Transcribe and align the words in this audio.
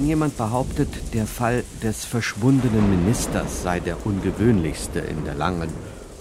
Wenn 0.00 0.08
jemand 0.08 0.38
behauptet, 0.38 0.88
der 1.12 1.26
Fall 1.26 1.62
des 1.82 2.06
verschwundenen 2.06 2.88
Ministers 2.88 3.62
sei 3.62 3.80
der 3.80 4.06
ungewöhnlichste 4.06 4.98
in 4.98 5.26
der 5.26 5.34
langen, 5.34 5.70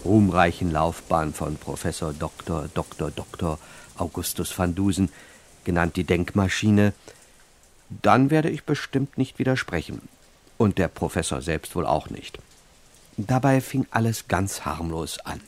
ruhmreichen 0.03 0.69
Laufbahn 0.69 1.33
von 1.33 1.55
Professor 1.55 2.11
Dr. 2.11 2.67
Dr. 2.73 3.09
Dr. 3.09 3.57
Augustus 3.97 4.59
van 4.59 4.75
Dusen, 4.75 5.09
genannt 5.63 5.95
die 5.95 6.03
Denkmaschine, 6.03 6.91
dann 7.89 8.29
werde 8.29 8.49
ich 8.49 8.65
bestimmt 8.65 9.17
nicht 9.17 9.39
widersprechen. 9.39 10.01
Und 10.57 10.77
der 10.77 10.89
Professor 10.89 11.41
selbst 11.41 11.73
wohl 11.73 11.85
auch 11.85 12.09
nicht. 12.09 12.37
Dabei 13.15 13.61
fing 13.61 13.87
alles 13.91 14.27
ganz 14.27 14.65
harmlos 14.65 15.19
an. 15.21 15.39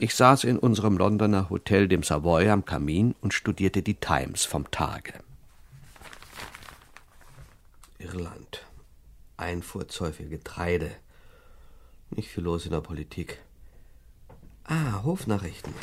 Ich 0.00 0.16
saß 0.16 0.42
in 0.42 0.58
unserem 0.58 0.98
Londoner 0.98 1.50
Hotel, 1.50 1.86
dem 1.86 2.02
Savoy, 2.02 2.50
am 2.50 2.64
Kamin 2.64 3.14
und 3.20 3.32
studierte 3.32 3.82
die 3.82 3.94
Times 3.94 4.44
vom 4.44 4.68
Tage. 4.72 5.12
Irland. 8.06 8.64
Einfuhrzoll 9.36 10.12
für 10.12 10.26
Getreide. 10.26 10.90
Nicht 12.10 12.28
viel 12.28 12.44
los 12.44 12.64
in 12.64 12.70
der 12.70 12.80
Politik. 12.80 13.42
Ah, 14.64 15.02
Hofnachrichten. 15.02 15.74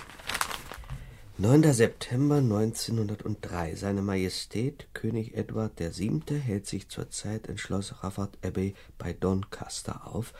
9. 1.37 1.73
September 1.73 2.37
1903. 2.37 3.75
Seine 3.75 4.01
Majestät 4.01 4.87
König 4.93 5.35
Edward 5.35 5.79
VII. 5.79 6.39
hält 6.39 6.65
sich 6.65 6.87
zurzeit 6.87 7.47
in 7.47 7.57
Schloss 7.57 8.03
Rafford 8.03 8.37
Abbey 8.41 8.73
bei 8.97 9.11
Doncaster 9.11 10.07
auf, 10.07 10.33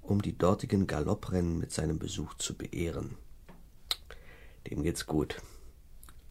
um 0.00 0.20
die 0.22 0.36
dortigen 0.36 0.88
Galopprennen 0.88 1.58
mit 1.58 1.70
seinem 1.70 1.98
Besuch 2.00 2.34
zu 2.34 2.54
beehren. 2.54 3.16
Dem 4.68 4.82
geht's 4.82 5.06
gut. 5.06 5.40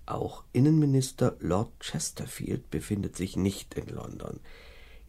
Auch 0.06 0.44
Innenminister 0.52 1.38
Lord 1.40 1.72
Chesterfield 1.80 2.70
befindet 2.70 3.16
sich 3.16 3.38
nicht 3.38 3.76
in 3.76 3.88
London. 3.88 4.42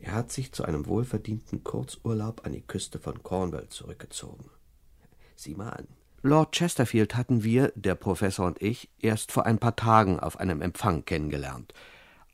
Er 0.03 0.14
hat 0.14 0.33
sich 0.33 0.50
zu 0.50 0.64
einem 0.64 0.86
wohlverdienten 0.86 1.62
Kurzurlaub 1.62 2.45
an 2.45 2.53
die 2.53 2.61
Küste 2.61 2.98
von 2.98 3.22
Cornwall 3.22 3.69
zurückgezogen. 3.69 4.50
Sieh 5.36 5.55
mal 5.55 5.70
an. 5.70 5.86
Lord 6.22 6.53
Chesterfield 6.56 7.14
hatten 7.14 7.44
wir, 7.44 7.72
der 7.77 7.94
Professor 7.94 8.47
und 8.47 8.61
ich, 8.61 8.91
erst 8.98 9.31
vor 9.31 9.47
ein 9.47 9.59
paar 9.59 9.77
Tagen 9.77 10.19
auf 10.19 10.41
einem 10.41 10.61
Empfang 10.61 11.05
kennengelernt. 11.05 11.72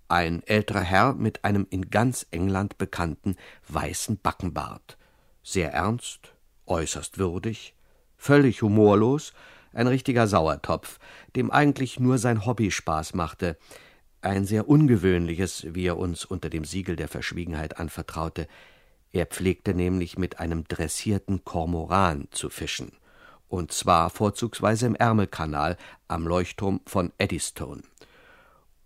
Ein 0.09 0.43
älterer 0.45 0.81
Herr 0.81 1.13
mit 1.13 1.45
einem 1.45 1.67
in 1.69 1.91
ganz 1.91 2.27
England 2.31 2.79
bekannten 2.79 3.37
weißen 3.69 4.19
Backenbart. 4.19 4.97
Sehr 5.43 5.71
ernst, 5.73 6.33
äußerst 6.67 7.19
würdig, 7.19 7.75
völlig 8.17 8.63
humorlos, 8.63 9.35
ein 9.75 9.87
richtiger 9.87 10.27
Sauertopf, 10.27 10.99
dem 11.37 11.51
eigentlich 11.51 12.01
nur 12.01 12.17
sein 12.17 12.47
Hobby 12.47 12.71
Spaß 12.71 13.13
machte, 13.13 13.59
ein 14.21 14.45
sehr 14.45 14.69
ungewöhnliches, 14.69 15.67
wie 15.75 15.87
er 15.87 15.99
uns 15.99 16.25
unter 16.25 16.51
dem 16.51 16.65
Siegel 16.65 16.97
der 16.97 17.09
Verschwiegenheit 17.09 17.79
anvertraute. 17.79 18.49
Er 19.13 19.27
pflegte 19.27 19.75
nämlich 19.75 20.19
mit 20.19 20.39
einem 20.39 20.65
dressierten 20.65 21.45
Kormoran 21.45 22.29
zu 22.31 22.51
fischen, 22.51 22.93
und 23.49 23.73
zwar 23.73 24.11
vorzugsweise 24.11 24.87
im 24.87 24.95
Ärmelkanal 24.95 25.77
am 26.09 26.27
Leuchtturm 26.27 26.81
von 26.87 27.13
Eddystone. 27.19 27.83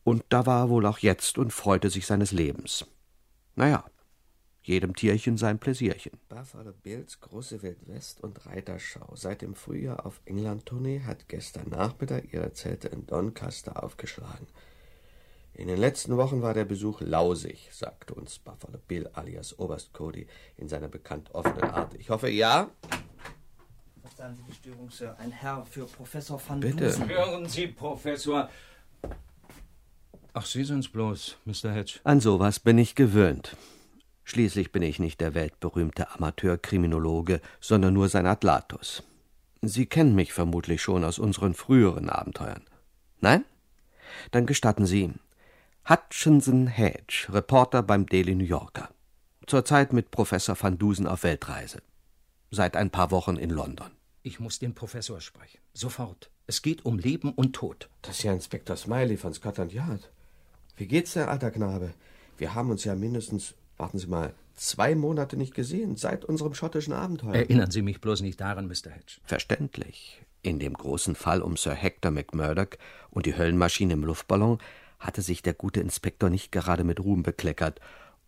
Und 0.04 0.24
da 0.28 0.46
war 0.46 0.64
er 0.64 0.68
wohl 0.68 0.86
auch 0.86 0.98
jetzt 0.98 1.38
und 1.38 1.52
freute 1.52 1.90
sich 1.90 2.06
seines 2.06 2.32
Lebens. 2.32 2.86
Naja, 3.54 3.84
jedem 4.62 4.94
Tierchen 4.94 5.36
sein 5.36 5.58
Pläsierchen. 5.58 6.12
Buffalo 6.28 6.72
Bills 6.72 7.20
große 7.20 7.62
Wildwest- 7.62 8.20
und 8.20 8.46
Reiterschau. 8.46 9.14
Seit 9.16 9.42
dem 9.42 9.56
Frühjahr 9.56 10.06
auf 10.06 10.20
England-Tournee 10.24 11.00
hat 11.00 11.28
gestern 11.28 11.68
Nachmittag 11.68 12.32
ihre 12.32 12.52
Zelte 12.52 12.88
in 12.88 13.06
Doncaster 13.06 13.82
aufgeschlagen. 13.82 14.46
In 15.54 15.68
den 15.68 15.78
letzten 15.78 16.16
Wochen 16.16 16.40
war 16.40 16.54
der 16.54 16.64
Besuch 16.64 17.00
lausig, 17.02 17.68
sagte 17.72 18.14
uns 18.14 18.38
Buffalo 18.38 18.78
Bill 18.88 19.08
alias 19.12 19.58
Oberst 19.58 19.92
Cody 19.92 20.26
in 20.56 20.68
seiner 20.68 20.88
bekannt 20.88 21.34
offenen 21.34 21.64
Art. 21.64 21.94
Ich 21.94 22.08
hoffe, 22.08 22.30
ja. 22.30 22.70
Verzeihen 24.00 24.34
Sie 24.34 24.42
die 24.44 24.54
Störung, 24.54 24.90
Sir. 24.90 25.14
Ein 25.18 25.30
Herr 25.30 25.64
für 25.66 25.84
Professor 25.84 26.40
van 26.44 26.60
Bitte. 26.60 26.86
Dusen. 26.86 27.08
Hören 27.08 27.46
Sie, 27.48 27.66
Professor. 27.66 28.48
Ach, 30.32 30.46
Sie 30.46 30.64
sind's 30.64 30.88
bloß, 30.88 31.36
Mr. 31.44 31.70
Hedge. 31.72 32.00
An 32.04 32.20
sowas 32.20 32.58
bin 32.58 32.78
ich 32.78 32.94
gewöhnt. 32.94 33.56
Schließlich 34.24 34.72
bin 34.72 34.82
ich 34.82 34.98
nicht 34.98 35.20
der 35.20 35.34
weltberühmte 35.34 36.10
Amateurkriminologe, 36.12 37.42
sondern 37.60 37.92
nur 37.92 38.08
sein 38.08 38.26
Atlatus. 38.26 39.02
Sie 39.60 39.86
kennen 39.86 40.14
mich 40.14 40.32
vermutlich 40.32 40.80
schon 40.80 41.04
aus 41.04 41.18
unseren 41.18 41.54
früheren 41.54 42.08
Abenteuern. 42.08 42.64
Nein? 43.20 43.44
Dann 44.30 44.46
gestatten 44.46 44.86
Sie. 44.86 45.12
Hutchinson 45.88 46.68
Hedge, 46.68 47.26
Reporter 47.28 47.82
beim 47.82 48.06
Daily 48.06 48.36
New 48.36 48.44
Yorker. 48.44 48.88
Zurzeit 49.48 49.92
mit 49.92 50.12
Professor 50.12 50.56
van 50.58 50.78
Dusen 50.78 51.08
auf 51.08 51.24
Weltreise. 51.24 51.82
Seit 52.52 52.76
ein 52.76 52.90
paar 52.90 53.10
Wochen 53.10 53.36
in 53.36 53.50
London. 53.50 53.90
Ich 54.22 54.38
muss 54.38 54.60
den 54.60 54.74
Professor 54.74 55.20
sprechen. 55.20 55.58
Sofort. 55.74 56.30
Es 56.46 56.62
geht 56.62 56.84
um 56.84 57.00
Leben 57.00 57.32
und 57.32 57.54
Tod. 57.54 57.90
Das 58.02 58.18
ist 58.18 58.22
ja 58.22 58.32
Inspektor 58.32 58.76
Smiley 58.76 59.16
von 59.16 59.34
Scotland 59.34 59.72
Yard. 59.72 60.12
Wie 60.76 60.86
geht's 60.86 61.14
dir, 61.14 61.26
alter 61.26 61.50
Knabe? 61.50 61.94
Wir 62.38 62.54
haben 62.54 62.70
uns 62.70 62.84
ja 62.84 62.94
mindestens, 62.94 63.54
warten 63.76 63.98
Sie 63.98 64.06
mal, 64.06 64.34
zwei 64.54 64.94
Monate 64.94 65.36
nicht 65.36 65.52
gesehen, 65.52 65.96
seit 65.96 66.24
unserem 66.24 66.54
schottischen 66.54 66.92
Abenteuer. 66.92 67.34
Erinnern 67.34 67.72
Sie 67.72 67.82
mich 67.82 68.00
bloß 68.00 68.20
nicht 68.20 68.40
daran, 68.40 68.68
Mr. 68.68 68.90
Hedge. 68.90 69.20
Verständlich. 69.24 70.22
In 70.42 70.60
dem 70.60 70.74
großen 70.74 71.16
Fall 71.16 71.42
um 71.42 71.56
Sir 71.56 71.74
Hector 71.74 72.12
McMurdoch 72.12 72.78
und 73.10 73.26
die 73.26 73.36
Höllenmaschine 73.36 73.94
im 73.94 74.04
Luftballon 74.04 74.58
hatte 75.02 75.22
sich 75.22 75.42
der 75.42 75.54
gute 75.54 75.80
Inspektor 75.80 76.30
nicht 76.30 76.52
gerade 76.52 76.84
mit 76.84 77.00
Ruhm 77.00 77.22
bekleckert, 77.22 77.80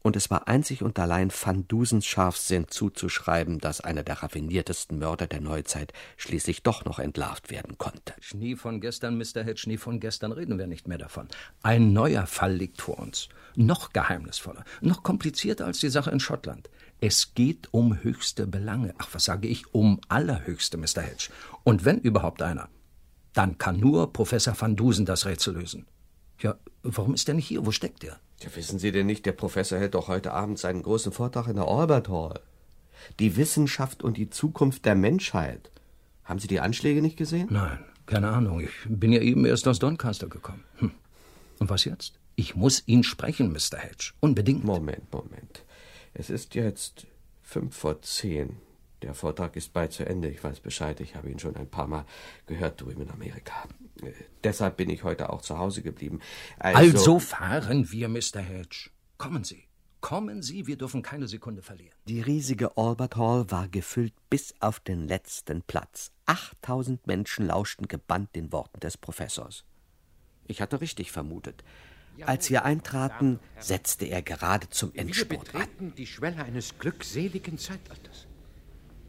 und 0.07 0.17
es 0.17 0.29
war 0.29 0.49
einzig 0.49 0.83
und 0.83 0.99
allein 0.99 1.33
Van 1.33 1.67
Dusens 1.67 2.05
Scharfsinn 2.05 2.69
zuzuschreiben, 2.69 3.59
dass 3.59 3.81
einer 3.81 4.03
der 4.03 4.23
raffiniertesten 4.23 4.99
Mörder 4.99 5.27
der 5.27 5.41
Neuzeit 5.41 5.95
schließlich 6.19 6.63
doch 6.63 6.85
noch 6.85 6.99
entlarvt 6.99 7.51
werden 7.51 7.79
konnte. 7.79 8.13
Schnee 8.21 8.55
von 8.55 8.83
gestern, 8.83 9.17
Mr. 9.17 9.43
Hedge, 9.43 9.61
Schnee 9.61 9.79
von 9.79 10.01
gestern 10.01 10.33
reden 10.33 10.59
wir 10.59 10.67
nicht 10.67 10.89
mehr 10.89 10.99
davon. 10.99 11.29
Ein 11.63 11.95
neuer 11.95 12.27
Fall 12.27 12.53
liegt 12.53 12.83
vor 12.83 12.99
uns. 12.99 13.31
Noch 13.57 13.95
geheimnisvoller, 13.95 14.65
noch 14.83 15.03
komplizierter 15.03 15.65
als 15.65 15.79
die 15.79 15.89
Sache 15.89 16.11
in 16.11 16.21
Schottland. 16.21 16.69
Es 17.01 17.33
geht 17.33 17.73
um 17.73 18.03
höchste 18.03 18.47
Belange. 18.47 18.95
Ach, 18.99 19.09
was 19.13 19.25
sage 19.25 19.49
ich? 19.49 19.73
Um 19.73 20.03
allerhöchste, 20.09 20.77
Mr. 20.77 21.01
Hedge. 21.01 21.31
Und 21.63 21.87
wenn 21.87 21.99
überhaupt 21.99 22.43
einer, 22.43 22.69
dann 23.33 23.57
kann 23.57 23.81
nur 23.81 24.13
Professor 24.13 24.55
van 24.61 24.77
Dusen 24.77 25.07
das 25.07 25.25
Rätsel 25.25 25.55
lösen. 25.55 25.87
Ja, 26.39 26.57
warum 26.83 27.15
ist 27.15 27.29
er 27.29 27.35
nicht 27.35 27.47
hier? 27.47 27.65
Wo 27.65 27.71
steckt 27.71 28.05
er? 28.05 28.19
Ja, 28.41 28.55
wissen 28.55 28.79
Sie 28.79 28.93
denn 28.93 29.07
nicht, 29.07 29.27
der 29.27 29.33
Professor 29.33 29.79
hält 29.79 29.95
doch 29.95 30.09
heute 30.09 30.33
Abend 30.33 30.59
seinen 30.59 30.83
großen 30.83 31.13
Vortrag 31.13 31.49
in 31.49 31.57
der 31.57 31.67
Albert 31.67 32.09
Hall. 32.09 32.41
Die 33.19 33.37
Wissenschaft 33.37 34.03
und 34.03 34.17
die 34.17 34.31
Zukunft 34.31 34.85
der 34.85 34.95
Menschheit. 34.95 35.71
Haben 36.25 36.39
Sie 36.39 36.49
die 36.49 36.61
Anschläge 36.61 37.03
nicht 37.03 37.17
gesehen? 37.17 37.49
Nein, 37.51 37.79
keine 38.07 38.31
Ahnung. 38.31 38.61
Ich 38.61 38.71
bin 38.87 39.13
ja 39.13 39.21
eben 39.21 39.45
erst 39.45 39.69
aus 39.69 39.79
Doncaster 39.79 40.29
gekommen. 40.29 40.65
Hm. 40.79 40.93
Und 41.59 41.71
was 41.71 41.85
jetzt? 41.85 42.19
Ich 42.37 42.57
muss 42.57 42.83
ihn 42.87 43.05
sprechen, 43.05 43.53
Mr. 43.53 43.79
Hedge. 43.79 44.13
Unbedingt. 44.21 44.65
Moment, 44.65 45.13
Moment. 45.13 45.65
Es 46.15 46.31
ist 46.31 46.55
jetzt 46.55 47.07
fünf 47.43 47.77
vor 47.77 48.03
zehn. 48.03 48.57
Der 49.03 49.15
Vortrag 49.15 49.55
ist 49.57 49.73
bald 49.73 49.93
zu 49.93 50.07
Ende. 50.07 50.29
Ich 50.29 50.43
weiß 50.43 50.61
Bescheid. 50.61 51.01
Ich 51.01 51.15
habe 51.15 51.31
ihn 51.31 51.39
schon 51.39 51.57
ein 51.57 51.69
paar 51.69 51.87
Mal 51.87 52.05
gehört 52.47 52.81
drüben 52.81 53.03
in 53.03 53.11
Amerika. 53.11 53.65
Deshalb 54.43 54.77
bin 54.77 54.91
ich 54.91 55.05
heute 55.05 55.31
auch 55.31 55.43
zu 55.43 55.59
Hause 55.59 55.83
geblieben. 55.83 56.21
Also 56.59 57.19
fahren 57.19 57.91
wir, 57.91 58.09
Mr. 58.09 58.41
Hedge. 58.41 58.91
Kommen 59.17 59.45
Sie. 59.45 59.65
Kommen 60.01 60.43
Sie, 60.43 60.67
wir 60.67 60.77
dürfen 60.77 61.01
keine 61.01 61.29
Sekunde 61.29 61.63
verlieren. 61.63 61.95
Die 62.07 62.21
riesige 62.21 62.77
Albert 62.77 63.17
Hall 63.17 63.51
war 63.51 63.69
gefüllt 63.69 64.13
bis 64.29 64.55
auf 64.61 64.79
den 64.81 65.09
letzten 65.09 65.63
Platz. 65.63 66.11
Achttausend 66.27 67.07
Menschen 67.07 67.47
lauschten 67.47 67.89
gebannt 67.89 68.37
den 68.37 68.53
Worten 68.53 68.81
des 68.81 68.99
Professors. 68.99 69.65
Ich 70.47 70.61
hatte 70.61 70.83
richtig 70.83 71.11
vermutet. 71.11 71.65
Als 72.27 72.51
wir 72.51 72.65
eintraten, 72.65 73.41
setzte 73.59 74.05
er 74.05 74.21
gerade 74.23 74.69
zum 74.69 74.93
Wir 74.93 75.01
Endspurt 75.01 75.55
an. 75.55 75.61
betreten 75.63 75.95
die 75.97 76.07
Schwelle 76.07 76.45
eines 76.45 76.79
glückseligen 76.79 77.57
Zeitalters. 77.59 78.27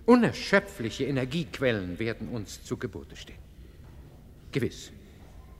Unerschöpfliche 0.05 1.05
Energiequellen 1.05 1.99
werden 1.99 2.29
uns 2.29 2.63
zu 2.63 2.77
Gebote 2.77 3.15
stehen. 3.15 3.44
Gewiss, 4.55 4.91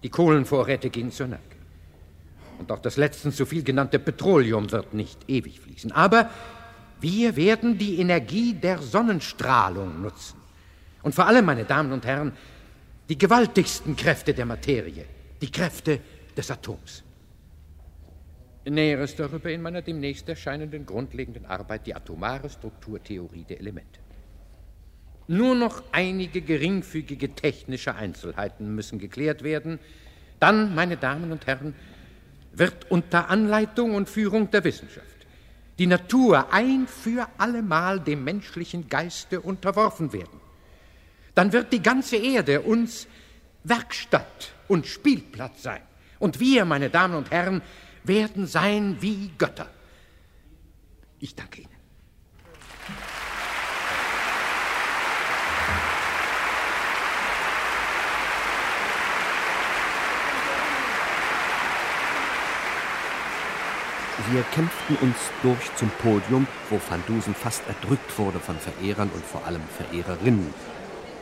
Die 0.04 0.10
Kohlenvorräte 0.10 0.90
gehen 0.90 1.12
zur 1.12 1.28
Neige. 1.28 1.44
Und 2.60 2.72
auch 2.72 2.80
das 2.80 2.96
letztens 2.96 3.36
so 3.36 3.46
viel 3.46 3.62
genannte 3.62 4.00
Petroleum 4.00 4.72
wird 4.72 4.94
nicht 4.94 5.30
ewig 5.30 5.60
fließen. 5.60 5.92
Aber 5.92 6.30
wir 7.02 7.36
werden 7.36 7.78
die 7.78 8.00
Energie 8.00 8.54
der 8.54 8.78
Sonnenstrahlung 8.78 10.02
nutzen. 10.02 10.40
Und 11.04 11.14
vor 11.14 11.28
allem, 11.28 11.44
meine 11.44 11.66
Damen 11.66 11.92
und 11.92 12.06
Herren, 12.06 12.32
die 13.10 13.18
gewaltigsten 13.18 13.98
Kräfte 13.98 14.34
der 14.34 14.46
Materie, 14.46 15.06
die 15.42 15.52
Kräfte 15.52 16.00
des 16.38 16.50
Atoms. 16.50 17.04
Näheres 18.64 19.14
darüber 19.18 19.52
in 19.52 19.62
meiner 19.62 19.82
demnächst 19.82 20.30
erscheinenden 20.30 20.86
grundlegenden 20.86 21.46
Arbeit, 21.46 21.86
die 21.86 21.94
atomare 21.94 22.50
Strukturtheorie 22.50 23.44
der 23.44 23.60
Elemente. 23.60 24.05
Nur 25.28 25.56
noch 25.56 25.84
einige 25.92 26.42
geringfügige 26.42 27.34
technische 27.34 27.96
Einzelheiten 27.96 28.76
müssen 28.76 29.00
geklärt 29.00 29.44
werden. 29.44 29.80
Dann, 30.40 30.76
meine 30.76 30.98
Damen 30.98 31.32
und 31.32 31.48
Herren, 31.48 31.74
wird 32.54 32.90
unter 32.92 33.30
Anleitung 33.30 33.96
und 33.96 34.10
Führung 34.10 34.52
der 34.52 34.64
Wissenschaft 34.64 35.16
die 35.78 35.88
Natur 35.88 36.54
ein 36.54 36.88
für 36.88 37.28
allemal 37.38 38.00
dem 38.00 38.24
menschlichen 38.24 38.88
Geiste 38.88 39.42
unterworfen 39.42 40.14
werden. 40.14 40.40
Dann 41.34 41.52
wird 41.52 41.74
die 41.74 41.82
ganze 41.82 42.16
Erde 42.16 42.62
uns 42.62 43.08
Werkstatt 43.64 44.54
und 44.68 44.88
Spielplatz 44.88 45.64
sein. 45.64 45.82
Und 46.20 46.40
wir, 46.40 46.64
meine 46.66 46.90
Damen 46.90 47.16
und 47.16 47.32
Herren, 47.32 47.62
werden 48.04 48.48
sein 48.48 48.98
wie 49.02 49.32
Götter. 49.38 49.68
Ich 51.20 51.36
danke 51.36 51.62
Ihnen. 51.62 51.75
Wir 64.32 64.42
kämpften 64.54 64.96
uns 65.02 65.16
durch 65.44 65.76
zum 65.76 65.90
Podium, 66.02 66.48
wo 66.70 66.80
Van 66.90 67.04
Dusen 67.08 67.36
fast 67.36 67.62
erdrückt 67.68 68.18
wurde 68.18 68.40
von 68.40 68.56
Verehrern 68.58 69.10
und 69.14 69.24
vor 69.24 69.46
allem 69.46 69.62
Verehrerinnen. 69.78 70.52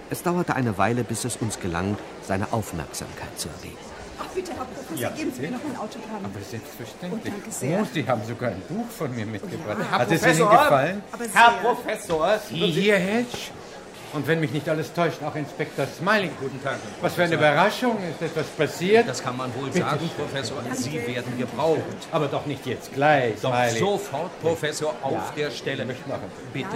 Es 0.09 0.23
dauerte 0.23 0.55
eine 0.55 0.77
Weile, 0.77 1.03
bis 1.03 1.25
es 1.25 1.35
uns 1.37 1.59
gelang, 1.59 1.97
seine 2.21 2.51
Aufmerksamkeit 2.53 3.37
zu 3.37 3.49
erregen. 3.49 3.77
Ach 4.21 4.27
bitte, 4.33 4.51
Herr 4.53 4.65
Professor, 4.65 4.97
Ja, 4.97 5.09
geben 5.09 5.33
Sie 5.35 5.41
mir 5.41 5.51
noch 5.51 5.59
ein 5.65 5.75
Autogramm. 5.77 6.23
Aber 6.23 6.39
selbstverständlich. 6.39 7.23
Oh, 7.25 7.29
danke 7.29 7.51
sehr. 7.51 7.81
Oh, 7.81 7.87
Sie 7.91 8.07
haben 8.07 8.21
sogar 8.25 8.51
ein 8.51 8.61
Buch 8.69 8.89
von 8.89 9.13
mir 9.13 9.25
mitgebracht. 9.25 9.77
Ja. 9.79 9.91
Hat 9.91 10.11
es 10.11 10.23
Ihnen 10.23 10.49
gefallen? 10.49 11.03
Aber 11.11 11.25
Herr. 11.33 11.51
Professor! 11.61 12.39
Sie 12.47 12.55
hier, 12.55 12.97
Hedge? 12.97 13.37
Und 14.13 14.27
wenn 14.27 14.39
mich 14.39 14.51
nicht 14.51 14.69
alles 14.69 14.93
täuscht, 14.93 15.23
auch 15.23 15.35
Inspektor 15.35 15.87
Smiling. 15.87 16.29
Guten 16.39 16.61
Tag. 16.63 16.75
Was 17.01 17.15
für 17.15 17.23
eine 17.23 17.33
Überraschung. 17.33 17.97
Ist 18.11 18.21
etwas 18.21 18.45
passiert? 18.47 19.07
Das 19.09 19.23
kann 19.23 19.35
man 19.35 19.51
wohl 19.55 19.71
sagen, 19.73 20.07
Professor. 20.15 20.57
Sie 20.73 20.93
werden 21.07 21.35
gebraucht. 21.37 21.79
Aber 22.11 22.27
doch 22.27 22.45
nicht 22.45 22.63
jetzt 22.67 22.93
gleich, 22.93 23.33
Doch 23.41 23.51
Smiley. 23.53 23.79
sofort, 23.79 24.39
Professor, 24.41 24.93
auf 25.01 25.33
der 25.35 25.49
Stelle. 25.49 25.83
möchte 25.85 26.07
machen. 26.07 26.31
Bitte, 26.53 26.67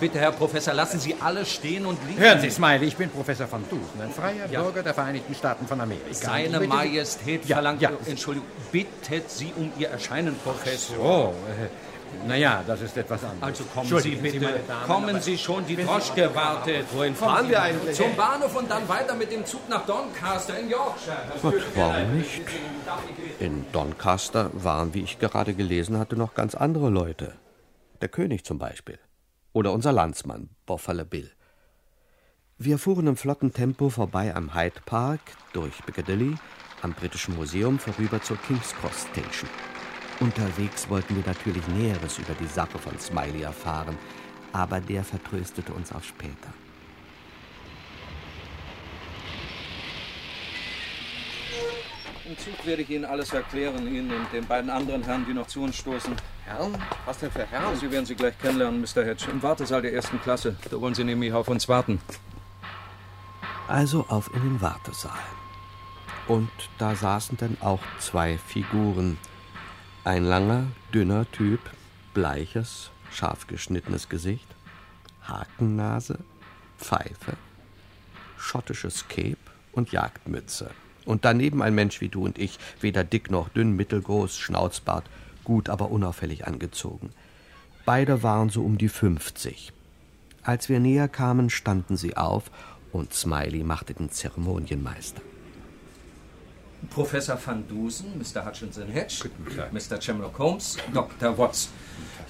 bitte, 0.00 0.18
Herr 0.18 0.32
Professor, 0.32 0.74
lassen 0.74 0.98
Sie 0.98 1.14
alle 1.20 1.46
stehen 1.46 1.86
und 1.86 1.96
liegen. 2.08 2.20
Hören 2.20 2.40
Sie, 2.40 2.50
Smiley, 2.50 2.86
ich 2.88 2.96
bin 2.96 3.08
Professor 3.08 3.46
von 3.46 3.62
Dusen, 3.70 4.00
ein 4.02 4.10
freier 4.10 4.50
Ja. 4.50 4.60
Bürger 4.62 4.82
der 4.82 4.94
Vereinigten 4.94 5.34
Staaten 5.34 5.66
von 5.68 5.80
Amerika. 5.80 6.06
Seine 6.12 6.58
Bitte- 6.58 6.68
Majestät 6.68 7.44
Ja, 7.46 7.56
verlangt, 7.56 7.80
ja. 7.82 7.90
Entschuldigung, 8.06 8.48
bittet 8.72 9.30
Sie 9.30 9.52
um 9.56 9.72
Ihr 9.78 9.90
Erscheinen, 9.90 10.34
Professor. 10.42 10.98
Oh, 10.98 11.34
äh, 11.50 11.68
naja, 12.26 12.62
das 12.66 12.80
ist 12.80 12.96
etwas 12.96 13.22
anderes. 13.24 13.42
Also 13.42 13.64
kommen 13.64 14.00
Sie 14.00 14.16
bitte. 14.16 14.60
Damen, 14.66 14.86
kommen 14.86 15.20
Sie 15.20 15.36
schon, 15.38 15.66
die 15.66 15.76
Droschke 15.76 16.34
wartet. 16.34 16.86
Wohin 16.92 17.14
fahren 17.14 17.48
wir 17.48 17.60
eigentlich? 17.60 17.96
Zum 17.96 18.14
Bahnhof 18.16 18.54
und 18.56 18.70
dann 18.70 18.88
weiter 18.88 19.14
mit 19.14 19.30
dem 19.30 19.44
Zug 19.44 19.68
nach 19.68 19.84
Doncaster 19.86 20.58
in 20.58 20.70
Yorkshire. 20.70 21.16
Gott, 21.42 21.54
warum 21.74 22.16
nicht? 22.16 22.42
In 23.40 23.64
Doncaster 23.72 24.50
waren, 24.52 24.94
wie 24.94 25.02
ich 25.02 25.18
gerade 25.18 25.54
gelesen 25.54 25.98
hatte, 25.98 26.16
noch 26.16 26.34
ganz 26.34 26.54
andere 26.54 26.90
Leute. 26.90 27.34
Der 28.00 28.08
König 28.08 28.44
zum 28.44 28.58
Beispiel. 28.58 28.98
Oder 29.52 29.72
unser 29.72 29.92
Landsmann, 29.92 30.50
Buffalo 30.66 31.04
Bill. 31.04 31.30
Wir 32.58 32.78
fuhren 32.78 33.06
im 33.06 33.16
flotten 33.16 33.52
Tempo 33.52 33.88
vorbei 33.88 34.34
am 34.34 34.54
Hyde 34.54 34.80
Park, 34.86 35.20
durch 35.52 35.84
Piccadilly, 35.84 36.36
am 36.82 36.92
Britischen 36.92 37.34
Museum 37.36 37.78
vorüber 37.78 38.22
zur 38.22 38.36
King's 38.36 38.74
Cross 38.74 39.06
Station. 39.10 39.50
Unterwegs 40.20 40.88
wollten 40.88 41.16
wir 41.16 41.24
natürlich 41.26 41.66
Näheres 41.68 42.18
über 42.18 42.34
die 42.34 42.46
Sache 42.46 42.78
von 42.78 42.98
Smiley 42.98 43.42
erfahren, 43.42 43.98
aber 44.52 44.80
der 44.80 45.02
vertröstete 45.02 45.72
uns 45.72 45.92
auf 45.92 46.04
später. 46.04 46.52
Im 52.26 52.38
Zug 52.38 52.66
werde 52.66 52.82
ich 52.82 52.90
Ihnen 52.90 53.04
alles 53.04 53.32
erklären, 53.32 53.86
Ihnen 53.86 54.10
und 54.10 54.32
den 54.32 54.46
beiden 54.46 54.70
anderen 54.70 55.02
Herren, 55.02 55.26
die 55.26 55.34
noch 55.34 55.46
zu 55.46 55.62
uns 55.62 55.76
stoßen. 55.76 56.14
Herren? 56.46 56.74
Was 57.04 57.18
denn 57.18 57.30
für 57.30 57.44
Herren? 57.46 57.76
Sie 57.76 57.90
werden 57.90 58.06
sie 58.06 58.14
gleich 58.14 58.38
kennenlernen, 58.38 58.80
Mr. 58.80 59.04
Hedge. 59.04 59.26
Im 59.30 59.42
Wartesaal 59.42 59.82
der 59.82 59.92
ersten 59.92 60.20
Klasse. 60.20 60.56
Da 60.70 60.80
wollen 60.80 60.94
Sie 60.94 61.04
nämlich 61.04 61.32
auf 61.32 61.48
uns 61.48 61.68
warten. 61.68 62.00
Also 63.68 64.06
auf 64.08 64.30
in 64.34 64.40
den 64.40 64.60
Wartesaal. 64.60 65.18
Und 66.26 66.50
da 66.78 66.94
saßen 66.94 67.36
dann 67.36 67.56
auch 67.60 67.80
zwei 67.98 68.38
Figuren. 68.38 69.18
Ein 70.04 70.24
langer, 70.26 70.66
dünner 70.92 71.24
Typ, 71.32 71.60
bleiches, 72.12 72.90
scharf 73.10 73.46
geschnittenes 73.46 74.10
Gesicht, 74.10 74.46
Hakennase, 75.22 76.18
Pfeife, 76.76 77.38
schottisches 78.36 79.08
Cape 79.08 79.38
und 79.72 79.92
Jagdmütze. 79.92 80.72
Und 81.06 81.24
daneben 81.24 81.62
ein 81.62 81.74
Mensch 81.74 82.02
wie 82.02 82.10
du 82.10 82.22
und 82.22 82.38
ich, 82.38 82.58
weder 82.82 83.02
dick 83.02 83.30
noch 83.30 83.48
dünn, 83.48 83.76
mittelgroß, 83.76 84.36
Schnauzbart, 84.36 85.08
gut, 85.42 85.70
aber 85.70 85.90
unauffällig 85.90 86.46
angezogen. 86.46 87.08
Beide 87.86 88.22
waren 88.22 88.50
so 88.50 88.62
um 88.62 88.76
die 88.76 88.90
50. 88.90 89.72
Als 90.42 90.68
wir 90.68 90.80
näher 90.80 91.08
kamen, 91.08 91.48
standen 91.48 91.96
sie 91.96 92.14
auf 92.14 92.50
und 92.92 93.14
Smiley 93.14 93.64
machte 93.64 93.94
den 93.94 94.10
Zeremonienmeister. 94.10 95.22
Professor 96.90 97.38
Van 97.44 97.66
Dusen, 97.68 98.18
Mr. 98.18 98.44
Hutchinson 98.44 98.88
Hedge, 98.88 99.28
Mr. 99.72 100.00
Sherlock 100.00 100.38
Holmes, 100.38 100.76
Dr. 100.92 101.36
Watts. 101.36 101.70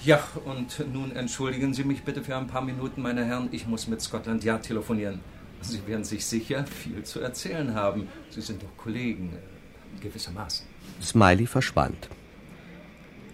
Ja, 0.03 0.19
und 0.45 0.83
nun 0.93 1.15
entschuldigen 1.15 1.73
Sie 1.73 1.83
mich 1.83 2.03
bitte 2.03 2.23
für 2.23 2.35
ein 2.35 2.47
paar 2.47 2.61
Minuten, 2.61 3.01
meine 3.01 3.25
Herren. 3.25 3.49
Ich 3.51 3.67
muss 3.67 3.87
mit 3.87 4.01
Scotland 4.01 4.43
Yard 4.43 4.63
telefonieren. 4.63 5.19
Sie 5.61 5.85
werden 5.87 6.03
sich 6.03 6.25
sicher 6.25 6.65
viel 6.65 7.03
zu 7.03 7.21
erzählen 7.21 7.73
haben. 7.73 8.07
Sie 8.29 8.41
sind 8.41 8.61
doch 8.61 8.77
Kollegen, 8.77 9.33
äh, 9.33 10.01
gewissermaßen. 10.01 10.65
Smiley 11.01 11.47
verschwand. 11.47 12.09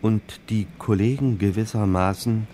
Und 0.02 0.22
die 0.50 0.68
Kollegen 0.78 1.38
gewissermaßen 1.38 2.48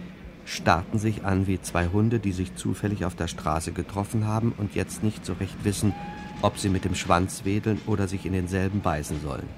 starrten 0.45 0.97
sich 0.97 1.23
an 1.23 1.45
wie 1.45 1.61
zwei 1.61 1.87
Hunde, 1.87 2.19
die 2.19 2.31
sich 2.31 2.55
zufällig 2.55 3.05
auf 3.05 3.15
der 3.15 3.27
Straße 3.27 3.71
getroffen 3.71 4.25
haben 4.25 4.53
und 4.57 4.75
jetzt 4.75 5.03
nicht 5.03 5.25
so 5.25 5.33
recht 5.33 5.63
wissen, 5.63 5.93
ob 6.41 6.57
sie 6.57 6.69
mit 6.69 6.85
dem 6.85 6.95
Schwanz 6.95 7.45
wedeln 7.45 7.79
oder 7.87 8.07
sich 8.07 8.25
in 8.25 8.33
denselben 8.33 8.81
beißen 8.81 9.21
sollen. 9.21 9.49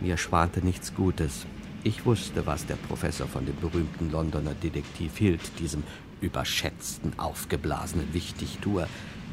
Mir 0.00 0.16
schwante 0.16 0.60
nichts 0.60 0.94
Gutes. 0.94 1.46
Ich 1.82 2.04
wusste, 2.06 2.46
was 2.46 2.66
der 2.66 2.76
Professor 2.76 3.26
von 3.26 3.46
dem 3.46 3.56
berühmten 3.56 4.10
Londoner 4.10 4.54
Detektiv 4.54 5.16
hielt, 5.16 5.58
diesem 5.58 5.82
überschätzten, 6.20 7.18
aufgeblasenen 7.18 8.12
Wichtigtuer, 8.12 8.88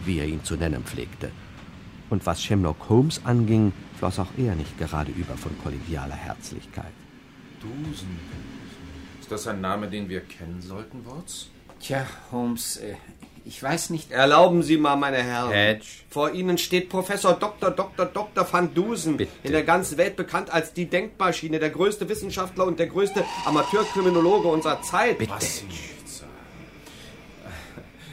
wie 0.06 0.20
er 0.20 0.26
ihn 0.26 0.44
zu 0.44 0.56
nennen 0.56 0.84
pflegte. 0.84 1.32
Und 2.10 2.26
was 2.26 2.44
Sherlock 2.44 2.90
Holmes 2.90 3.22
anging, 3.24 3.72
floss 3.98 4.20
auch 4.20 4.32
er 4.38 4.56
nicht 4.56 4.78
gerade 4.78 5.12
über 5.12 5.38
von 5.38 5.58
kollegialer 5.64 6.16
Herzlichkeit. 6.16 6.92
Dusen. 7.62 8.20
Ist 9.20 9.32
das 9.32 9.48
ein 9.48 9.62
Name, 9.62 9.88
den 9.88 10.10
wir 10.10 10.22
kennen 10.22 10.62
sollten, 10.62 11.06
Watts? 11.06 11.50
Tja, 11.80 12.06
Holmes, 12.32 12.78
äh, 12.78 12.96
ich 13.52 13.62
weiß 13.62 13.90
nicht. 13.90 14.12
Erlauben 14.12 14.64
Sie 14.64 14.78
mal, 14.78 14.96
meine 14.96 15.18
Herren. 15.18 15.52
Hedge. 15.52 15.86
Vor 16.10 16.32
Ihnen 16.32 16.58
steht 16.58 16.88
Professor 16.88 17.34
Dr. 17.34 17.72
Dr. 17.72 18.06
Dr. 18.06 18.48
Van 18.50 18.74
Dusen, 18.74 19.20
in 19.44 19.52
der 19.52 19.64
ganzen 19.64 19.98
Welt 19.98 20.16
bekannt 20.16 20.50
als 20.50 20.72
die 20.72 20.86
Denkmaschine, 20.86 21.60
der 21.60 21.70
größte 21.70 22.08
Wissenschaftler 22.08 22.66
und 22.66 22.80
der 22.80 22.88
größte 22.88 23.26
Amateurkriminologe 23.44 24.48
unserer 24.48 24.82
Zeit. 24.82 25.18
Was 25.30 25.64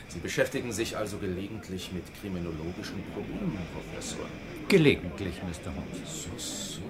Sie 0.09 0.19
beschäftigen 0.19 0.73
sich 0.73 0.97
also 0.97 1.19
gelegentlich 1.19 1.93
mit 1.93 2.03
kriminologischen 2.21 3.01
Problemen, 3.15 3.59
Professor. 3.73 4.27
Gelegentlich, 4.67 5.37
Mr. 5.43 5.73
Holmes. 5.73 6.23
So, 6.25 6.31
so. 6.37 6.81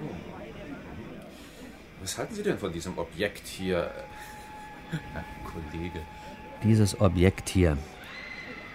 Was 2.01 2.17
halten 2.17 2.33
Sie 2.33 2.41
denn 2.41 2.57
von 2.57 2.73
diesem 2.73 2.97
Objekt 2.97 3.45
hier? 3.45 3.91
Kollege. 5.45 5.99
Dieses 6.63 6.99
Objekt 6.99 7.49
hier, 7.49 7.77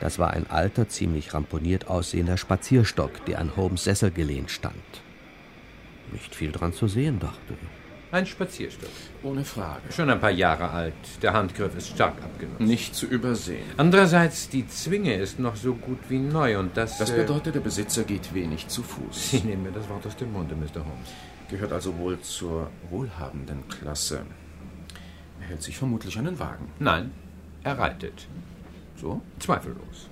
das 0.04 0.18
war 0.18 0.34
ein 0.34 0.50
alter, 0.50 0.86
ziemlich 0.86 1.32
ramponiert 1.32 1.88
aussehender 1.88 2.36
Spazierstock, 2.36 3.24
der 3.24 3.38
an 3.38 3.56
Holmes 3.56 3.84
Sessel 3.84 4.10
gelehnt 4.10 4.50
stand. 4.50 4.74
Nicht 6.12 6.34
viel 6.34 6.52
dran 6.52 6.74
zu 6.74 6.88
sehen, 6.88 7.20
dachte 7.20 7.54
ich. 7.54 8.12
Ein 8.12 8.26
Spazierstock. 8.26 8.90
Ohne 9.22 9.46
Frage. 9.46 9.90
Schon 9.90 10.10
ein 10.10 10.20
paar 10.20 10.30
Jahre 10.30 10.68
alt. 10.68 10.92
Der 11.22 11.32
Handgriff 11.32 11.74
ist 11.74 11.88
stark 11.88 12.22
abgenutzt. 12.22 12.60
Nicht 12.60 12.94
zu 12.94 13.06
übersehen. 13.06 13.64
Andererseits, 13.78 14.50
die 14.50 14.68
Zwinge 14.68 15.14
ist 15.14 15.38
noch 15.38 15.56
so 15.56 15.74
gut 15.74 16.00
wie 16.10 16.18
neu 16.18 16.58
und 16.58 16.76
das. 16.76 16.98
Das 16.98 17.08
äh, 17.08 17.22
bedeutet, 17.22 17.54
der 17.54 17.60
Besitzer 17.60 18.04
geht 18.04 18.34
wenig 18.34 18.68
zu 18.68 18.82
Fuß. 18.82 19.30
Sie 19.30 19.40
nehmen 19.40 19.62
mir 19.62 19.72
das 19.72 19.88
Wort 19.88 20.06
aus 20.06 20.16
dem 20.16 20.34
Munde, 20.34 20.54
Mr. 20.54 20.84
Holmes. 20.84 21.08
Gehört 21.48 21.72
also 21.72 21.96
wohl 21.96 22.20
zur 22.20 22.70
wohlhabenden 22.90 23.66
Klasse. 23.68 24.26
Er 25.40 25.46
hält 25.46 25.62
sich 25.62 25.78
vermutlich 25.78 26.18
einen 26.18 26.38
Wagen. 26.38 26.70
Nein, 26.78 27.10
er 27.62 27.78
reitet. 27.78 28.28
So? 29.04 29.20
Zweifellos. 29.38 30.08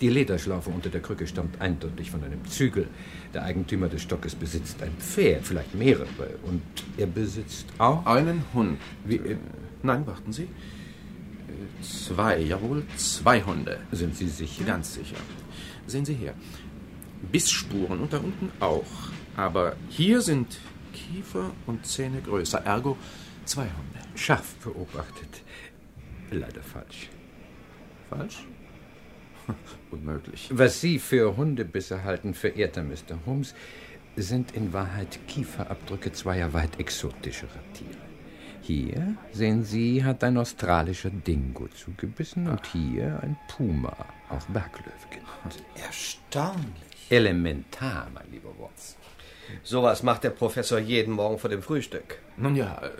Die 0.00 0.08
Lederschlaufe 0.08 0.68
unter 0.68 0.90
der 0.90 1.00
Krücke 1.00 1.28
stammt 1.28 1.60
eindeutig 1.60 2.10
von 2.10 2.24
einem 2.24 2.44
Zügel. 2.46 2.88
Der 3.32 3.44
Eigentümer 3.44 3.88
des 3.88 4.02
Stockes 4.02 4.34
besitzt 4.34 4.82
ein 4.82 4.90
Pferd, 4.98 5.46
vielleicht 5.46 5.76
mehrere. 5.76 6.08
Und 6.42 6.60
er 6.96 7.06
besitzt 7.06 7.66
auch. 7.78 8.04
Einen 8.04 8.42
Hund. 8.52 8.80
Wie, 9.04 9.16
Äh, 9.18 9.36
Nein, 9.84 10.04
warten 10.08 10.32
Sie. 10.32 10.48
Zwei, 11.82 12.40
jawohl, 12.40 12.82
zwei 12.96 13.42
Hunde. 13.42 13.78
Sind 13.92 14.16
Sie 14.16 14.26
sicher? 14.28 14.64
Ganz 14.64 14.94
sicher. 14.94 15.16
Sehen 15.86 16.04
Sie 16.04 16.14
her. 16.14 16.34
Bissspuren 17.30 18.00
und 18.00 18.12
da 18.12 18.18
unten 18.18 18.50
auch. 18.58 18.92
Aber 19.36 19.76
hier 19.88 20.20
sind 20.20 20.58
Kiefer 20.92 21.52
und 21.66 21.86
Zähne 21.86 22.20
größer, 22.22 22.58
ergo 22.64 22.96
zwei 23.44 23.62
Hunde. 23.66 24.00
Scharf 24.16 24.54
beobachtet. 24.56 25.42
Leider 26.32 26.62
falsch. 26.62 27.08
Falsch? 28.16 28.44
Unmöglich. 29.90 30.48
Was 30.52 30.80
Sie 30.80 30.98
für 30.98 31.36
Hundebisse 31.36 32.04
halten, 32.04 32.34
verehrter 32.34 32.82
Mr. 32.82 33.18
Holmes, 33.26 33.54
sind 34.16 34.52
in 34.52 34.72
Wahrheit 34.72 35.18
Kieferabdrücke 35.26 36.12
zweier 36.12 36.52
weit 36.52 36.78
exotischerer 36.78 37.62
Tiere. 37.72 37.98
Hier, 38.60 39.16
sehen 39.32 39.64
Sie, 39.64 40.04
hat 40.04 40.22
ein 40.22 40.36
australischer 40.36 41.10
Dingo 41.10 41.66
zugebissen 41.68 42.48
und 42.48 42.64
hier 42.66 43.18
ein 43.22 43.36
Puma, 43.48 43.96
auch 44.28 44.44
Berglöwe 44.46 44.92
genannt. 45.10 45.64
Erstaunlich. 45.82 47.10
Elementar, 47.10 48.08
mein 48.14 48.30
lieber 48.30 48.50
Watson. 48.50 49.00
Sowas 49.62 50.02
macht 50.02 50.22
der 50.24 50.30
Professor 50.30 50.78
jeden 50.78 51.14
Morgen 51.14 51.38
vor 51.38 51.50
dem 51.50 51.62
Frühstück. 51.62 52.18
Nun 52.36 52.54
ja, 52.54 52.80
äh, 52.82 52.90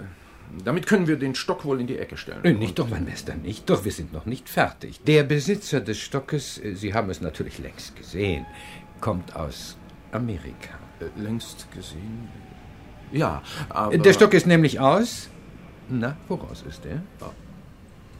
damit 0.64 0.86
können 0.86 1.06
wir 1.06 1.16
den 1.16 1.34
Stock 1.34 1.64
wohl 1.64 1.80
in 1.80 1.86
die 1.86 1.98
Ecke 1.98 2.16
stellen. 2.16 2.44
Äh, 2.44 2.52
Nicht 2.52 2.78
doch, 2.78 2.88
mein 2.88 3.04
Bester, 3.04 3.34
nicht 3.34 3.68
doch. 3.70 3.84
Wir 3.84 3.92
sind 3.92 4.12
noch 4.12 4.26
nicht 4.26 4.48
fertig. 4.48 5.00
Der 5.04 5.22
Besitzer 5.24 5.80
des 5.80 5.98
Stockes, 5.98 6.58
äh, 6.58 6.74
Sie 6.74 6.94
haben 6.94 7.10
es 7.10 7.20
natürlich 7.20 7.58
längst 7.58 7.96
gesehen, 7.96 8.46
kommt 9.00 9.34
aus 9.36 9.76
Amerika. 10.12 10.78
Äh, 11.00 11.20
Längst 11.20 11.70
gesehen? 11.72 12.28
Ja, 13.12 13.42
aber... 13.68 13.96
Der 13.98 14.12
Stock 14.12 14.32
ist 14.34 14.46
nämlich 14.46 14.80
aus. 14.80 15.28
Na, 15.88 16.16
woraus 16.28 16.62
ist 16.68 16.86
er? 16.86 17.02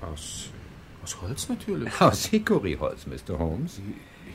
Aus, 0.07 0.49
aus 1.03 1.23
Holz 1.23 1.49
natürlich. 1.49 1.93
Aus 2.01 2.27
Hickoryholz, 2.27 3.07
Mr. 3.07 3.39
Holmes. 3.39 3.81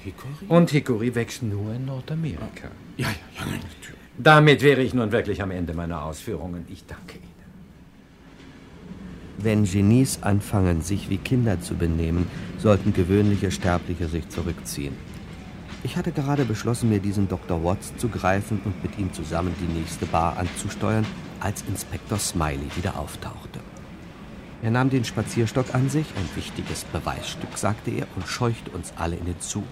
Hickory? 0.04 0.32
Und 0.48 0.70
Hickory 0.72 1.14
wächst 1.14 1.44
nur 1.44 1.74
in 1.74 1.86
Nordamerika. 1.86 2.70
Ja, 2.98 3.08
ja, 3.08 3.16
ja, 3.38 3.46
nein, 3.46 3.60
natürlich. 3.60 3.98
Damit 4.18 4.62
wäre 4.64 4.82
ich 4.82 4.94
nun 4.94 5.12
wirklich 5.12 5.42
am 5.42 5.52
Ende 5.52 5.74
meiner 5.74 6.04
Ausführungen. 6.04 6.66
Ich 6.70 6.86
danke 6.86 7.18
Ihnen. 7.18 7.37
Wenn 9.38 9.66
Genies 9.66 10.20
anfangen, 10.22 10.82
sich 10.82 11.10
wie 11.10 11.18
Kinder 11.18 11.62
zu 11.62 11.76
benehmen, 11.76 12.28
sollten 12.58 12.94
gewöhnliche 12.94 13.52
Sterbliche 13.52 14.08
sich 14.08 14.28
zurückziehen. 14.30 14.96
Ich 15.84 15.96
hatte 15.96 16.12
gerade 16.12 16.44
beschlossen, 16.44 16.90
mir 16.90 17.00
diesen 17.00 17.28
Dr. 17.28 17.64
Watts 17.64 17.96
zu 17.98 18.10
greifen 18.10 18.60
und 18.66 18.82
mit 18.84 18.98
ihm 18.98 19.14
zusammen 19.14 19.54
die 19.62 19.80
nächste 19.80 20.08
Bar 20.08 20.38
anzusteuern, 20.38 21.06
als 21.40 21.64
Inspektor 21.68 22.18
Smiley 22.18 22.68
wieder 22.76 22.98
auftauchte. 22.98 23.60
Er 24.64 24.72
nahm 24.72 24.90
den 24.90 25.06
Spazierstock 25.06 25.76
an 25.76 25.90
sich, 25.90 26.08
ein 26.18 26.30
wichtiges 26.36 26.84
Beweisstück, 26.86 27.56
sagte 27.58 27.92
er, 27.92 28.08
und 28.16 28.28
scheuchte 28.28 28.72
uns 28.72 28.92
alle 28.96 29.16
in 29.16 29.26
den 29.26 29.40
Zug. 29.40 29.68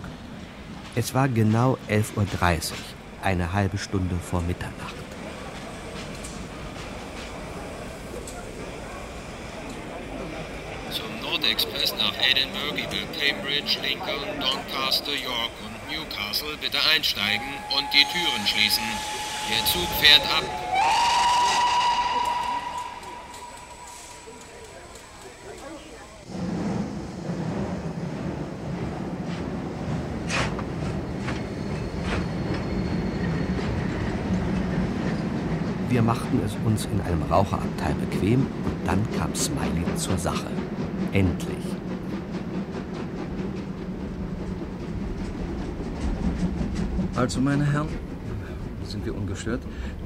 Es 0.96 1.16
war 1.16 1.28
genau 1.28 1.78
11.30 1.90 2.16
Uhr, 2.18 2.78
eine 3.24 3.52
halbe 3.52 3.80
Stunde 3.80 4.16
vor 4.16 4.42
Mitternacht. 4.44 4.96
Zum 10.92 11.06
Nordexpress 11.22 11.96
nach 11.98 12.14
Edinburgh 12.36 12.76
Cambridge, 13.18 13.80
Lincoln, 13.82 14.42
Doncaster, 14.42 15.14
York 15.14 15.52
und 15.64 15.90
Newcastle 15.90 16.58
bitte 16.60 16.78
einsteigen 16.94 17.48
und 17.78 17.86
die 17.94 18.04
Türen 18.12 18.46
schließen. 18.46 18.84
Der 19.50 19.66
Zug 19.66 19.88
fährt 20.02 20.22
ab. 20.22 20.44
Wir 35.90 36.02
machten 36.02 36.42
es 36.46 36.52
uns 36.66 36.86
in 36.86 37.00
einem 37.00 37.24
Raucherabteil 37.32 37.94
bequem 37.94 38.42
und 38.66 38.86
dann 38.86 39.08
kam 39.18 39.34
Smiley 39.34 39.96
zur 39.96 40.18
Sache. 40.18 40.52
Endlich. 41.14 41.75
Also, 47.16 47.40
meine 47.40 47.64
Herren, 47.72 47.88
sind 48.84 49.06
wir 49.06 49.16
ungestört? 49.16 49.62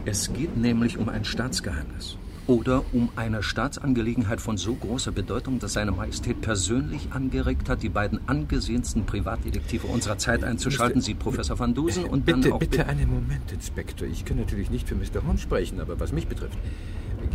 Es 0.06 0.32
geht 0.32 0.56
nämlich 0.58 1.00
um 1.00 1.10
ein 1.10 1.26
Staatsgeheimnis. 1.26 2.18
Oder 2.46 2.84
um 2.94 3.10
eine 3.16 3.42
Staatsangelegenheit 3.42 4.42
von 4.42 4.58
so 4.58 4.76
großer 4.76 5.12
Bedeutung, 5.12 5.60
dass 5.60 5.74
seine 5.74 5.92
Majestät 5.92 6.42
persönlich 6.42 7.10
angeregt 7.12 7.68
hat, 7.68 7.82
die 7.82 7.90
beiden 7.90 8.28
angesehensten 8.28 9.06
Privatdetektive 9.06 9.88
unserer 9.88 10.18
Zeit 10.20 10.44
einzuschalten, 10.44 11.02
Sie 11.02 11.16
Professor 11.16 11.58
Van 11.58 11.74
Dusen 11.74 12.06
und 12.06 12.26
bitte, 12.26 12.42
dann 12.42 12.52
auch... 12.54 12.60
bitte 12.60 12.86
einen 12.86 13.10
Moment, 13.10 13.52
Inspektor. 13.52 14.08
Ich 14.08 14.26
kann 14.26 14.38
natürlich 14.38 14.70
nicht 14.70 14.88
für 14.88 14.96
Mr. 14.96 15.26
Holmes 15.26 15.42
sprechen, 15.42 15.80
aber 15.80 16.00
was 16.00 16.12
mich 16.12 16.28
betrifft, 16.28 16.58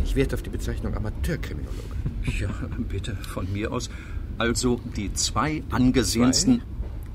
ich 0.03 0.15
werde 0.15 0.35
auf 0.35 0.41
die 0.41 0.49
Bezeichnung 0.49 0.95
Amateurkriminologe. 0.95 1.79
Ja, 2.39 2.49
bitte, 2.89 3.15
von 3.15 3.51
mir 3.53 3.71
aus. 3.71 3.89
Also 4.37 4.81
die 4.97 5.13
zwei 5.13 5.63
angesehensten 5.69 6.61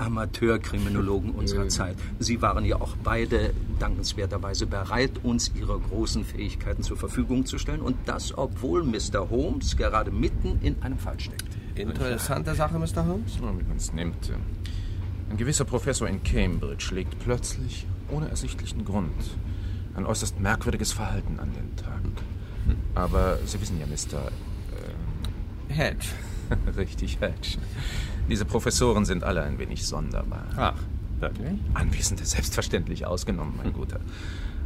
Amateurkriminologen 0.01 1.33
unserer 1.33 1.69
Zeit. 1.69 1.97
Sie 2.19 2.41
waren 2.43 2.65
ja 2.65 2.81
auch 2.81 2.97
beide 3.05 3.53
dankenswerterweise 3.79 4.67
bereit, 4.67 5.13
uns 5.23 5.53
ihre 5.55 5.79
großen 5.79 6.25
Fähigkeiten 6.25 6.83
zur 6.83 6.97
Verfügung 6.97 7.47
zu 7.47 7.59
stellen. 7.59 7.81
Und 7.81 7.97
das, 8.07 8.37
obwohl 8.37 8.83
Mr. 8.83 9.29
Holmes 9.31 9.77
gerade 9.77 10.11
mitten 10.11 10.59
in 10.63 10.83
einem 10.83 10.99
Fall 10.99 11.21
steckt. 11.21 11.45
Interessante 11.75 12.55
Sache, 12.55 12.79
Mr. 12.79 13.07
Holmes. 13.07 13.39
Na, 13.41 13.53
wie 13.59 13.65
man 13.65 13.77
es 13.77 13.93
nimmt. 13.93 14.33
Ein 15.31 15.37
gewisser 15.37 15.65
Professor 15.65 16.09
in 16.09 16.23
Cambridge 16.23 16.93
legt 16.93 17.19
plötzlich, 17.21 17.87
ohne 18.11 18.29
ersichtlichen 18.29 18.85
Grund, 18.85 19.37
ein 19.95 20.05
äußerst 20.07 20.41
merkwürdiges 20.41 20.93
Verhalten 20.93 21.39
an 21.39 21.53
den 21.53 21.77
Tag. 21.77 22.01
Aber 22.95 23.39
Sie 23.47 23.61
wissen 23.61 23.79
ja, 23.79 23.87
Mr. 23.87 24.31
Hedge. 25.69 26.09
Äh, 26.51 26.71
richtig, 26.77 27.21
Hedge. 27.21 27.59
Diese 28.31 28.45
Professoren 28.45 29.05
sind 29.05 29.25
alle 29.25 29.43
ein 29.43 29.59
wenig 29.59 29.85
sonderbar. 29.85 30.47
Ach, 30.57 30.75
wirklich? 31.19 31.59
Anwesende 31.75 32.25
selbstverständlich 32.25 33.05
ausgenommen, 33.05 33.55
mein 33.57 33.73
Guter. 33.73 33.99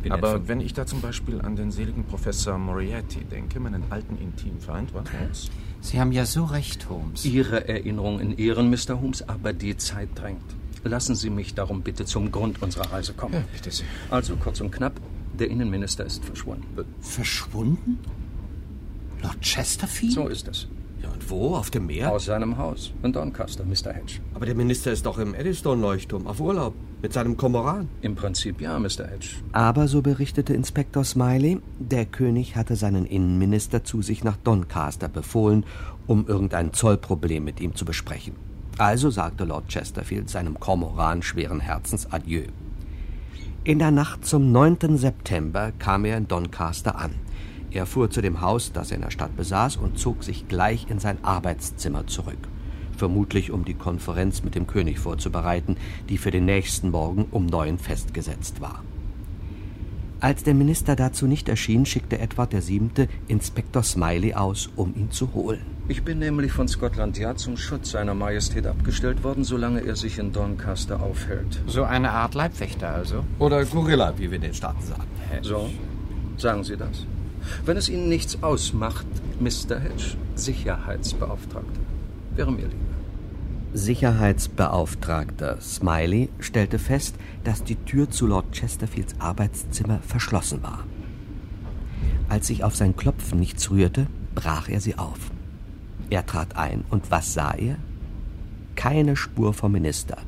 Wie 0.03 0.11
nett 0.11 0.19
Aber 0.19 0.47
wenn 0.49 0.61
ich 0.61 0.75
da 0.75 0.85
zum 0.87 1.01
Beispiel 1.01 1.41
an 1.41 1.57
den 1.57 1.71
seligen 1.71 2.05
Professor 2.05 2.59
Moriarty 2.59 3.25
denke, 3.25 3.59
meinen 3.61 3.85
alten 3.89 4.19
Intimfeind, 4.19 4.93
was 4.93 5.05
jetzt? 5.27 5.51
Sie 5.81 5.99
haben 5.99 6.13
ja 6.13 6.27
so 6.27 6.45
recht, 6.45 6.91
Holmes. 6.91 7.25
Ihre 7.25 7.67
Erinnerung 7.67 8.21
in 8.21 8.37
Ehren, 8.37 8.69
Mr. 8.69 9.01
Holmes, 9.01 9.27
aber 9.27 9.55
die 9.55 9.79
Zeit 9.79 10.11
drängt. 10.15 10.45
Lassen 10.83 11.15
Sie 11.15 11.31
mich 11.31 11.55
darum 11.55 11.81
bitte 11.81 12.05
zum 12.05 12.31
Grund 12.31 12.61
unserer 12.61 12.93
Reise 12.93 13.15
kommen. 13.15 13.33
Ja, 13.33 13.45
bitte 13.51 13.71
sehr. 13.71 13.87
Also 14.11 14.37
kurz 14.37 14.61
und 14.61 14.73
knapp, 14.73 15.01
der 15.39 15.49
Innenminister 15.49 16.05
ist 16.05 16.23
verschwunden. 16.23 16.67
Verschwunden? 17.01 17.99
Lord 19.23 19.41
Chesterfield? 19.41 20.13
So 20.13 20.29
ist 20.29 20.49
es. 20.49 20.69
Ja, 21.05 21.11
und 21.11 21.31
wo? 21.31 21.55
Auf 21.55 21.71
dem 21.71 21.87
Meer? 21.87 22.11
Aus 22.11 22.25
seinem 22.25 22.57
Haus 22.57 22.95
in 23.03 23.13
Doncaster, 23.13 23.65
Mr. 23.65 23.93
Hedge. 23.93 24.21
Aber 24.33 24.47
der 24.47 24.55
Minister 24.55 24.91
ist 24.91 25.05
doch 25.05 25.19
im 25.19 25.35
Eddystone-Leuchtturm 25.35 26.27
auf 26.27 26.41
Urlaub 26.41 26.73
mit 27.03 27.13
seinem 27.13 27.37
Komoran. 27.37 27.91
Im 28.01 28.15
Prinzip 28.15 28.59
ja, 28.63 28.79
Mr. 28.79 29.07
Hedge. 29.07 29.37
Aber, 29.53 29.87
so 29.87 30.01
berichtete 30.01 30.55
Inspektor 30.55 31.05
Smiley, 31.05 31.61
der 31.79 32.07
König 32.07 32.57
hatte 32.57 32.75
seinen 32.75 33.05
Innenminister 33.05 33.85
zu 33.85 34.01
sich 34.01 34.25
nach 34.25 34.39
Doncaster 34.39 35.09
befohlen, 35.09 35.67
um 36.07 36.27
irgendein 36.27 36.73
Zollproblem 36.73 37.45
mit 37.45 37.61
ihm 37.61 37.75
zu 37.75 37.85
besprechen. 37.85 38.35
Also 38.79 39.11
sagte 39.11 39.45
Lord 39.45 39.69
Chesterfield 39.69 40.31
seinem 40.31 40.59
Kormoran 40.59 41.21
schweren 41.21 41.61
Herzens 41.61 42.11
Adieu. 42.11 42.45
In 43.63 43.79
der 43.79 43.91
Nacht 43.91 44.25
zum 44.25 44.53
9. 44.53 44.97
September 44.97 45.73
kam 45.79 46.07
er 46.07 46.17
in 46.17 46.29
Doncaster 46.29 46.99
an. 46.99 47.13
Er 47.75 47.87
fuhr 47.87 48.09
zu 48.09 48.23
dem 48.23 48.41
Haus, 48.41 48.71
das 48.71 48.93
er 48.93 48.97
in 48.97 49.03
der 49.03 49.11
Stadt 49.11 49.37
besaß, 49.37 49.77
und 49.77 49.99
zog 49.99 50.23
sich 50.23 50.47
gleich 50.47 50.87
in 50.89 51.01
sein 51.01 51.19
Arbeitszimmer 51.23 52.07
zurück. 52.07 52.39
Vermutlich, 52.97 53.51
um 53.51 53.65
die 53.65 53.75
Konferenz 53.75 54.45
mit 54.45 54.55
dem 54.55 54.69
König 54.69 55.01
vorzubereiten, 55.01 55.77
die 56.09 56.17
für 56.17 56.31
den 56.31 56.45
nächsten 56.45 56.91
Morgen 56.91 57.27
um 57.33 57.47
neun 57.47 57.79
festgesetzt 57.79 58.61
war. 58.61 58.85
Als 60.21 60.45
der 60.45 60.55
Minister 60.55 60.95
dazu 60.95 61.27
nicht 61.27 61.49
erschien, 61.49 61.85
schickte 61.85 62.21
Edward 62.21 62.53
VII. 62.53 63.09
Inspektor 63.27 63.83
Smiley 63.83 64.35
aus, 64.35 64.71
um 64.77 64.95
ihn 64.95 65.11
zu 65.11 65.35
holen. 65.35 65.61
Ich 65.89 66.05
bin 66.05 66.21
nämlich 66.21 66.53
von 66.53 66.69
Scotland 66.69 67.19
Yard 67.19 67.41
zum 67.41 67.57
Schutz 67.57 67.91
seiner 67.91 68.15
Majestät 68.15 68.69
abgestellt 68.69 69.25
worden, 69.25 69.43
solange 69.43 69.85
er 69.85 69.97
sich 69.97 70.21
in 70.21 70.33
Doncaster 70.33 71.03
aufhält. 71.03 71.61
So 71.67 71.83
eine 71.83 72.13
Art 72.13 72.35
Leibwächter 72.35 72.91
also? 72.91 73.25
Oder 73.41 73.65
Gorilla, 73.65 74.15
wie 74.17 74.31
wir 74.31 74.37
in 74.37 74.43
den 74.43 74.55
Staaten 74.55 74.81
sagen. 74.81 75.03
So, 75.43 75.69
sagen 76.39 76.63
Sie 76.63 76.77
das. 76.77 77.05
Wenn 77.65 77.77
es 77.77 77.89
Ihnen 77.89 78.09
nichts 78.09 78.43
ausmacht, 78.43 79.07
Mr. 79.41 79.79
Hedge, 79.79 80.17
Sicherheitsbeauftragter, 80.35 81.81
wäre 82.35 82.53
mir 82.53 82.67
lieber. 82.67 82.95
Sicherheitsbeauftragter 83.75 85.61
Smiley 85.61 86.29
stellte 86.39 86.79
fest, 86.79 87.17
dass 87.43 87.65
die 87.65 87.75
Tür 87.75 88.09
zu 88.09 88.27
Lord 88.27 88.53
Chesterfields 88.53 89.17
Arbeitszimmer 89.19 89.99
verschlossen 89.99 90.63
war. 90.63 90.85
Als 92.29 92.47
sich 92.47 92.63
auf 92.63 92.77
sein 92.77 92.97
Klopfen 92.97 93.41
nichts 93.41 93.71
rührte, 93.71 94.07
brach 94.35 94.69
er 94.69 94.81
sie 94.81 94.97
auf. 94.97 95.19
Er 96.09 96.25
trat 96.25 96.57
ein, 96.57 96.85
und 96.91 97.11
was 97.11 97.35
sah 97.35 97.53
er? 97.53 97.77
Keine 98.77 99.17
Spur 99.17 99.55
vom 99.55 99.73
Minister. 99.73 100.19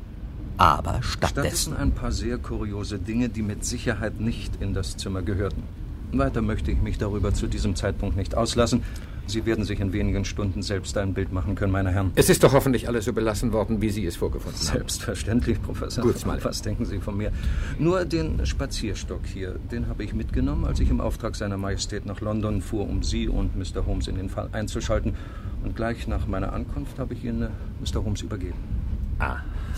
Aber 0.57 1.01
stattdessen 1.03 1.73
Stattdessen 1.73 1.77
ein 1.77 1.91
paar 1.91 2.11
sehr 2.11 2.37
kuriose 2.37 2.99
Dinge, 2.99 3.29
die 3.29 3.43
mit 3.43 3.63
Sicherheit 3.63 4.19
nicht 4.19 4.61
in 4.61 4.73
das 4.73 4.97
Zimmer 4.97 5.21
gehörten. 5.21 5.63
Weiter 6.11 6.41
möchte 6.41 6.71
ich 6.71 6.81
mich 6.81 6.97
darüber 6.97 7.33
zu 7.33 7.47
diesem 7.47 7.75
Zeitpunkt 7.75 8.15
nicht 8.15 8.35
auslassen. 8.35 8.83
Sie 9.27 9.45
werden 9.45 9.65
sich 9.65 9.81
in 9.81 9.91
wenigen 9.91 10.23
Stunden 10.23 10.61
selbst 10.61 10.97
ein 10.97 11.13
Bild 11.13 11.33
machen 11.33 11.55
können, 11.55 11.73
meine 11.73 11.91
Herren. 11.91 12.11
Es 12.15 12.29
ist 12.29 12.45
doch 12.45 12.53
hoffentlich 12.53 12.87
alles 12.87 13.03
so 13.03 13.11
belassen 13.11 13.51
worden, 13.51 13.81
wie 13.81 13.89
Sie 13.89 14.05
es 14.05 14.15
vorgefunden 14.15 14.57
haben. 14.57 14.77
Selbstverständlich, 14.77 15.61
Professor. 15.61 16.01
Gut, 16.01 16.17
Smiley. 16.17 16.43
Was 16.45 16.61
denken 16.61 16.85
Sie 16.85 16.99
von 16.99 17.17
mir? 17.17 17.33
Nur 17.77 18.05
den 18.05 18.45
Spazierstock 18.45 19.25
hier, 19.25 19.59
den 19.69 19.89
habe 19.89 20.05
ich 20.05 20.13
mitgenommen, 20.13 20.63
als 20.63 20.79
ich 20.79 20.89
im 20.89 21.01
Auftrag 21.01 21.35
seiner 21.35 21.57
Majestät 21.57 22.05
nach 22.05 22.21
London 22.21 22.61
fuhr, 22.61 22.87
um 22.87 23.03
Sie 23.03 23.27
und 23.27 23.57
Mr. 23.57 23.85
Holmes 23.85 24.07
in 24.07 24.15
den 24.15 24.29
Fall 24.29 24.47
einzuschalten. 24.53 25.13
Und 25.63 25.75
gleich 25.75 26.07
nach 26.07 26.25
meiner 26.25 26.53
Ankunft 26.53 26.97
habe 26.97 27.13
ich 27.13 27.25
ihn 27.25 27.39
Mr. 27.81 28.05
Holmes 28.05 28.21
übergeben. 28.21 28.57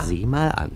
Sieh 0.04 0.26
mal 0.26 0.50
an. 0.50 0.70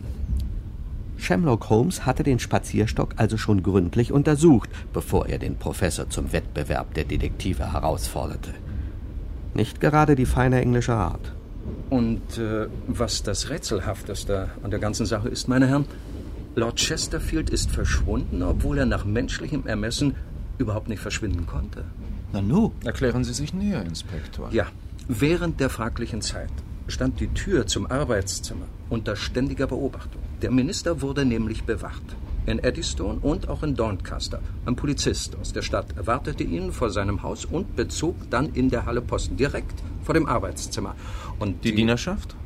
Shamrock 1.17 1.71
Holmes 1.71 2.05
hatte 2.07 2.23
den 2.23 2.39
Spazierstock 2.39 3.15
also 3.17 3.37
schon 3.37 3.63
gründlich 3.63 4.13
untersucht, 4.13 4.69
bevor 4.93 5.27
er 5.27 5.39
den 5.39 5.57
Professor 5.57 6.11
zum 6.11 6.33
Wettbewerb 6.33 6.95
der 6.95 7.05
Detektive 7.05 7.73
herausforderte. 7.73 8.51
Nicht 9.55 9.81
gerade 9.81 10.17
die 10.17 10.27
feine 10.27 10.61
englische 10.61 10.95
Art. 10.95 11.33
Und 11.91 12.39
äh, 12.39 12.67
was 12.89 13.23
das 13.23 13.51
Rätselhafteste 13.51 14.51
an 14.63 14.71
der 14.71 14.81
ganzen 14.81 15.07
Sache 15.07 15.29
ist, 15.29 15.49
meine 15.49 15.67
Herren, 15.67 15.87
Lord 16.57 16.77
Chesterfield 16.77 17.51
ist 17.51 17.71
verschwunden, 17.71 18.43
obwohl 18.43 18.79
er 18.79 18.87
nach 18.87 19.05
menschlichem 19.05 19.67
Ermessen 19.67 20.15
überhaupt 20.59 20.89
nicht 20.89 21.01
verschwinden 21.01 21.47
konnte. 21.47 21.85
Nanu, 22.33 22.73
Erklären 22.85 23.25
Sie 23.25 23.33
sich 23.33 23.55
näher, 23.55 23.85
Inspektor. 23.85 24.51
Ja, 24.53 24.67
während 25.09 25.61
der 25.61 25.71
fraglichen 25.71 26.21
Zeit 26.21 26.51
stand 26.87 27.21
die 27.21 27.29
Tür 27.29 27.67
zum 27.67 27.87
Arbeitszimmer 27.91 28.67
unter 28.91 29.17
ständiger 29.17 29.67
Beobachtung. 29.67 30.23
Der 30.45 30.51
Minister 30.51 31.01
wurde 31.01 31.25
nämlich 31.25 31.65
bewacht. 31.65 32.03
In 32.45 32.59
Eddystone 32.59 33.19
und 33.21 33.49
auch 33.49 33.63
in 33.63 33.75
Doncaster. 33.77 34.43
Ein 34.67 34.77
Polizist 34.77 35.35
aus 35.37 35.55
der 35.55 35.63
Stadt 35.63 35.97
erwartete 35.97 36.45
ihn 36.45 36.71
vor 36.71 36.91
seinem 36.91 37.23
Haus 37.23 37.47
und 37.47 37.77
bezog 37.77 38.15
dann 38.29 38.53
in 38.53 38.69
der 38.69 38.85
Halle 38.85 39.01
Posten 39.01 39.39
direkt 39.39 39.83
vor 40.03 40.13
dem 40.13 40.27
Arbeitszimmer. 40.27 40.97
Und 41.39 41.65
Die 41.65 41.75
Dienerschaft? 41.75 42.37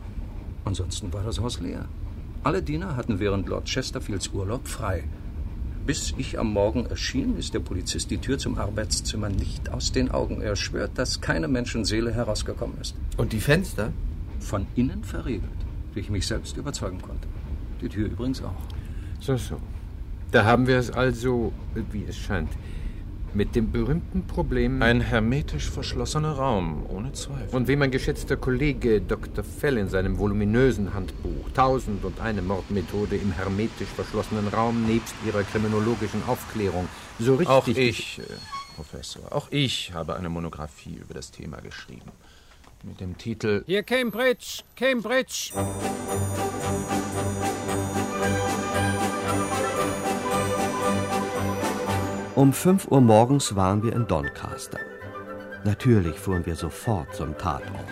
Ansonsten 0.65 1.13
war 1.13 1.25
das 1.25 1.41
Haus 1.41 1.59
leer. 1.59 1.87
Alle 2.45 2.63
Diener 2.63 2.95
hatten 2.95 3.19
während 3.19 3.49
Lord 3.49 3.65
Chesterfields 3.69 4.29
Urlaub 4.29 4.69
frei. 4.69 5.03
Bis 5.85 6.15
ich 6.17 6.39
am 6.39 6.53
Morgen 6.53 6.87
erschien, 6.87 7.37
ist 7.37 7.53
der 7.53 7.59
Polizist 7.59 8.13
die 8.13 8.19
Tür 8.19 8.39
zum 8.39 8.59
Arbeitszimmer 8.59 9.29
nicht 9.29 9.71
aus 9.71 9.91
den 9.91 10.13
Augen. 10.13 10.41
Er 10.41 10.55
schwört, 10.55 10.93
dass 10.95 11.21
keine 11.21 11.49
Menschenseele 11.49 12.13
herausgekommen 12.13 12.79
ist. 12.81 12.95
Und 13.17 13.33
die 13.33 13.41
Fenster? 13.41 13.93
Von 14.39 14.69
innen 14.77 15.03
verriegelt, 15.03 15.51
wie 15.95 15.99
ich 15.99 16.11
mich 16.11 16.29
selbst 16.29 16.57
überzeugen 16.57 17.03
konnte. 17.03 17.27
Die 17.81 17.89
Tür 17.89 18.07
übrigens 18.07 18.43
auch. 18.43 18.55
So, 19.21 19.37
so. 19.37 19.57
Da 20.31 20.45
haben 20.45 20.67
wir 20.67 20.77
es 20.79 20.91
also, 20.91 21.53
wie 21.91 22.05
es 22.05 22.17
scheint, 22.17 22.51
mit 23.35 23.55
dem 23.55 23.71
berühmten 23.71 24.27
Problem. 24.27 24.83
Ein 24.83 25.01
hermetisch 25.01 25.71
verschlossener 25.71 26.33
Raum, 26.33 26.85
ohne 26.89 27.13
Zweifel. 27.13 27.55
und 27.55 27.69
wie 27.69 27.77
mein 27.77 27.91
geschätzter 27.91 28.37
Kollege 28.37 29.01
Dr. 29.01 29.45
Fell 29.45 29.77
in 29.79 29.89
seinem 29.89 30.19
voluminösen 30.19 30.95
Handbuch 30.95 31.51
Tausend 31.55 32.05
und 32.05 32.21
eine 32.21 32.43
Mordmethode 32.43 33.17
im 33.17 33.33
hermetisch 33.33 33.89
verschlossenen 33.89 34.49
Raum 34.49 34.87
nebst 34.87 35.15
ihrer 35.27 35.43
kriminologischen 35.43 36.23
Aufklärung 36.27 36.89
so 37.19 37.35
richtig. 37.35 37.49
Auch 37.49 37.69
ich, 37.69 38.19
äh, 38.19 38.23
Professor, 38.77 39.33
auch 39.33 39.49
ich 39.51 39.93
habe 39.93 40.17
eine 40.17 40.29
Monographie 40.29 40.97
über 40.97 41.15
das 41.15 41.31
Thema 41.31 41.59
geschrieben. 41.61 42.11
Mit 42.85 43.01
dem 43.01 43.19
Titel 43.19 43.65
Hier 43.67 43.83
Cambridge, 43.83 44.63
Cambridge. 44.77 45.53
Um 52.39 52.53
5 52.53 52.93
Uhr 52.93 53.01
morgens 53.01 53.57
waren 53.57 53.83
wir 53.83 53.93
in 53.93 54.07
Doncaster. 54.07 54.79
Natürlich 55.65 56.17
fuhren 56.17 56.47
wir 56.47 56.55
sofort 56.55 57.13
zum 57.13 57.37
Tatort. 57.37 57.85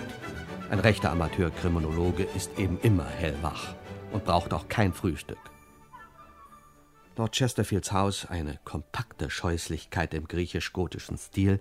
Ein 0.71 0.79
rechter 0.79 1.11
Amateurkriminologe 1.11 2.23
ist 2.23 2.57
eben 2.57 2.79
immer 2.83 3.07
hellwach 3.07 3.75
und 4.13 4.25
braucht 4.25 4.55
auch 4.55 4.69
kein 4.69 4.93
Frühstück. 4.93 5.41
Lord 7.17 7.35
Chesterfields 7.35 7.91
Haus, 7.91 8.25
eine 8.27 8.61
kompakte 8.65 9.31
Scheußlichkeit 9.31 10.15
im 10.15 10.29
griechisch-gotischen 10.29 11.19
Stil, 11.19 11.59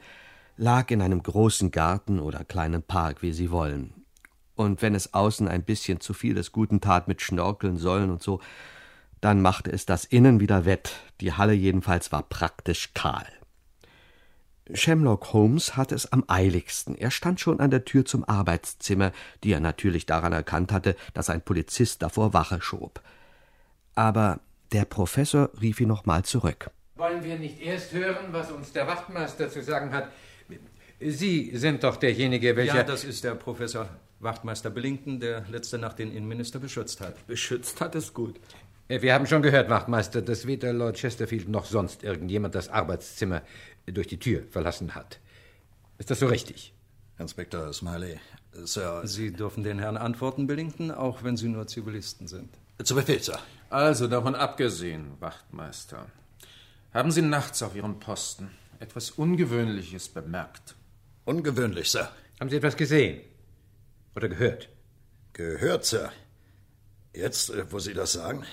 lag 0.56 0.92
in 0.92 1.02
einem 1.02 1.24
großen 1.24 1.72
Garten 1.72 2.20
oder 2.20 2.44
kleinen 2.44 2.84
Park, 2.84 3.24
wie 3.24 3.34
Sie 3.34 3.50
wollen. 3.50 4.06
Und 4.54 4.84
wenn 4.84 4.94
es 4.94 5.16
außen 5.16 5.48
ein 5.48 5.64
bisschen 5.64 6.02
zu 6.02 6.14
viel 6.14 6.36
des 6.36 6.52
Guten 6.52 6.82
tat 6.82 7.08
mit 7.08 7.24
Schnorkeln, 7.24 7.78
Säulen 7.78 8.12
und 8.12 8.22
so, 8.22 8.42
dann 9.22 9.42
machte 9.42 9.72
es 9.72 9.86
das 9.86 10.06
Innen 10.06 10.40
wieder 10.40 10.66
wett. 10.66 10.94
Die 11.22 11.34
Halle 11.34 11.54
jedenfalls 11.54 12.12
war 12.12 12.24
praktisch 12.24 12.94
kahl. 12.94 13.26
Shamrock 14.74 15.32
Holmes 15.34 15.78
hatte 15.78 15.94
es 15.94 16.12
am 16.12 16.24
eiligsten. 16.28 16.98
Er 16.98 17.12
stand 17.12 17.40
schon 17.40 17.60
an 17.60 17.70
der 17.70 17.86
Tür 17.86 18.04
zum 18.06 18.28
Arbeitszimmer, 18.28 19.12
die 19.44 19.52
er 19.52 19.60
natürlich 19.60 20.08
daran 20.08 20.34
erkannt 20.34 20.72
hatte, 20.72 20.96
dass 21.14 21.30
ein 21.30 21.42
Polizist 21.42 22.02
davor 22.02 22.34
Wache 22.34 22.62
schob. 22.62 23.02
Aber 23.94 24.40
der 24.72 24.86
Professor 24.86 25.52
rief 25.62 25.80
ihn 25.80 25.88
nochmal 25.88 26.24
zurück. 26.24 26.72
Wollen 26.96 27.24
wir 27.24 27.38
nicht 27.38 27.62
erst 27.62 27.94
hören, 27.94 28.32
was 28.32 28.52
uns 28.52 28.72
der 28.72 28.88
Wachtmeister 28.88 29.50
zu 29.50 29.62
sagen 29.62 29.92
hat? 29.92 30.10
Sie 31.00 31.52
sind 31.56 31.84
doch 31.84 31.98
derjenige, 31.98 32.56
welcher. 32.56 32.78
Ja, 32.78 32.84
das 32.84 33.04
ist 33.04 33.24
der 33.24 33.36
Professor 33.36 33.90
Wachtmeister 34.20 34.70
Billington, 34.70 35.20
der 35.20 35.46
letzte 35.50 35.78
Nacht 35.78 36.00
den 36.00 36.12
Innenminister 36.12 36.58
beschützt 36.60 37.02
hat. 37.02 37.28
Beschützt 37.28 37.82
hat 37.82 37.96
es 37.96 38.14
gut. 38.14 38.40
Äh, 38.88 39.02
Wir 39.02 39.14
haben 39.14 39.26
schon 39.26 39.42
gehört, 39.42 39.70
Wachtmeister, 39.70 40.22
dass 40.22 40.46
weder 40.48 40.74
Lord 40.74 40.98
Chesterfield 40.98 41.50
noch 41.50 41.66
sonst 41.66 42.04
irgendjemand 42.04 42.56
das 42.56 42.70
Arbeitszimmer 42.70 43.42
durch 43.86 44.08
die 44.08 44.20
Tür 44.20 44.44
verlassen 44.50 44.96
hat. 44.96 45.20
Ist 45.98 46.12
das 46.12 46.20
so 46.20 46.28
richtig? 46.28 46.74
Inspektor 47.18 47.72
Smiley, 47.72 48.20
Sir. 48.52 49.02
Sie 49.06 49.32
dürfen 49.32 49.64
den 49.64 49.80
Herrn 49.80 49.96
antworten, 49.98 50.48
Billington, 50.48 50.92
auch 50.92 51.24
wenn 51.24 51.38
Sie 51.38 51.48
nur 51.48 51.66
Zivilisten 51.68 52.28
sind. 52.28 52.50
Zu 52.84 52.96
Befehl, 52.96 53.22
Sir. 53.22 53.40
Also 53.70 54.08
davon 54.08 54.36
abgesehen, 54.36 55.14
Wachtmeister, 55.22 56.08
haben 56.94 57.12
Sie 57.12 57.22
nachts 57.22 57.64
auf 57.64 57.76
Ihrem 57.76 58.00
Posten 58.00 58.52
etwas 58.80 59.12
Ungewöhnliches 59.12 60.10
bemerkt? 60.10 60.76
Ungewöhnlich, 61.24 61.90
Sir. 61.90 62.10
Haben 62.40 62.50
Sie 62.50 62.58
etwas 62.58 62.76
gesehen? 62.76 63.22
Oder 64.16 64.28
gehört? 64.28 64.68
Gehört, 65.32 65.86
Sir. 65.86 66.12
Jetzt, 67.14 67.50
äh, 67.50 67.72
wo 67.72 67.80
Sie 67.80 67.94
das 67.94 68.14
sagen. 68.14 68.44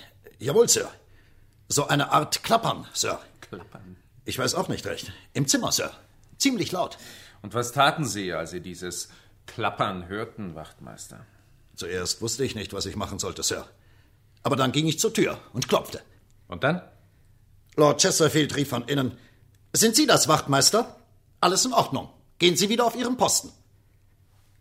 Jawohl, 0.42 0.68
Sir. 0.68 0.90
So 1.68 1.86
eine 1.86 2.10
Art 2.10 2.42
Klappern, 2.42 2.84
Sir. 2.92 3.20
Klappern. 3.40 3.96
Ich 4.24 4.36
weiß 4.36 4.56
auch 4.56 4.66
nicht 4.66 4.84
recht. 4.86 5.12
Im 5.34 5.46
Zimmer, 5.46 5.70
Sir. 5.70 5.92
Ziemlich 6.36 6.72
laut. 6.72 6.98
Und 7.42 7.54
was 7.54 7.70
taten 7.70 8.04
Sie, 8.04 8.32
als 8.32 8.50
Sie 8.50 8.60
dieses 8.60 9.08
Klappern 9.46 10.08
hörten, 10.08 10.56
Wachtmeister? 10.56 11.24
Zuerst 11.76 12.20
wusste 12.22 12.44
ich 12.44 12.56
nicht, 12.56 12.72
was 12.72 12.86
ich 12.86 12.96
machen 12.96 13.20
sollte, 13.20 13.44
Sir. 13.44 13.68
Aber 14.42 14.56
dann 14.56 14.72
ging 14.72 14.88
ich 14.88 14.98
zur 14.98 15.14
Tür 15.14 15.38
und 15.52 15.68
klopfte. 15.68 16.00
Und 16.48 16.64
dann? 16.64 16.82
Lord 17.76 18.00
Chesterfield 18.00 18.56
rief 18.56 18.68
von 18.68 18.88
innen: 18.88 19.16
Sind 19.72 19.94
Sie 19.94 20.06
das, 20.08 20.26
Wachtmeister? 20.26 20.96
Alles 21.40 21.64
in 21.64 21.72
Ordnung. 21.72 22.08
Gehen 22.38 22.56
Sie 22.56 22.68
wieder 22.68 22.84
auf 22.84 22.96
Ihren 22.96 23.16
Posten. 23.16 23.52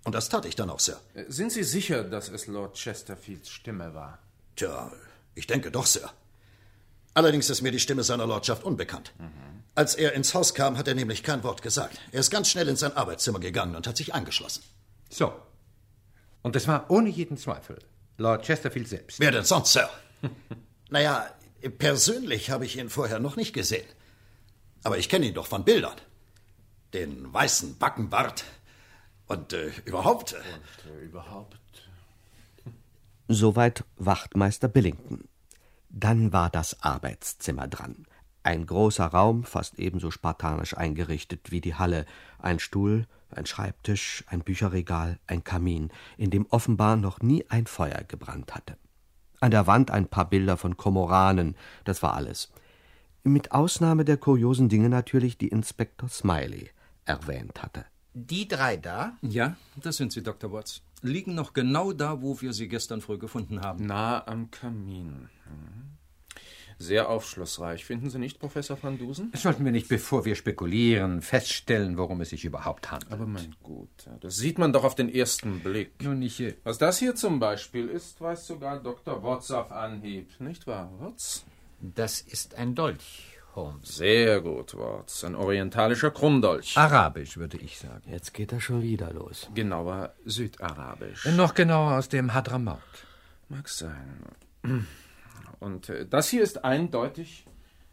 Und 0.04 0.13
das 0.13 0.30
tat 0.30 0.46
ich 0.46 0.56
dann 0.56 0.70
auch, 0.70 0.80
Sir. 0.80 1.02
Äh, 1.15 1.24
Sind 1.28 1.52
Sie 1.52 1.63
sicher, 1.63 2.04
dass 2.04 2.30
es 2.30 2.46
Lord 2.46 2.78
Chesterfields 2.78 3.50
Stimme 3.50 3.96
war? 3.96 4.20
Tja, 4.56 4.91
ich 5.36 5.48
denke 5.48 5.72
doch, 5.72 5.86
Sir. 5.86 6.10
Allerdings 7.13 7.50
ist 7.50 7.62
mir 7.62 7.72
die 7.72 7.80
Stimme 7.80 8.04
seiner 8.04 8.26
Lordschaft 8.26 8.63
unbekannt. 8.63 9.13
Als 9.76 9.96
er 9.96 10.13
ins 10.13 10.34
Haus 10.34 10.54
kam, 10.54 10.78
hat 10.78 10.88
er 10.88 10.96
nämlich 10.96 11.24
kein 11.24 11.44
Wort 11.44 11.62
gesagt. 11.62 12.00
Er 12.12 12.20
ist 12.20 12.30
ganz 12.32 12.50
schnell 12.50 12.67
in 12.70 12.76
sein 12.76 12.96
Arbeitszimmer 12.96 13.39
gegangen 13.39 13.76
und 13.76 13.88
hat 13.88 13.98
sich 13.98 14.13
eingeschlossen. 14.13 14.63
So. 15.10 15.34
Und 16.41 16.56
es 16.56 16.67
war 16.67 16.89
ohne 16.89 17.10
jeden 17.10 17.38
Zweifel 17.38 17.80
Lord 18.17 18.46
Chesterfield 18.46 18.88
selbst. 18.88 19.20
Wer 19.20 19.32
denn 19.32 19.44
sonst, 19.44 19.74
Sir? 19.74 19.89
naja, 20.89 21.30
persönlich 21.78 22.50
habe 22.50 22.65
ich 22.65 22.78
ihn 22.78 22.89
vorher 22.89 23.20
noch 23.20 23.36
nicht 23.36 23.54
gesehen. 23.54 23.86
Aber 24.84 24.98
ich 24.98 25.10
kenne 25.10 25.26
ihn 25.28 25.34
doch 25.34 25.48
von 25.48 25.63
Bildern. 25.65 25.96
Den 26.94 27.32
weißen 27.34 27.78
Backenbart. 27.78 28.44
Und 29.28 29.54
äh, 29.54 29.72
überhaupt. 29.86 30.34
Äh, 30.34 30.38
Und 30.38 30.91
äh, 30.94 31.04
überhaupt. 31.06 31.58
Soweit 33.34 33.86
Wachtmeister 33.96 34.67
Billington. 34.67 35.24
Dann 35.88 36.34
war 36.34 36.50
das 36.50 36.84
Arbeitszimmer 36.84 37.70
dran. 37.70 38.06
Ein 38.44 38.65
großer 38.65 39.06
Raum, 39.06 39.46
fast 39.46 39.80
ebenso 39.80 40.12
spartanisch 40.12 40.76
eingerichtet 40.76 41.50
wie 41.50 41.62
die 41.62 41.76
Halle. 41.76 42.06
Ein 42.39 42.60
Stuhl, 42.60 43.08
ein 43.30 43.46
Schreibtisch, 43.46 44.26
ein 44.28 44.41
Bücherregal, 44.41 45.17
ein 45.28 45.46
Kamin, 45.46 45.91
in 46.17 46.30
dem 46.30 46.46
offenbar 46.50 46.98
noch 46.98 47.22
nie 47.22 47.46
ein 47.50 47.67
Feuer 47.67 48.04
gebrannt 48.06 48.54
hatte. 48.54 48.76
An 49.39 49.52
der 49.52 49.65
Wand 49.65 49.91
ein 49.91 50.08
paar 50.08 50.30
Bilder 50.30 50.58
von 50.58 50.76
Komoranen, 50.76 51.56
das 51.86 52.04
war 52.04 52.15
alles. 52.15 52.52
Mit 53.24 53.54
Ausnahme 53.54 54.04
der 54.04 54.17
kuriosen 54.17 54.67
Dinge 54.67 54.89
natürlich, 54.89 55.38
die 55.38 55.48
Inspektor 55.48 56.10
Smiley 56.10 56.70
erwähnt 57.06 57.63
hatte. 57.63 57.86
Die 58.13 58.50
drei 58.50 58.76
da? 58.76 59.13
Ja, 59.22 59.56
das 59.78 59.96
sind 59.96 60.12
sie, 60.12 60.22
Dr. 60.22 60.52
Watts. 60.52 60.82
Liegen 61.02 61.36
noch 61.36 61.54
genau 61.54 61.94
da, 61.94 62.22
wo 62.22 62.42
wir 62.42 62.54
sie 62.54 62.68
gestern 62.68 63.02
früh 63.02 63.18
gefunden 63.18 63.62
haben. 63.62 63.86
Nah 63.86 64.26
am 64.28 64.52
Kamin. 64.52 65.30
Mhm. 65.46 65.92
Sehr 66.82 67.10
aufschlussreich, 67.10 67.86
finden 67.86 68.10
Sie 68.10 68.18
nicht, 68.18 68.40
Professor 68.40 68.76
van 68.82 68.98
Dusen? 68.98 69.32
Sollten 69.36 69.64
wir 69.64 69.72
nicht, 69.72 69.88
bevor 69.88 70.26
wir 70.26 70.34
spekulieren, 70.34 71.22
feststellen, 71.22 71.96
worum 71.96 72.22
es 72.22 72.32
sich 72.32 72.44
überhaupt 72.44 72.90
handelt? 72.90 73.14
Aber 73.14 73.28
mein 73.28 73.56
Guter, 73.62 74.18
das 74.20 74.38
sieht 74.38 74.58
man 74.58 74.74
doch 74.74 74.84
auf 74.84 74.96
den 74.96 75.08
ersten 75.08 75.60
Blick. 75.60 75.92
Nun, 76.02 76.24
ich. 76.24 76.40
Äh 76.40 76.56
Was 76.64 76.80
das 76.80 76.98
hier 76.98 77.14
zum 77.14 77.40
Beispiel 77.40 77.88
ist, 77.88 78.20
weiß 78.20 78.48
sogar 78.48 78.82
Dr. 78.82 79.22
Watts 79.22 79.52
auf 79.52 79.72
Anhieb. 79.72 80.40
Nicht 80.40 80.66
wahr, 80.66 80.92
Watts? 81.00 81.46
Das 81.82 82.20
ist 82.20 82.56
ein 82.56 82.74
Dolch, 82.74 83.31
Holmes. 83.56 83.96
Sehr 83.96 84.42
gut, 84.42 84.76
Watts. 84.76 85.24
Ein 85.24 85.36
orientalischer 85.36 86.12
Krummdolch. 86.12 86.78
Arabisch, 86.78 87.38
würde 87.38 87.58
ich 87.58 87.80
sagen. 87.80 88.04
Jetzt 88.10 88.34
geht 88.34 88.52
er 88.52 88.62
schon 88.62 88.82
wieder 88.82 89.12
los. 89.14 89.50
Genauer 89.54 90.14
Südarabisch. 90.26 91.26
Noch 91.36 91.54
genauer 91.54 91.98
aus 91.98 92.10
dem 92.10 92.34
Hadramaut. 92.34 92.80
Mag 93.50 93.68
sein. 93.68 94.26
Und 95.60 95.90
äh, 95.90 96.06
das 96.08 96.30
hier 96.30 96.44
ist 96.44 96.64
eindeutig 96.64 97.46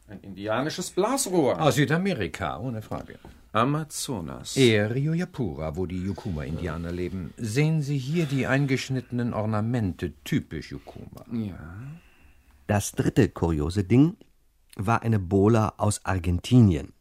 ein 0.08 0.20
indianisches 0.20 0.90
Blasrohr. 0.90 1.60
Aus 1.60 1.74
Südamerika, 1.74 2.58
ohne 2.58 2.80
Frage. 2.80 3.18
Amazonas. 3.52 4.56
Eher 4.56 4.94
Rio 4.94 5.12
Yapura, 5.12 5.76
wo 5.76 5.86
die 5.86 6.02
Yukuma-Indianer 6.02 6.92
leben. 6.92 7.34
Sehen 7.36 7.82
Sie 7.82 7.98
hier 7.98 8.26
die 8.26 8.46
eingeschnittenen 8.46 9.34
Ornamente, 9.34 10.12
typisch 10.24 10.70
Yukuma. 10.70 11.24
Ja. 11.32 11.58
Das 12.66 12.92
dritte 12.92 13.28
kuriose 13.28 13.84
Ding 13.84 14.16
war 14.78 15.02
eine 15.02 15.18
Bola 15.18 15.74
aus 15.76 16.04
Argentinien. 16.04 16.94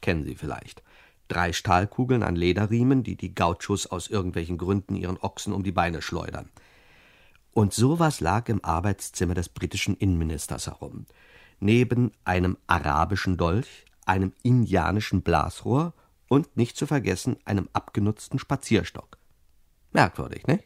Kennen 0.00 0.24
Sie 0.24 0.34
vielleicht. 0.34 0.82
Drei 1.28 1.52
Stahlkugeln 1.52 2.22
an 2.22 2.36
Lederriemen, 2.36 3.02
die 3.02 3.16
die 3.16 3.34
Gauchos 3.34 3.86
aus 3.86 4.08
irgendwelchen 4.08 4.56
Gründen 4.56 4.96
ihren 4.96 5.18
Ochsen 5.18 5.52
um 5.52 5.62
die 5.62 5.72
Beine 5.72 6.00
schleudern. 6.00 6.48
Und 7.52 7.74
sowas 7.74 8.20
lag 8.20 8.48
im 8.48 8.64
Arbeitszimmer 8.64 9.34
des 9.34 9.48
britischen 9.50 9.96
Innenministers 9.96 10.66
herum. 10.66 11.06
Neben 11.60 12.12
einem 12.24 12.56
arabischen 12.66 13.36
Dolch, 13.36 13.84
einem 14.06 14.32
indianischen 14.42 15.22
Blasrohr 15.22 15.92
und 16.28 16.56
nicht 16.56 16.76
zu 16.76 16.86
vergessen 16.86 17.36
einem 17.44 17.68
abgenutzten 17.72 18.38
Spazierstock. 18.38 19.18
Merkwürdig, 19.92 20.46
ne? 20.46 20.60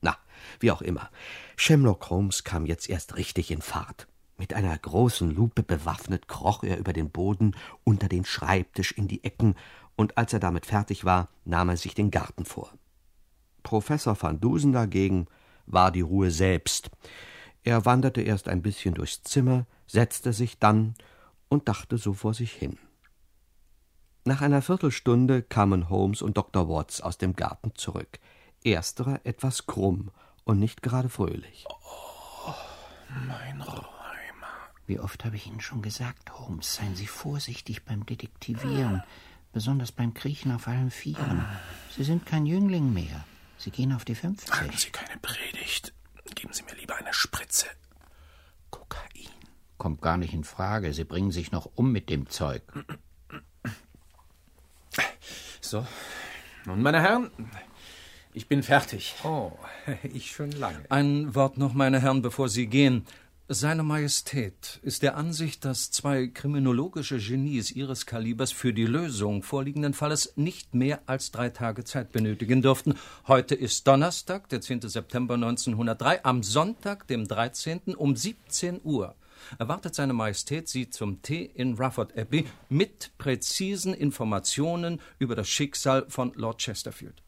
Na, 0.00 0.16
wie 0.58 0.70
auch 0.70 0.82
immer. 0.82 1.10
Sherlock 1.56 2.10
Holmes 2.10 2.44
kam 2.44 2.66
jetzt 2.66 2.88
erst 2.88 3.16
richtig 3.16 3.50
in 3.50 3.62
Fahrt. 3.62 4.08
Mit 4.38 4.54
einer 4.54 4.78
großen 4.78 5.34
Lupe 5.34 5.64
bewaffnet 5.64 6.28
kroch 6.28 6.62
er 6.62 6.78
über 6.78 6.92
den 6.92 7.10
Boden, 7.10 7.56
unter 7.82 8.08
den 8.08 8.24
Schreibtisch, 8.24 8.92
in 8.92 9.08
die 9.08 9.24
Ecken, 9.24 9.56
und 9.96 10.16
als 10.16 10.32
er 10.32 10.38
damit 10.38 10.64
fertig 10.64 11.04
war, 11.04 11.28
nahm 11.44 11.70
er 11.70 11.76
sich 11.76 11.92
den 11.94 12.12
Garten 12.12 12.44
vor. 12.44 12.72
Professor 13.64 14.16
van 14.20 14.38
Dusen 14.40 14.72
dagegen 14.72 15.26
war 15.66 15.90
die 15.90 16.02
Ruhe 16.02 16.30
selbst. 16.30 16.88
Er 17.64 17.84
wanderte 17.84 18.22
erst 18.22 18.48
ein 18.48 18.62
bisschen 18.62 18.94
durchs 18.94 19.24
Zimmer, 19.24 19.66
setzte 19.88 20.32
sich 20.32 20.60
dann 20.60 20.94
und 21.48 21.68
dachte 21.68 21.98
so 21.98 22.12
vor 22.12 22.32
sich 22.32 22.52
hin. 22.52 22.78
Nach 24.24 24.40
einer 24.40 24.62
Viertelstunde 24.62 25.42
kamen 25.42 25.90
Holmes 25.90 26.22
und 26.22 26.36
Dr. 26.36 26.68
Watts 26.68 27.00
aus 27.00 27.18
dem 27.18 27.34
Garten 27.34 27.72
zurück. 27.74 28.20
Ersterer 28.62 29.20
etwas 29.24 29.66
krumm 29.66 30.12
und 30.44 30.60
nicht 30.60 30.82
gerade 30.82 31.08
fröhlich. 31.08 31.64
Oh, 31.68 32.54
mein 33.26 33.60
Räumer. 33.60 33.97
Wie 34.88 34.98
oft 34.98 35.26
habe 35.26 35.36
ich 35.36 35.46
Ihnen 35.46 35.60
schon 35.60 35.82
gesagt, 35.82 36.32
Holmes, 36.38 36.76
seien 36.76 36.96
Sie 36.96 37.06
vorsichtig 37.06 37.84
beim 37.84 38.06
Detektivieren, 38.06 39.02
besonders 39.52 39.92
beim 39.92 40.14
Kriechen 40.14 40.50
auf 40.50 40.66
allen 40.66 40.90
Vieren. 40.90 41.44
Sie 41.94 42.04
sind 42.04 42.24
kein 42.24 42.46
Jüngling 42.46 42.94
mehr. 42.94 43.22
Sie 43.58 43.70
gehen 43.70 43.92
auf 43.92 44.06
die 44.06 44.14
50. 44.14 44.50
Halten 44.50 44.78
Sie 44.78 44.88
keine 44.88 45.18
Predigt. 45.20 45.92
Geben 46.34 46.54
Sie 46.54 46.62
mir 46.62 46.74
lieber 46.74 46.96
eine 46.96 47.12
Spritze. 47.12 47.66
Kokain. 48.70 49.28
Kommt 49.76 50.00
gar 50.00 50.16
nicht 50.16 50.32
in 50.32 50.44
Frage. 50.44 50.94
Sie 50.94 51.04
bringen 51.04 51.32
sich 51.32 51.52
noch 51.52 51.68
um 51.74 51.92
mit 51.92 52.08
dem 52.08 52.30
Zeug. 52.30 52.62
So. 55.60 55.86
Nun, 56.64 56.80
meine 56.80 57.02
Herren, 57.02 57.30
ich 58.32 58.48
bin 58.48 58.62
fertig. 58.62 59.16
Oh, 59.22 59.52
ich 60.02 60.30
schon 60.30 60.50
lange. 60.52 60.80
Ein 60.88 61.34
Wort 61.34 61.58
noch, 61.58 61.74
meine 61.74 62.00
Herren, 62.00 62.22
bevor 62.22 62.48
Sie 62.48 62.68
gehen. 62.68 63.06
Seine 63.50 63.82
Majestät 63.82 64.78
ist 64.82 65.02
der 65.02 65.16
Ansicht, 65.16 65.64
dass 65.64 65.90
zwei 65.90 66.26
kriminologische 66.26 67.16
Genies 67.16 67.70
ihres 67.70 68.04
Kalibers 68.04 68.52
für 68.52 68.74
die 68.74 68.84
Lösung 68.84 69.42
vorliegenden 69.42 69.94
Falles 69.94 70.34
nicht 70.36 70.74
mehr 70.74 71.00
als 71.06 71.30
drei 71.30 71.48
Tage 71.48 71.82
Zeit 71.82 72.12
benötigen 72.12 72.60
dürften. 72.60 72.96
Heute 73.26 73.54
ist 73.54 73.86
Donnerstag, 73.86 74.50
der 74.50 74.60
10. 74.60 74.82
September 74.82 75.32
1903. 75.32 76.26
Am 76.26 76.42
Sonntag, 76.42 77.06
dem 77.06 77.26
13. 77.26 77.94
um 77.96 78.16
17 78.16 78.82
Uhr 78.84 79.14
erwartet 79.58 79.94
seine 79.94 80.12
Majestät 80.12 80.68
Sie 80.68 80.90
zum 80.90 81.22
Tee 81.22 81.50
in 81.54 81.78
Rufford 81.78 82.18
Abbey 82.18 82.44
mit 82.68 83.12
präzisen 83.16 83.94
Informationen 83.94 85.00
über 85.18 85.34
das 85.34 85.48
Schicksal 85.48 86.04
von 86.10 86.34
Lord 86.34 86.60
Chesterfield. 86.60 87.22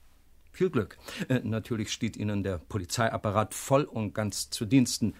Viel 0.53 0.69
Glück. 0.69 0.99
Äh, 1.29 1.41
natürlich 1.45 1.91
steht 1.91 2.19
Ihnen 2.19 2.43
der 2.43 2.59
Polizeiapparat 2.59 3.55
voll 3.55 3.85
und 3.85 4.15
ganz 4.15 4.51
zu 4.51 4.67
Diensten. 4.67 5.15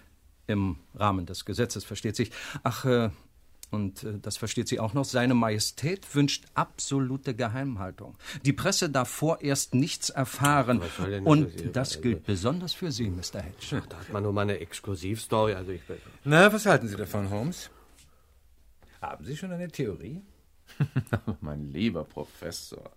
Im 0.51 0.77
Rahmen 0.95 1.25
des 1.25 1.45
Gesetzes, 1.45 1.83
versteht 1.83 2.15
sich. 2.15 2.31
Ach, 2.63 2.85
äh, 2.85 3.09
und 3.71 4.03
äh, 4.03 4.19
das 4.21 4.35
versteht 4.35 4.67
sie 4.67 4.79
auch 4.81 4.93
noch, 4.93 5.05
seine 5.05 5.33
Majestät 5.33 6.13
wünscht 6.13 6.43
absolute 6.55 7.33
Geheimhaltung. 7.33 8.17
Die 8.43 8.51
Presse 8.51 8.89
darf 8.89 9.07
vorerst 9.09 9.73
nichts 9.75 10.09
erfahren. 10.09 10.81
Was 10.81 10.97
soll 10.97 11.09
denn 11.11 11.23
Und 11.25 11.51
passieren? 11.53 11.71
das 11.73 11.89
Also- 11.91 12.01
gilt 12.01 12.25
besonders 12.25 12.73
für 12.73 12.91
Sie, 12.91 13.09
Mr. 13.09 13.39
Hedge. 13.41 13.81
Ach, 13.81 13.85
da 13.87 13.97
hat 13.99 14.11
man 14.11 14.23
nur 14.23 14.33
mal 14.33 14.41
eine 14.41 14.59
Exklusivstory. 14.59 15.53
Also 15.53 15.71
ich 15.71 15.81
Na, 16.25 16.51
was 16.51 16.65
halten 16.65 16.87
Sie 16.89 16.97
davon, 16.97 17.29
Holmes? 17.29 17.69
Haben 19.01 19.23
Sie 19.25 19.37
schon 19.37 19.51
eine 19.51 19.69
Theorie? 19.69 20.21
mein 21.41 21.71
lieber 21.71 22.03
Professor. 22.03 22.91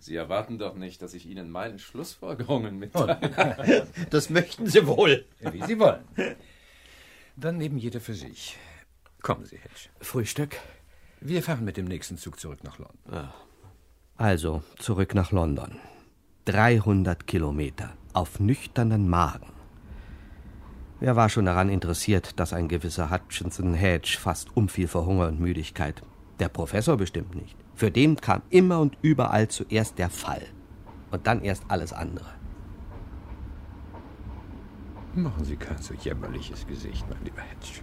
Sie 0.00 0.16
erwarten 0.16 0.58
doch 0.58 0.74
nicht, 0.74 1.00
dass 1.02 1.14
ich 1.14 1.26
Ihnen 1.26 1.48
meine 1.50 1.78
Schlussfolgerungen 1.78 2.78
mitteile. 2.80 3.86
Das 4.10 4.28
möchten 4.30 4.66
Sie 4.66 4.84
wohl. 4.86 5.24
Wie 5.52 5.62
Sie 5.64 5.78
wollen. 5.78 6.00
Dann 7.36 7.58
nehmen 7.58 7.78
jeder 7.78 8.00
für 8.00 8.14
sich. 8.14 8.56
Kommen 9.22 9.44
Sie, 9.44 9.56
Hedge. 9.56 9.88
Frühstück? 10.00 10.56
Wir 11.20 11.42
fahren 11.42 11.64
mit 11.64 11.76
dem 11.76 11.84
nächsten 11.86 12.16
Zug 12.16 12.40
zurück 12.40 12.64
nach 12.64 12.78
London. 12.78 13.28
Also 14.16 14.62
zurück 14.78 15.14
nach 15.14 15.32
London. 15.32 15.76
300 16.46 17.26
Kilometer 17.26 17.92
auf 18.12 18.40
nüchternen 18.40 19.08
Magen. 19.08 19.52
Wer 20.98 21.16
war 21.16 21.28
schon 21.28 21.46
daran 21.46 21.68
interessiert, 21.68 22.38
dass 22.40 22.52
ein 22.52 22.68
gewisser 22.68 23.10
Hutchinson 23.10 23.74
Hedge 23.74 24.18
fast 24.20 24.56
umfiel 24.56 24.88
vor 24.88 25.06
Hunger 25.06 25.28
und 25.28 25.40
Müdigkeit? 25.40 26.02
Der 26.38 26.48
Professor 26.48 26.96
bestimmt 26.96 27.34
nicht. 27.34 27.56
Für 27.74 27.90
den 27.90 28.16
kam 28.16 28.42
immer 28.50 28.80
und 28.80 28.98
überall 29.02 29.48
zuerst 29.48 29.98
der 29.98 30.10
Fall. 30.10 30.42
Und 31.10 31.26
dann 31.26 31.42
erst 31.42 31.64
alles 31.68 31.92
andere. 31.92 32.39
Machen 35.14 35.44
Sie 35.44 35.56
kein 35.56 35.78
so 35.78 35.92
jämmerliches 35.94 36.66
Gesicht, 36.66 37.04
mein 37.08 37.22
lieber 37.24 37.42
Hedge. 37.42 37.82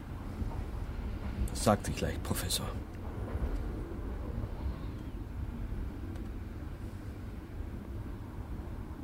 Das 1.49 1.63
sagt 1.63 1.85
sich 1.85 1.99
leicht, 1.99 2.23
Professor. 2.23 2.67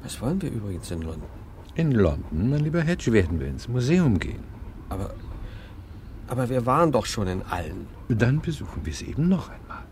Was 0.03 0.21
wollen 0.21 0.41
wir 0.41 0.51
übrigens 0.51 0.89
in 0.91 1.01
London? 1.01 1.29
In 1.75 1.91
London, 1.91 2.49
mein 2.49 2.63
lieber 2.63 2.81
Hedge, 2.81 3.11
werden 3.11 3.39
wir 3.39 3.47
ins 3.47 3.67
Museum 3.67 4.19
gehen. 4.19 4.43
Aber. 4.89 5.13
Aber 6.27 6.49
wir 6.49 6.65
waren 6.65 6.91
doch 6.91 7.05
schon 7.05 7.27
in 7.27 7.41
allen. 7.43 7.87
Dann 8.07 8.39
besuchen 8.41 8.85
wir 8.85 8.93
es 8.93 9.01
eben 9.01 9.27
noch 9.27 9.49
einmal. 9.49 9.83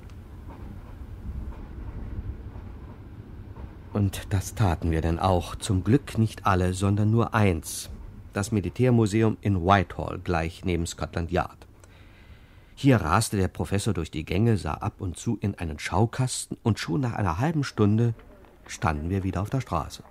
Und 3.92 4.28
das 4.30 4.56
taten 4.56 4.92
wir 4.92 5.02
denn 5.02 5.20
auch. 5.20 5.56
Zum 5.56 5.84
Glück 5.84 6.18
nicht 6.18 6.46
alle, 6.46 6.74
sondern 6.74 7.12
nur 7.12 7.34
eins. 7.34 7.90
Das 8.34 8.52
Militärmuseum 8.52 9.38
in 9.42 9.66
Whitehall, 9.66 10.20
gleich 10.24 10.64
neben 10.64 10.86
Scotland 10.86 11.32
Yard. 11.32 11.68
Hier 12.76 12.98
raste 12.98 13.38
der 13.38 13.50
Professor 13.50 13.94
durch 13.94 14.10
die 14.10 14.24
Gänge, 14.24 14.58
sah 14.58 14.74
ab 14.76 14.96
und 15.00 15.18
zu 15.18 15.38
in 15.42 15.56
einen 15.56 15.80
Schaukasten, 15.80 16.58
und 16.64 16.80
schon 16.80 17.02
nach 17.02 17.14
einer 17.14 17.40
halben 17.40 17.64
Stunde 17.64 18.14
standen 18.66 19.10
wir 19.10 19.24
wieder 19.24 19.42
auf 19.42 19.50
der 19.50 19.62
Straße. 19.62 20.04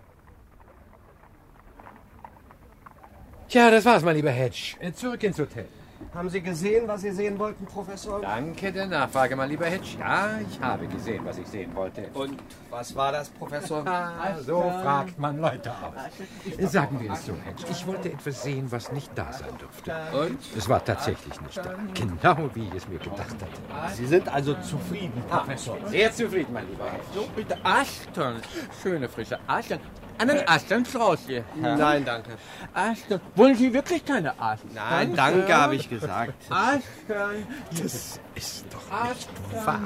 Tja, 3.48 3.70
das 3.70 3.84
war's, 3.84 4.04
mein 4.04 4.14
lieber 4.14 4.30
Hedge. 4.30 4.76
Äh, 4.78 4.92
Zurück 4.92 5.22
ins 5.24 5.38
Hotel. 5.38 5.66
Haben 6.14 6.28
Sie 6.28 6.40
gesehen, 6.40 6.88
was 6.88 7.02
Sie 7.02 7.12
sehen 7.12 7.38
wollten, 7.38 7.64
Professor? 7.66 8.20
Danke 8.20 8.72
der 8.72 8.86
Nachfrage, 8.86 9.36
mein 9.36 9.48
lieber 9.48 9.66
Hedge. 9.66 9.96
Ja, 9.98 10.40
ich 10.40 10.60
habe 10.60 10.86
gesehen, 10.88 11.24
was 11.24 11.38
ich 11.38 11.46
sehen 11.46 11.74
wollte. 11.74 12.08
Und 12.14 12.38
was 12.68 12.94
war 12.96 13.12
das, 13.12 13.28
Professor? 13.28 13.84
Ah, 13.90 14.36
so 14.38 14.60
fragt 14.60 15.18
man 15.18 15.38
Leute 15.38 15.70
aus. 15.70 16.70
Sagen 16.70 17.00
wir 17.00 17.12
es 17.12 17.26
so, 17.26 17.32
Hedge. 17.32 17.64
Ich 17.70 17.86
wollte 17.86 18.12
etwas 18.12 18.42
sehen, 18.42 18.70
was 18.70 18.90
nicht 18.92 19.10
da 19.14 19.32
sein 19.32 19.50
durfte. 19.58 19.92
Und? 20.12 20.38
Es 20.56 20.68
war 20.68 20.84
tatsächlich 20.84 21.40
nicht 21.40 21.56
da. 21.58 21.74
Genau 21.94 22.50
wie 22.54 22.68
ich 22.68 22.74
es 22.74 22.88
mir 22.88 22.98
gedacht 22.98 23.20
hatte. 23.20 23.94
Sie 23.94 24.06
sind 24.06 24.28
also 24.28 24.54
zufrieden, 24.54 25.22
Professor. 25.28 25.76
Sehr 25.86 26.12
zufrieden, 26.12 26.52
mein 26.52 26.68
lieber 26.68 26.84
Hedge. 26.84 27.04
So, 27.14 27.28
bitte 27.34 27.56
Aschton. 27.62 28.34
Schöne 28.82 29.08
frische 29.08 29.38
Aschton. 29.46 29.78
Einen 30.20 30.46
Aschtonstrauß 30.46 31.20
hier. 31.26 31.44
Nein, 31.56 32.04
danke. 32.04 32.36
Aschton. 32.74 33.20
Wollen 33.34 33.54
Sie 33.54 33.72
wirklich 33.72 34.04
keine 34.04 34.38
Aschton? 34.38 34.70
Nein, 34.74 35.14
danke, 35.16 35.56
habe 35.56 35.76
ich 35.76 35.88
gesagt. 35.88 36.34
Aschton. 36.50 37.46
Das 37.70 38.20
ist 38.34 38.66
doch 38.70 39.04
nicht 39.08 39.28
wahr. 39.66 39.80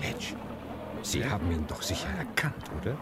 Hedge, 0.00 0.36
Sie 1.02 1.28
haben 1.28 1.50
ihn 1.50 1.66
doch 1.66 1.82
sicher 1.82 2.08
erkannt, 2.16 2.64
oder? 2.80 2.96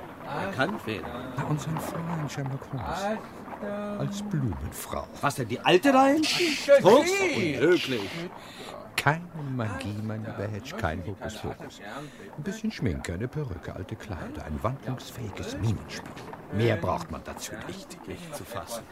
Erkannt 0.47 0.81
wen? 0.87 1.03
Na, 1.37 1.45
unseren 1.45 1.79
Freund 1.79 2.33
Sherlock 2.33 2.61
Holmes. 2.73 3.19
Als 3.99 4.23
Blumenfrau. 4.23 5.07
Was 5.21 5.35
denn, 5.37 5.49
die 5.49 5.61
alte 5.61 5.93
da 5.93 6.07
hinten? 6.07 6.29
Unmöglich. 6.83 8.11
Keine 8.97 9.23
Magie, 9.55 9.95
mein 10.03 10.25
lieber 10.25 10.49
Hedge, 10.51 10.75
kein 10.77 11.05
Hokuspokus. 11.07 11.81
Ein 12.37 12.43
bisschen 12.43 12.73
Schminke, 12.73 13.15
eine 13.15 13.29
Perücke, 13.29 13.75
alte 13.75 13.95
Kleider, 13.95 14.45
ein 14.45 14.59
wandlungsfähiges 14.63 15.57
Minenspiel. 15.59 16.11
Mehr 16.53 16.77
braucht 16.77 17.11
man 17.11 17.21
dazu 17.25 17.53
nicht. 17.67 18.09
Nicht 18.09 18.35
zu 18.35 18.45
fassen. 18.45 18.83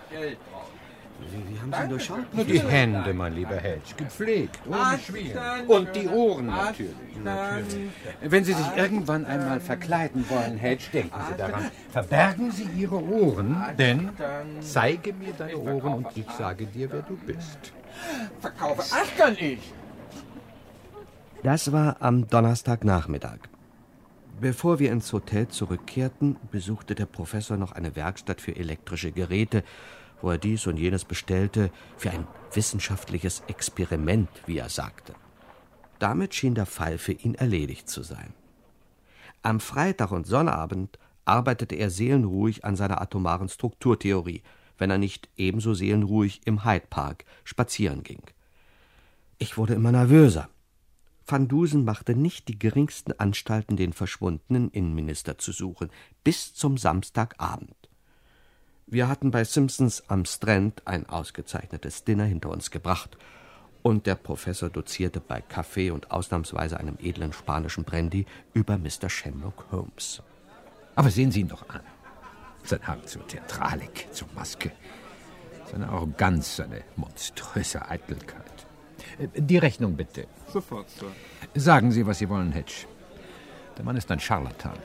Wie, 1.21 1.55
wie 1.55 1.61
haben 1.61 1.73
Sie 1.73 1.83
ihn 1.83 1.89
durchschaut? 1.89 2.25
Die 2.33 2.61
Hände, 2.61 3.15
mein 3.15 3.35
lieber 3.35 3.57
Hedge, 3.57 3.95
gepflegt, 3.97 4.59
ohne 4.67 4.99
Schmieren. 4.99 5.67
Und 5.69 5.95
die 5.95 6.09
Ohren 6.09 6.47
natürlich. 6.47 6.95
natürlich. 7.23 7.91
Wenn 8.21 8.45
Sie 8.45 8.53
sich 8.53 8.67
irgendwann 8.77 9.25
einmal 9.25 9.61
verkleiden 9.61 10.29
wollen, 10.29 10.59
Hedge, 10.59 10.85
denken 10.93 11.21
Sie 11.31 11.37
daran. 11.37 11.71
Verbergen 11.91 12.51
Sie 12.51 12.69
Ihre 12.77 13.01
Ohren, 13.03 13.65
denn 13.79 14.11
zeige 14.61 15.13
mir 15.13 15.33
deine 15.33 15.57
Ohren 15.57 15.95
und 15.95 16.17
ich 16.17 16.29
sage 16.31 16.67
dir, 16.67 16.91
wer 16.91 17.03
du 17.03 17.17
bist. 17.17 17.73
Verkaufe 18.41 18.83
Aschton 18.83 19.37
ich. 19.39 19.73
Das 21.45 21.73
war 21.73 22.01
am 22.01 22.27
Donnerstagnachmittag. 22.27 23.39
Bevor 24.41 24.79
wir 24.79 24.91
ins 24.91 25.13
Hotel 25.13 25.47
zurückkehrten, 25.47 26.39
besuchte 26.51 26.95
der 26.95 27.05
Professor 27.05 27.59
noch 27.59 27.73
eine 27.73 27.95
Werkstatt 27.97 28.41
für 28.41 28.57
elektrische 28.57 29.13
Geräte, 29.13 29.63
wo 30.23 30.31
er 30.31 30.39
dies 30.39 30.67
und 30.67 30.79
jenes 30.79 31.05
bestellte, 31.05 31.71
für 31.99 32.11
ein 32.13 32.27
wissenschaftliches 32.55 33.43
Experiment, 33.47 34.31
wie 34.47 34.57
er 34.57 34.71
sagte. 34.71 35.13
Damit 35.99 36.35
schien 36.35 36.55
der 36.55 36.65
Fall 36.65 36.97
für 36.97 37.13
ihn 37.13 37.35
erledigt 37.35 37.91
zu 37.91 38.03
sein. 38.03 38.33
Am 39.43 39.61
Freitag 39.61 40.13
und 40.13 40.27
Sonnabend 40.27 40.99
arbeitete 41.27 41.75
er 41.75 41.91
seelenruhig 41.91 42.65
an 42.65 42.75
seiner 42.75 43.03
atomaren 43.03 43.51
Strukturtheorie, 43.51 44.43
wenn 44.79 44.91
er 44.91 44.97
nicht 44.97 45.29
ebenso 45.37 45.75
seelenruhig 45.75 46.41
im 46.47 46.65
Hyde 46.65 46.87
Park 46.89 47.27
spazieren 47.45 48.03
ging. 48.03 48.23
Ich 49.37 49.59
wurde 49.59 49.75
immer 49.75 49.93
nervöser. 49.93 50.49
Van 51.27 51.49
Dusen 51.49 51.85
machte 51.85 52.15
nicht 52.15 52.49
die 52.49 52.59
geringsten 52.59 53.13
Anstalten, 53.19 53.77
den 53.77 53.93
verschwundenen 53.95 54.71
Innenminister 54.71 55.39
zu 55.39 55.53
suchen, 55.53 55.91
bis 56.23 56.53
zum 56.55 56.77
Samstagabend. 56.77 57.89
Wir 58.87 59.09
hatten 59.09 59.31
bei 59.31 59.45
Simpsons 59.45 60.05
am 60.09 60.27
Strand 60.27 60.87
ein 60.87 61.09
ausgezeichnetes 61.09 62.05
Dinner 62.05 62.25
hinter 62.25 62.51
uns 62.51 62.71
gebracht, 62.71 63.17
und 63.83 64.07
der 64.07 64.15
Professor 64.15 64.71
dozierte 64.71 65.21
bei 65.21 65.43
Kaffee 65.43 65.91
und 65.91 66.11
ausnahmsweise 66.11 66.79
einem 66.79 66.97
edlen 67.01 67.35
spanischen 67.35 67.85
Brandy 67.85 68.25
über 68.55 68.79
Mr. 68.79 69.11
Sherlock 69.11 69.67
Holmes. 69.71 70.23
Aber 70.95 71.11
sehen 71.11 71.31
Sie 71.31 71.41
ihn 71.41 71.49
doch 71.49 71.69
an. 71.69 71.83
Sein 72.63 72.87
Hang 72.87 73.07
zur 73.07 73.27
Theatralik, 73.27 74.09
zur 74.11 74.29
Maske, 74.35 74.73
seine 75.71 75.89
Arroganz, 75.89 76.57
seine 76.57 76.83
monströse 76.97 77.87
Eitelkeit. 77.87 78.64
Äh, 79.19 79.41
Die 79.41 79.59
Rechnung 79.59 79.97
bitte. 79.97 80.27
Sofort, 80.53 80.89
Sir. 80.91 81.07
Sagen 81.55 81.91
Sie, 81.93 82.07
was 82.07 82.19
Sie 82.19 82.29
wollen, 82.29 82.53
Hedge. 82.53 82.87
Der 83.77 83.85
Mann 83.85 83.97
ist 83.97 84.11
ein 84.11 84.21
Scharlatan, 84.21 84.79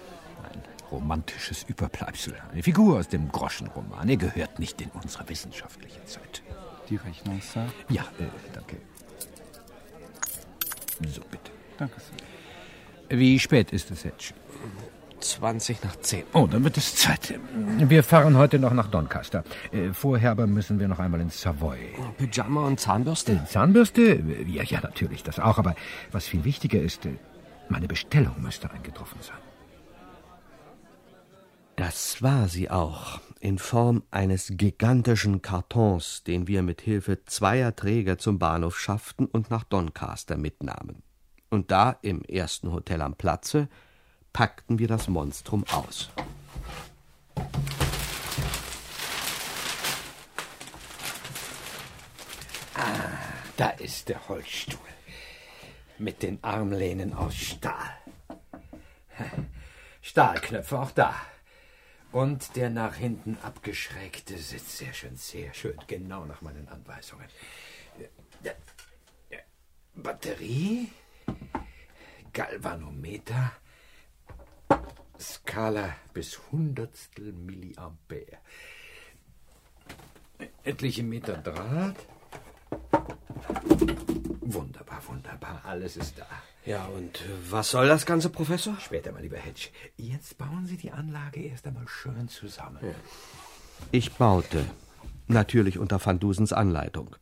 ein 0.52 0.62
romantisches 0.92 1.64
Überbleibsel, 1.64 2.36
eine 2.52 2.64
Figur 2.64 2.98
aus 3.00 3.08
dem 3.08 3.32
Groschenroman. 3.32 4.10
Er 4.10 4.18
gehört 4.18 4.58
nicht 4.60 4.82
in 4.82 4.90
unsere 4.92 5.28
wissenschaftliche 5.30 6.04
Zeit. 6.06 6.42
Die 6.90 6.96
Rechnung, 6.96 7.40
Sir? 7.42 7.68
Ja, 7.90 8.02
äh, 8.20 8.26
danke. 8.54 8.78
So, 11.08 11.22
bitte. 11.30 11.52
Danke, 11.78 11.96
Sir. 12.00 13.18
Wie 13.18 13.40
spät 13.40 13.72
ist 13.72 13.90
es, 13.92 14.04
Hedge? 14.04 14.34
20 15.22 15.84
nach 15.84 15.96
10. 15.96 16.24
Oh, 16.34 16.48
dann 16.48 16.64
wird 16.64 16.78
es 16.78 16.96
Zeit. 16.96 17.40
Wir 17.78 18.04
fahren 18.04 18.38
heute 18.38 18.60
noch 18.60 18.74
nach 18.74 18.88
Doncaster. 18.88 19.44
Äh, 19.72 19.94
Vorher 19.94 20.32
aber 20.32 20.48
müssen 20.48 20.80
wir 20.80 20.88
noch 20.88 21.00
einmal 21.00 21.22
ins 21.22 21.42
Savoy. 21.42 21.78
Pyjama 22.18 22.66
und 22.66 22.80
Zahnbürste? 22.80 23.34
Äh, 23.34 23.46
Zahnbürste? 23.46 24.24
Ja, 24.48 24.64
ja, 24.64 24.80
natürlich, 24.82 25.24
das 25.24 25.40
auch. 25.40 25.58
Aber 25.58 25.76
was 26.12 26.28
viel 26.28 26.44
wichtiger 26.44 26.82
ist, 26.82 27.06
äh, 27.06 27.16
meine 27.70 27.88
Bestellung 27.88 28.42
müsste 28.42 28.72
eingetroffen 28.72 29.20
sein. 29.22 29.38
Das 31.76 32.22
war 32.22 32.50
sie 32.50 32.70
auch, 32.70 33.22
in 33.40 33.58
Form 33.58 34.04
eines 34.12 34.52
gigantischen 34.56 35.42
Kartons, 35.42 36.24
den 36.24 36.48
wir 36.48 36.62
mit 36.62 36.82
Hilfe 36.82 37.24
zweier 37.24 37.74
Träger 37.74 38.18
zum 38.18 38.38
Bahnhof 38.38 38.78
schafften 38.78 39.28
und 39.28 39.50
nach 39.50 39.64
Doncaster 39.64 40.36
mitnahmen. 40.36 41.04
Und 41.50 41.72
da, 41.72 41.96
im 42.02 42.22
ersten 42.24 42.72
Hotel 42.72 43.02
am 43.02 43.16
Platze, 43.16 43.70
packten 44.40 44.80
wir 44.80 44.88
das 44.88 45.10
Monstrum 45.10 45.66
aus. 45.70 46.10
Da 53.58 53.70
ist 53.72 54.08
der 54.08 54.30
Holzstuhl. 54.30 54.80
Mit 55.98 56.24
den 56.24 56.42
Armlehnen 56.42 57.14
aus 57.14 57.36
Stahl. 57.36 57.98
Stahlknöpfe 60.02 60.80
auch 60.80 60.92
da. 60.92 61.14
Und 62.14 62.56
der 62.56 62.70
nach 62.70 62.96
hinten 62.96 63.38
abgeschrägte 63.44 64.38
Sitz. 64.38 64.78
Sehr 64.78 64.94
schön, 64.94 65.18
sehr 65.18 65.54
schön. 65.54 65.78
Genau 65.88 66.24
nach 66.24 66.40
meinen 66.40 66.70
Anweisungen. 66.70 67.28
Batterie. 69.96 70.88
Galvanometer. 72.32 73.52
Skala 75.20 75.96
bis 76.14 76.40
Hundertstel 76.52 77.34
Milliampere. 77.34 78.38
Etliche 80.64 81.04
Meter 81.04 81.38
Draht. 81.38 81.98
Wunderbar, 84.42 85.02
wunderbar. 85.08 85.62
Alles 85.66 85.98
ist 85.98 86.18
da. 86.18 86.26
Ja, 86.66 86.86
und 86.86 87.24
was 87.50 87.72
soll 87.72 87.88
das 87.88 88.06
Ganze, 88.06 88.30
Professor? 88.30 88.78
Später 88.80 89.12
mal, 89.12 89.22
lieber 89.22 89.38
Hedge. 89.38 89.70
Jetzt 89.98 90.38
bauen 90.38 90.66
Sie 90.66 90.78
die 90.78 90.92
Anlage 90.92 91.42
erst 91.42 91.68
einmal 91.68 91.88
schön 91.88 92.30
zusammen. 92.30 92.80
Ich 93.92 94.14
baute, 94.14 94.66
natürlich 95.28 95.78
unter 95.78 96.04
Van 96.04 96.20
Dusens 96.20 96.54
Anleitung. 96.54 97.16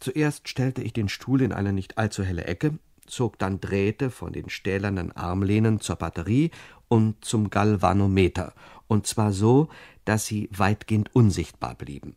Zuerst 0.00 0.48
stellte 0.48 0.82
ich 0.82 0.92
den 0.92 1.08
Stuhl 1.08 1.42
in 1.42 1.52
eine 1.52 1.72
nicht 1.72 1.98
allzu 1.98 2.24
helle 2.24 2.44
Ecke, 2.44 2.78
zog 3.06 3.38
dann 3.38 3.60
Drähte 3.60 4.10
von 4.10 4.32
den 4.32 4.48
stählernen 4.48 5.12
Armlehnen 5.12 5.80
zur 5.80 5.96
Batterie 5.96 6.50
und 6.94 7.24
zum 7.24 7.50
Galvanometer, 7.50 8.54
und 8.86 9.04
zwar 9.04 9.32
so, 9.32 9.68
dass 10.04 10.26
sie 10.26 10.48
weitgehend 10.52 11.12
unsichtbar 11.12 11.74
blieben. 11.74 12.14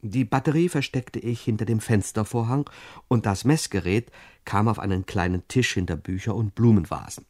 Die 0.00 0.24
Batterie 0.24 0.70
versteckte 0.70 1.18
ich 1.18 1.42
hinter 1.42 1.66
dem 1.66 1.78
Fenstervorhang, 1.78 2.70
und 3.06 3.26
das 3.26 3.44
Messgerät 3.44 4.10
kam 4.46 4.66
auf 4.66 4.78
einen 4.78 5.04
kleinen 5.04 5.46
Tisch 5.46 5.74
hinter 5.74 5.96
Bücher 5.96 6.34
und 6.34 6.54
Blumenvasen. 6.54 7.26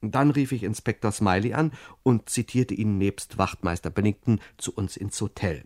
Dann 0.00 0.30
rief 0.30 0.52
ich 0.52 0.62
Inspektor 0.62 1.10
Smiley 1.10 1.54
an 1.54 1.72
und 2.04 2.28
zitierte 2.28 2.74
ihn 2.74 2.98
nebst 2.98 3.36
Wachtmeister 3.36 3.90
Bennington 3.90 4.38
zu 4.58 4.72
uns 4.72 4.96
ins 4.96 5.20
Hotel. 5.20 5.64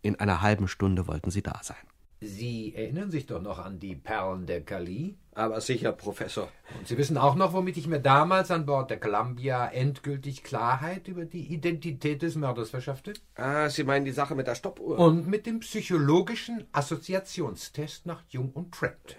In 0.00 0.14
einer 0.20 0.42
halben 0.42 0.68
Stunde 0.68 1.08
wollten 1.08 1.32
sie 1.32 1.42
da 1.42 1.58
sein. 1.64 1.89
Sie 2.22 2.74
erinnern 2.74 3.10
sich 3.10 3.24
doch 3.24 3.40
noch 3.40 3.58
an 3.58 3.78
die 3.78 3.96
Perlen 3.96 4.44
der 4.44 4.60
Kali? 4.60 5.16
Aber 5.32 5.58
sicher, 5.62 5.92
Professor. 5.92 6.48
Und 6.78 6.86
Sie 6.86 6.98
wissen 6.98 7.16
auch 7.16 7.34
noch, 7.34 7.54
womit 7.54 7.78
ich 7.78 7.86
mir 7.86 7.98
damals 7.98 8.50
an 8.50 8.66
Bord 8.66 8.90
der 8.90 9.00
Columbia 9.00 9.66
endgültig 9.68 10.42
Klarheit 10.42 11.08
über 11.08 11.24
die 11.24 11.46
Identität 11.46 12.20
des 12.20 12.34
Mörders 12.34 12.68
verschaffte? 12.68 13.14
Ah, 13.36 13.70
Sie 13.70 13.84
meinen 13.84 14.04
die 14.04 14.12
Sache 14.12 14.34
mit 14.34 14.46
der 14.46 14.54
Stoppuhr? 14.54 14.98
Und 14.98 15.28
mit 15.28 15.46
dem 15.46 15.60
psychologischen 15.60 16.66
Assoziationstest 16.72 18.04
nach 18.04 18.22
Jung 18.28 18.50
und 18.52 18.74
Trent. 18.74 19.16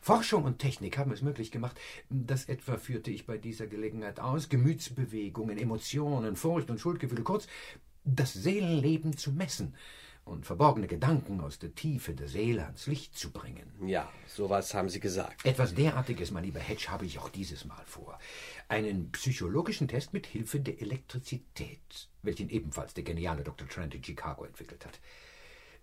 Forschung 0.00 0.44
und 0.44 0.60
Technik 0.60 0.98
haben 0.98 1.10
es 1.10 1.22
möglich 1.22 1.50
gemacht, 1.50 1.80
das 2.10 2.44
etwa 2.44 2.76
führte 2.76 3.10
ich 3.10 3.26
bei 3.26 3.38
dieser 3.38 3.66
Gelegenheit 3.66 4.20
aus, 4.20 4.48
Gemütsbewegungen, 4.48 5.58
Emotionen, 5.58 6.36
Furcht 6.36 6.70
und 6.70 6.78
Schuldgefühle, 6.78 7.22
kurz 7.22 7.48
das 8.04 8.34
Seelenleben 8.34 9.16
zu 9.16 9.32
messen 9.32 9.74
und 10.24 10.46
verborgene 10.46 10.86
Gedanken 10.86 11.40
aus 11.40 11.58
der 11.58 11.74
Tiefe 11.74 12.14
der 12.14 12.28
Seele 12.28 12.64
ans 12.64 12.86
Licht 12.86 13.16
zu 13.16 13.30
bringen. 13.30 13.70
Ja, 13.86 14.10
sowas 14.26 14.72
haben 14.74 14.88
Sie 14.88 15.00
gesagt. 15.00 15.44
Etwas 15.44 15.74
derartiges, 15.74 16.30
mein 16.30 16.44
lieber 16.44 16.60
Hedge, 16.60 16.86
habe 16.88 17.04
ich 17.04 17.18
auch 17.18 17.28
dieses 17.28 17.64
Mal 17.64 17.84
vor. 17.84 18.18
Einen 18.68 19.12
psychologischen 19.12 19.88
Test 19.88 20.12
mit 20.12 20.26
Hilfe 20.26 20.60
der 20.60 20.80
Elektrizität, 20.80 22.08
welchen 22.22 22.48
ebenfalls 22.48 22.94
der 22.94 23.04
geniale 23.04 23.44
Dr. 23.44 23.68
Trent 23.68 23.94
in 23.94 24.02
Chicago 24.02 24.44
entwickelt 24.44 24.86
hat. 24.86 24.98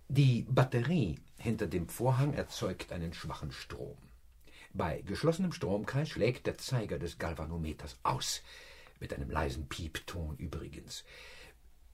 Die 0.08 0.46
Batterie 0.50 1.20
hinter 1.38 1.68
dem 1.68 1.88
Vorhang 1.88 2.34
erzeugt 2.34 2.92
einen 2.92 3.14
schwachen 3.14 3.52
Strom. 3.52 3.98
Bei 4.74 5.02
geschlossenem 5.02 5.52
Stromkreis 5.52 6.10
schlägt 6.10 6.48
der 6.48 6.58
Zeiger 6.58 6.98
des 6.98 7.18
Galvanometers 7.18 7.98
aus, 8.04 8.42
mit 9.00 9.14
einem 9.14 9.30
leisen 9.30 9.68
Piepton 9.68 10.38
übrigens. 10.38 11.04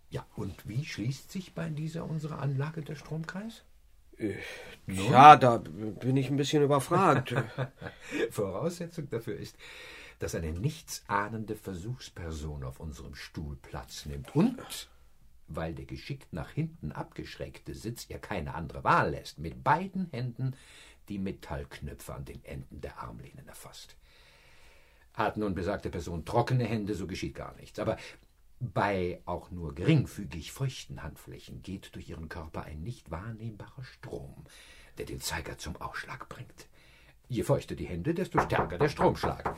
Ja, 0.09 0.25
und 0.35 0.67
wie 0.67 0.85
schließt 0.85 1.31
sich 1.31 1.53
bei 1.53 1.69
dieser 1.69 2.05
unserer 2.05 2.39
Anlage 2.39 2.81
der 2.81 2.95
Stromkreis? 2.95 3.63
Äh, 4.17 4.35
ja, 4.87 5.35
da 5.35 5.57
bin 5.57 6.17
ich 6.17 6.29
ein 6.29 6.37
bisschen 6.37 6.63
überfragt. 6.63 7.35
Voraussetzung 8.31 9.09
dafür 9.09 9.35
ist, 9.37 9.57
dass 10.19 10.33
eine 10.33 10.51
nichtsahnende 10.51 11.55
Versuchsperson 11.55 12.63
auf 12.63 12.79
unserem 12.79 13.15
Stuhl 13.15 13.57
Platz 13.57 14.05
nimmt 14.05 14.35
und, 14.35 14.89
weil 15.47 15.73
der 15.75 15.85
geschickt 15.85 16.33
nach 16.33 16.51
hinten 16.51 16.91
abgeschrägte 16.91 17.75
Sitz 17.75 18.09
ihr 18.09 18.17
keine 18.17 18.55
andere 18.55 18.83
Wahl 18.83 19.11
lässt, 19.11 19.39
mit 19.39 19.63
beiden 19.63 20.09
Händen 20.11 20.55
die 21.09 21.19
Metallknöpfe 21.19 22.13
an 22.13 22.25
den 22.25 22.43
Enden 22.43 22.81
der 22.81 22.97
Armlehnen 22.99 23.47
erfasst. 23.47 23.95
Hat 25.13 25.37
nun 25.37 25.55
besagte 25.55 25.89
Person 25.89 26.25
trockene 26.25 26.65
Hände, 26.65 26.95
so 26.95 27.07
geschieht 27.07 27.35
gar 27.35 27.55
nichts. 27.55 27.79
Aber 27.79 27.97
bei 28.59 29.21
auch 29.25 29.51
nur 29.51 29.75
geringfügig 29.75 30.51
feuchten 30.51 31.03
Handflächen 31.03 31.61
geht 31.61 31.93
durch 31.95 32.09
ihren 32.09 32.29
Körper 32.29 32.63
ein 32.63 32.81
nicht 32.81 33.11
wahrnehmbarer 33.11 33.83
Strom, 33.83 34.45
der 34.97 35.05
den 35.05 35.19
Zeiger 35.21 35.57
zum 35.57 35.75
Ausschlag 35.81 36.27
bringt. 36.29 36.67
Je 37.29 37.43
feuchter 37.43 37.75
die 37.75 37.85
Hände, 37.85 38.13
desto 38.13 38.39
stärker 38.39 38.77
der 38.77 38.89
Stromschlag. 38.89 39.55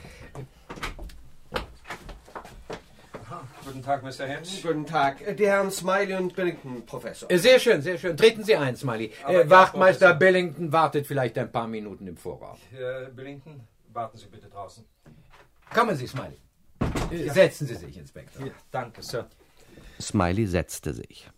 Guten 3.64 3.84
Tag, 3.84 4.02
Mr. 4.04 4.26
Hedge. 4.26 4.50
Guten 4.64 4.86
Tag. 4.86 5.36
Die 5.38 5.46
Herren 5.48 5.70
Smiley 5.70 6.16
und 6.16 6.36
Billington, 6.36 6.84
Professor. 6.86 7.30
Äh, 7.30 7.38
Sehr 7.38 7.60
schön, 7.60 7.82
sehr 7.84 7.98
schön. 8.00 8.18
Treten 8.18 8.44
Sie 8.44 8.56
ein, 8.56 8.76
Smiley. 8.76 9.12
Aber 9.24 9.42
Äh, 9.42 9.50
Wachtmeister 9.50 10.08
Professor. 10.08 10.20
Billington 10.20 10.72
wartet 10.72 11.06
vielleicht 11.06 11.38
ein 11.38 11.52
paar 11.52 11.68
Minuten 11.68 12.08
im 12.08 12.18
Vorraum. 12.18 12.58
Herr 12.72 13.06
Billington, 13.10 13.62
warten 13.94 14.18
Sie 14.18 14.26
bitte 14.26 14.50
draußen. 14.50 14.84
Kommen 15.74 15.96
Sie, 15.96 16.08
Smiley. 16.08 16.38
Äh, 17.12 17.26
Ja. 17.26 17.34
Setzen 17.34 17.68
Sie 17.68 17.76
sich, 17.76 17.98
Inspektor. 17.98 18.46
Ja, 18.46 18.54
danke, 18.72 19.02
Sir. 19.02 19.28
Smiley 20.00 20.48
setzte 20.48 20.94
sich. 20.94 21.30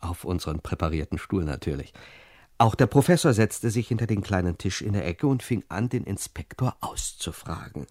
Auf 0.00 0.24
unseren 0.24 0.60
präparierten 0.60 1.18
Stuhl 1.18 1.44
natürlich. 1.44 1.92
Auch 2.56 2.74
der 2.74 2.86
Professor 2.86 3.32
setzte 3.32 3.70
sich 3.70 3.88
hinter 3.88 4.06
den 4.06 4.22
kleinen 4.22 4.58
Tisch 4.58 4.82
in 4.82 4.92
der 4.92 5.06
Ecke 5.06 5.26
und 5.28 5.42
fing 5.42 5.64
an, 5.68 5.88
den 5.88 6.04
Inspektor 6.04 6.76
auszufragen. 6.80 7.86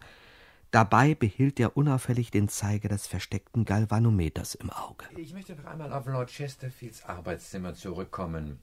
Dabei 0.71 1.15
behielt 1.15 1.59
er 1.61 1.77
unauffällig 1.77 2.31
den 2.31 2.49
Zeiger 2.49 2.89
des 2.89 3.07
versteckten 3.07 3.63
Galvanometers 3.63 4.55
im 4.55 4.69
Auge. 4.69 5.05
Ich 5.15 5.33
möchte 5.33 5.55
noch 5.55 5.65
einmal 5.65 5.93
auf 5.93 6.05
Lord 6.07 6.29
Chesterfields 6.29 7.05
Arbeitszimmer 7.05 7.73
zurückkommen. 7.73 8.59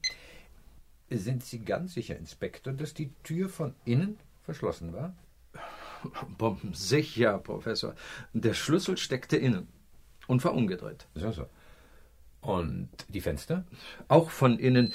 Sind 1.09 1.43
Sie 1.43 1.59
ganz 1.65 1.95
sicher, 1.95 2.15
Inspektor, 2.17 2.73
dass 2.73 2.93
die 2.93 3.11
Tür 3.23 3.49
von 3.49 3.73
innen 3.85 4.17
verschlossen 4.43 4.93
war? 4.93 5.15
Bombensicher, 6.37 7.37
Professor. 7.39 7.95
Der 8.33 8.53
Schlüssel 8.53 8.97
steckte 8.97 9.37
innen 9.37 9.67
und 10.27 10.43
war 10.43 10.53
umgedreht. 10.53 11.07
So, 11.15 11.31
so. 11.31 11.45
Und 12.41 12.89
die 13.09 13.21
Fenster? 13.21 13.65
Auch 14.07 14.29
von 14.29 14.59
innen. 14.59 14.93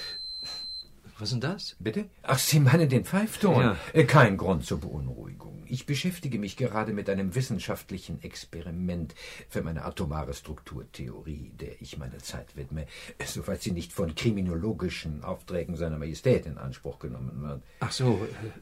Was 1.18 1.28
ist 1.28 1.32
denn 1.32 1.40
das? 1.52 1.76
Bitte? 1.78 2.06
Ach, 2.22 2.38
Sie 2.38 2.60
meinen 2.60 2.88
den 2.88 3.04
Pfeifton? 3.04 3.60
Ja. 3.60 3.76
Äh, 3.92 4.04
Kein 4.04 4.38
Grund 4.38 4.64
zur 4.64 4.80
Beunruhigung. 4.80 5.64
Ich 5.66 5.84
beschäftige 5.84 6.38
mich 6.38 6.56
gerade 6.56 6.94
mit 6.94 7.10
einem 7.10 7.34
wissenschaftlichen 7.34 8.22
Experiment 8.22 9.14
für 9.48 9.62
meine 9.62 9.84
atomare 9.84 10.32
Strukturtheorie, 10.32 11.52
der 11.60 11.80
ich 11.82 11.98
meine 11.98 12.18
Zeit 12.18 12.56
widme, 12.56 12.86
soweit 13.24 13.60
sie 13.60 13.72
nicht 13.72 13.92
von 13.92 14.14
kriminologischen 14.14 15.22
Aufträgen 15.22 15.76
seiner 15.76 15.98
Majestät 15.98 16.46
in 16.46 16.56
Anspruch 16.56 16.98
genommen 16.98 17.42
wird. 17.42 17.62
Ach 17.80 17.92
so, 17.92 18.26
äh, 18.42 18.60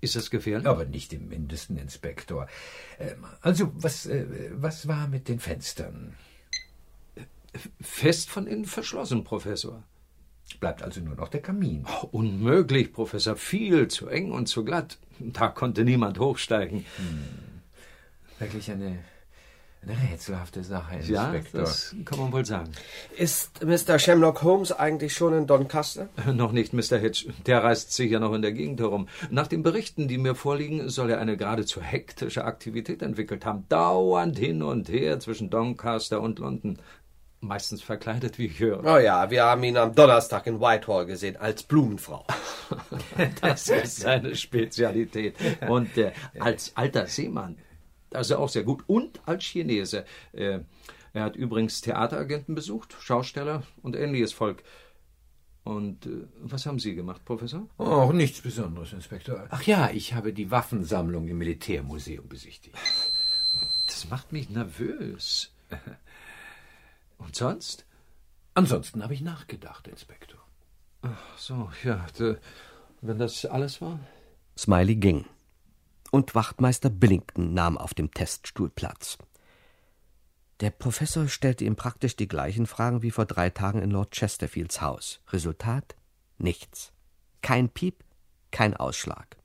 ist 0.00 0.16
das 0.16 0.30
gefährlich? 0.30 0.66
Aber 0.66 0.84
nicht 0.84 1.12
im 1.12 1.28
mindesten, 1.28 1.76
Inspektor. 1.76 2.48
Ähm, 2.98 3.24
Also, 3.40 3.72
was, 3.74 4.06
äh, 4.06 4.26
was 4.52 4.88
war 4.88 5.08
mit 5.08 5.28
den 5.28 5.40
Fenstern? 5.40 6.14
Fest 7.80 8.30
von 8.30 8.46
innen 8.46 8.64
verschlossen, 8.64 9.24
Professor. 9.24 9.82
Bleibt 10.58 10.82
also 10.82 11.00
nur 11.00 11.14
noch 11.16 11.28
der 11.28 11.42
Kamin. 11.42 11.84
Oh, 11.86 12.08
unmöglich, 12.12 12.92
Professor. 12.92 13.36
Viel 13.36 13.88
zu 13.88 14.08
eng 14.08 14.32
und 14.32 14.46
zu 14.46 14.64
glatt. 14.64 14.98
Da 15.18 15.48
konnte 15.48 15.84
niemand 15.84 16.18
hochsteigen. 16.18 16.84
Wirklich 18.38 18.70
eine, 18.70 18.98
eine 19.82 19.96
rätselhafte 20.12 20.62
Sache, 20.62 20.98
Ja, 21.06 21.32
Inspektor. 21.32 21.60
das 21.62 21.94
kann 22.04 22.18
man 22.18 22.32
wohl 22.32 22.44
sagen. 22.44 22.70
Ist 23.16 23.64
Mr. 23.64 23.98
Shamrock 23.98 24.42
Holmes 24.42 24.72
eigentlich 24.72 25.14
schon 25.14 25.32
in 25.32 25.46
Doncaster? 25.46 26.08
Noch 26.32 26.52
nicht, 26.52 26.72
Mr. 26.74 26.98
Hitch. 26.98 27.26
Der 27.46 27.64
reist 27.64 27.92
sicher 27.94 28.20
noch 28.20 28.34
in 28.34 28.42
der 28.42 28.52
Gegend 28.52 28.80
herum. 28.80 29.08
Nach 29.30 29.46
den 29.46 29.62
Berichten, 29.62 30.06
die 30.06 30.18
mir 30.18 30.34
vorliegen, 30.34 30.88
soll 30.90 31.10
er 31.10 31.18
eine 31.18 31.36
geradezu 31.38 31.80
hektische 31.80 32.44
Aktivität 32.44 33.00
entwickelt 33.00 33.46
haben. 33.46 33.64
Dauernd 33.70 34.38
hin 34.38 34.62
und 34.62 34.88
her 34.90 35.18
zwischen 35.18 35.48
Doncaster 35.48 36.20
und 36.20 36.38
London. 36.38 36.78
Meistens 37.42 37.80
verkleidet, 37.80 38.36
wie 38.38 38.46
ich 38.46 38.60
höre. 38.60 38.84
Oh 38.84 38.98
ja, 38.98 39.30
wir 39.30 39.44
haben 39.44 39.64
ihn 39.64 39.78
am 39.78 39.94
Donnerstag 39.94 40.46
in 40.46 40.60
Whitehall 40.60 41.06
gesehen, 41.06 41.38
als 41.38 41.62
Blumenfrau. 41.62 42.26
Das 43.40 43.68
ist 43.68 44.00
seine 44.00 44.36
Spezialität. 44.36 45.34
Und 45.68 45.96
äh, 45.96 46.12
als 46.38 46.72
alter 46.76 47.06
Seemann, 47.06 47.56
das 48.10 48.26
ist 48.26 48.30
er 48.32 48.38
auch 48.40 48.48
sehr 48.48 48.64
gut. 48.64 48.84
Und 48.86 49.20
als 49.26 49.44
Chinese. 49.44 50.04
Äh, 50.32 50.60
er 51.12 51.24
hat 51.24 51.36
übrigens 51.36 51.80
Theateragenten 51.80 52.54
besucht, 52.54 52.94
Schausteller 53.00 53.62
und 53.82 53.96
ähnliches 53.96 54.32
Volk. 54.32 54.62
Und 55.64 56.06
äh, 56.06 56.26
was 56.40 56.66
haben 56.66 56.78
Sie 56.78 56.94
gemacht, 56.94 57.24
Professor? 57.24 57.68
Auch 57.78 58.12
nichts 58.12 58.40
Besonderes, 58.40 58.92
Inspektor. 58.92 59.46
Ach 59.50 59.62
ja, 59.62 59.90
ich 59.90 60.14
habe 60.14 60.32
die 60.32 60.50
Waffensammlung 60.50 61.28
im 61.28 61.38
Militärmuseum 61.38 62.28
besichtigt. 62.28 62.76
Das 63.86 64.08
macht 64.08 64.32
mich 64.32 64.50
nervös. 64.50 65.52
Und 67.18 67.36
sonst? 67.36 67.84
Ansonsten 68.54 69.02
habe 69.02 69.14
ich 69.14 69.20
nachgedacht, 69.20 69.86
Inspektor. 69.88 70.40
Ach 71.02 71.38
so, 71.38 71.70
ja. 71.84 72.06
Wenn 73.00 73.18
das 73.18 73.44
alles 73.44 73.80
war? 73.80 73.98
Smiley 74.56 74.96
ging. 74.96 75.24
Und 76.10 76.34
Wachtmeister 76.34 76.90
Billington 76.90 77.54
nahm 77.54 77.78
auf 77.78 77.94
dem 77.94 78.12
Teststuhl 78.12 78.70
Platz. 78.70 79.18
Der 80.60 80.70
Professor 80.70 81.28
stellte 81.28 81.64
ihm 81.64 81.76
praktisch 81.76 82.16
die 82.16 82.28
gleichen 82.28 82.66
Fragen 82.66 83.02
wie 83.02 83.10
vor 83.10 83.24
drei 83.24 83.48
Tagen 83.48 83.80
in 83.80 83.90
Lord 83.90 84.12
Chesterfields 84.14 84.80
Haus. 84.80 85.20
Resultat? 85.28 85.96
Nichts. 86.36 86.92
Kein 87.40 87.70
Piep, 87.70 88.04
kein 88.50 88.76
Ausschlag. 88.76 89.36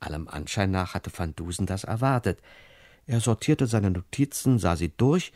Allem 0.00 0.28
Anschein 0.28 0.70
nach 0.70 0.94
hatte 0.94 1.10
Van 1.14 1.34
Dusen 1.34 1.66
das 1.66 1.84
erwartet. 1.84 2.40
Er 3.06 3.20
sortierte 3.20 3.66
seine 3.66 3.90
Notizen, 3.90 4.58
sah 4.58 4.76
sie 4.76 4.90
durch, 4.96 5.32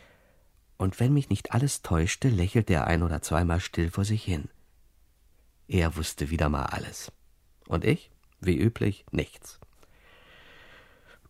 und 0.77 0.99
wenn 0.99 1.13
mich 1.13 1.29
nicht 1.29 1.53
alles 1.53 1.83
täuschte, 1.83 2.27
lächelte 2.27 2.73
er 2.73 2.87
ein 2.87 3.03
oder 3.03 3.21
zweimal 3.21 3.59
still 3.59 3.91
vor 3.91 4.03
sich 4.03 4.23
hin. 4.23 4.49
Er 5.67 5.95
wusste 5.95 6.31
wieder 6.31 6.49
mal 6.49 6.65
alles. 6.65 7.11
Und 7.67 7.85
ich, 7.85 8.09
wie 8.39 8.57
üblich, 8.57 9.05
nichts. 9.11 9.59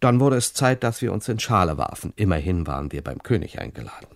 Dann 0.02 0.20
wurde 0.20 0.36
es 0.38 0.56
Zeit, 0.56 0.84
dass 0.84 1.04
wir 1.04 1.14
uns 1.14 1.30
in 1.30 1.40
Schale 1.40 1.78
warfen. 1.78 2.12
Immerhin 2.16 2.66
waren 2.66 2.92
wir 2.92 3.04
beim 3.04 3.22
König 3.22 3.60
eingeladen. 3.60 4.08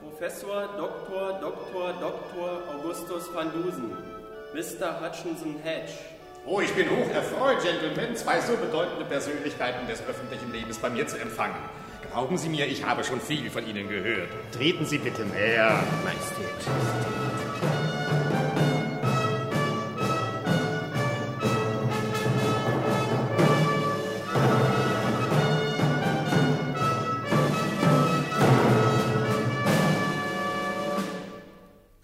Professor 0.00 0.66
Dr. 0.78 1.40
Dr. 1.42 1.92
Dr. 2.00 2.62
Augustus 2.74 3.28
van 3.34 3.52
Dusen, 3.52 3.92
Mr. 4.54 4.98
Hutchinson 4.98 5.56
Hedge. 5.62 6.17
Oh, 6.50 6.62
ich 6.62 6.74
bin 6.74 6.88
hoch 6.88 7.10
erfreut, 7.12 7.62
Gentlemen, 7.62 8.16
zwei 8.16 8.40
so 8.40 8.56
bedeutende 8.56 9.04
Persönlichkeiten 9.04 9.86
des 9.86 10.02
öffentlichen 10.06 10.50
Lebens 10.50 10.78
bei 10.78 10.88
mir 10.88 11.06
zu 11.06 11.18
empfangen. 11.18 11.58
Glauben 12.10 12.38
Sie 12.38 12.48
mir, 12.48 12.66
ich 12.66 12.86
habe 12.86 13.04
schon 13.04 13.20
viel 13.20 13.50
von 13.50 13.68
Ihnen 13.68 13.86
gehört. 13.86 14.30
Treten 14.52 14.86
Sie 14.86 14.96
bitte 14.96 15.26
näher. 15.26 15.78
Majestät. 16.04 16.48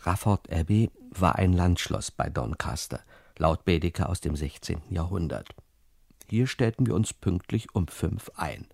Rafford 0.03 0.53
Abbey 0.53 0.91
war 1.11 1.37
ein 1.37 1.55
Landschloss 1.55 2.11
bei 2.11 2.29
Doncaster, 2.29 3.01
laut 3.39 3.65
Baedeker 3.65 4.09
aus 4.09 4.21
dem 4.21 4.37
16. 4.37 4.83
Jahrhundert. 4.91 5.55
Hier 6.29 6.47
stellten 6.47 6.87
wir 6.87 6.95
uns 6.95 7.13
pünktlich 7.13 7.75
um 7.75 7.89
fünf 7.89 8.31
ein. 8.37 8.67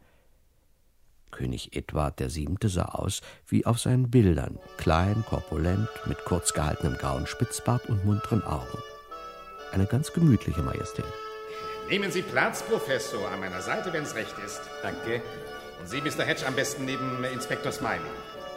König 1.30 1.76
Edward 1.76 2.20
VII. 2.20 2.56
sah 2.64 2.86
aus 2.86 3.22
wie 3.46 3.66
auf 3.66 3.78
seinen 3.78 4.10
Bildern, 4.10 4.58
klein, 4.76 5.24
korpulent, 5.28 5.88
mit 6.06 6.24
kurz 6.24 6.52
gehaltenem 6.52 6.96
grauen 6.96 7.26
Spitzbart 7.26 7.86
und 7.88 8.04
munteren 8.04 8.42
Augen. 8.42 8.78
Eine 9.72 9.86
ganz 9.86 10.12
gemütliche 10.12 10.62
Majestät. 10.62 11.04
Nehmen 11.88 12.10
Sie 12.10 12.22
Platz, 12.22 12.62
Professor, 12.62 13.28
an 13.30 13.40
meiner 13.40 13.60
Seite, 13.62 13.92
wenn 13.92 14.02
es 14.02 14.14
recht 14.14 14.34
ist. 14.44 14.60
Danke. 14.82 15.22
Und 15.80 15.88
Sie, 15.88 16.00
Mr. 16.00 16.24
Hedge, 16.24 16.46
am 16.46 16.54
besten 16.54 16.84
neben 16.84 17.24
Inspektor 17.24 17.72
Smiley. 17.72 18.00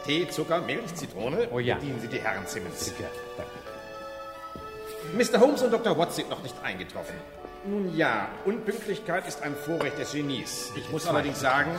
Tee, 0.04 0.28
Zucker, 0.28 0.60
Milch, 0.60 0.94
Zitrone. 0.94 1.48
Oh 1.50 1.58
ja. 1.58 1.76
Bedienen 1.76 2.00
Sie 2.00 2.08
die 2.08 2.20
Herren 2.20 2.46
Simmons. 2.46 2.84
Sicher, 2.84 3.08
danke. 3.36 3.73
Mr. 5.12 5.40
Holmes 5.40 5.62
und 5.62 5.72
Dr. 5.72 5.96
Watts 5.98 6.16
sind 6.16 6.30
noch 6.30 6.42
nicht 6.42 6.54
eingetroffen. 6.62 7.14
Nun 7.66 7.96
ja, 7.96 8.28
Unpünktlichkeit 8.44 9.26
ist 9.26 9.42
ein 9.42 9.54
Vorrecht 9.54 9.98
des 9.98 10.12
Genies. 10.12 10.70
Ich 10.76 10.90
muss 10.90 11.06
allerdings 11.06 11.40
sagen, 11.40 11.70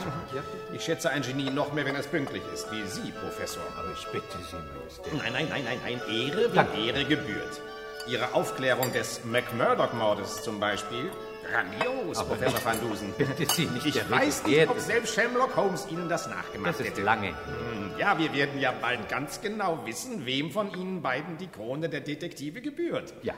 ich 0.72 0.82
schätze 0.82 1.10
ein 1.10 1.22
Genie 1.22 1.50
noch 1.50 1.72
mehr, 1.72 1.84
wenn 1.84 1.94
es 1.94 2.08
pünktlich 2.08 2.42
ist, 2.52 2.70
wie 2.72 2.84
Sie, 2.86 3.12
Professor. 3.12 3.62
Aber 3.78 3.92
ich 3.92 4.04
bitte 4.08 4.36
Sie, 4.50 4.56
Majestät. 4.78 5.14
Nein, 5.14 5.32
nein, 5.32 5.46
nein, 5.48 5.64
nein, 5.64 5.78
nein, 5.84 6.00
Ehre, 6.12 6.54
wenn 6.54 6.86
Ehre 6.86 7.04
gebührt. 7.04 7.60
Ihre 8.08 8.34
Aufklärung 8.34 8.92
des 8.92 9.24
McMurdoch-Mordes 9.24 10.42
zum 10.42 10.58
Beispiel, 10.58 11.10
grandios, 11.50 12.18
Aber 12.18 12.28
Professor 12.30 12.58
ich 12.58 12.64
Van 12.64 12.80
Dusen. 12.80 13.12
bitte 13.16 13.46
Sie 13.54 13.66
nicht 13.66 13.86
Ich 13.86 14.10
weiß 14.10 14.46
nicht, 14.46 14.68
ob 14.68 14.78
selbst 14.80 15.14
Sherlock 15.14 15.56
Holmes 15.56 15.86
Ihnen 15.90 16.08
das 16.08 16.26
nachgemacht 16.28 16.70
Das 16.74 16.80
ist 16.80 16.88
hätte. 16.90 17.02
lange. 17.02 17.28
Hm, 17.28 17.92
Ja, 17.98 18.18
wir 18.18 18.32
werden 18.34 18.60
ja 18.60 18.72
bald 18.72 19.08
ganz 19.08 19.40
genau 19.40 19.80
wissen, 19.86 20.26
wem 20.26 20.50
von 20.50 20.70
Ihnen 20.74 21.02
beiden 21.02 21.38
die 21.38 21.46
Krone 21.48 21.88
der 21.88 22.00
Detektive 22.00 22.60
gebührt. 22.60 23.14
Ja. 23.22 23.34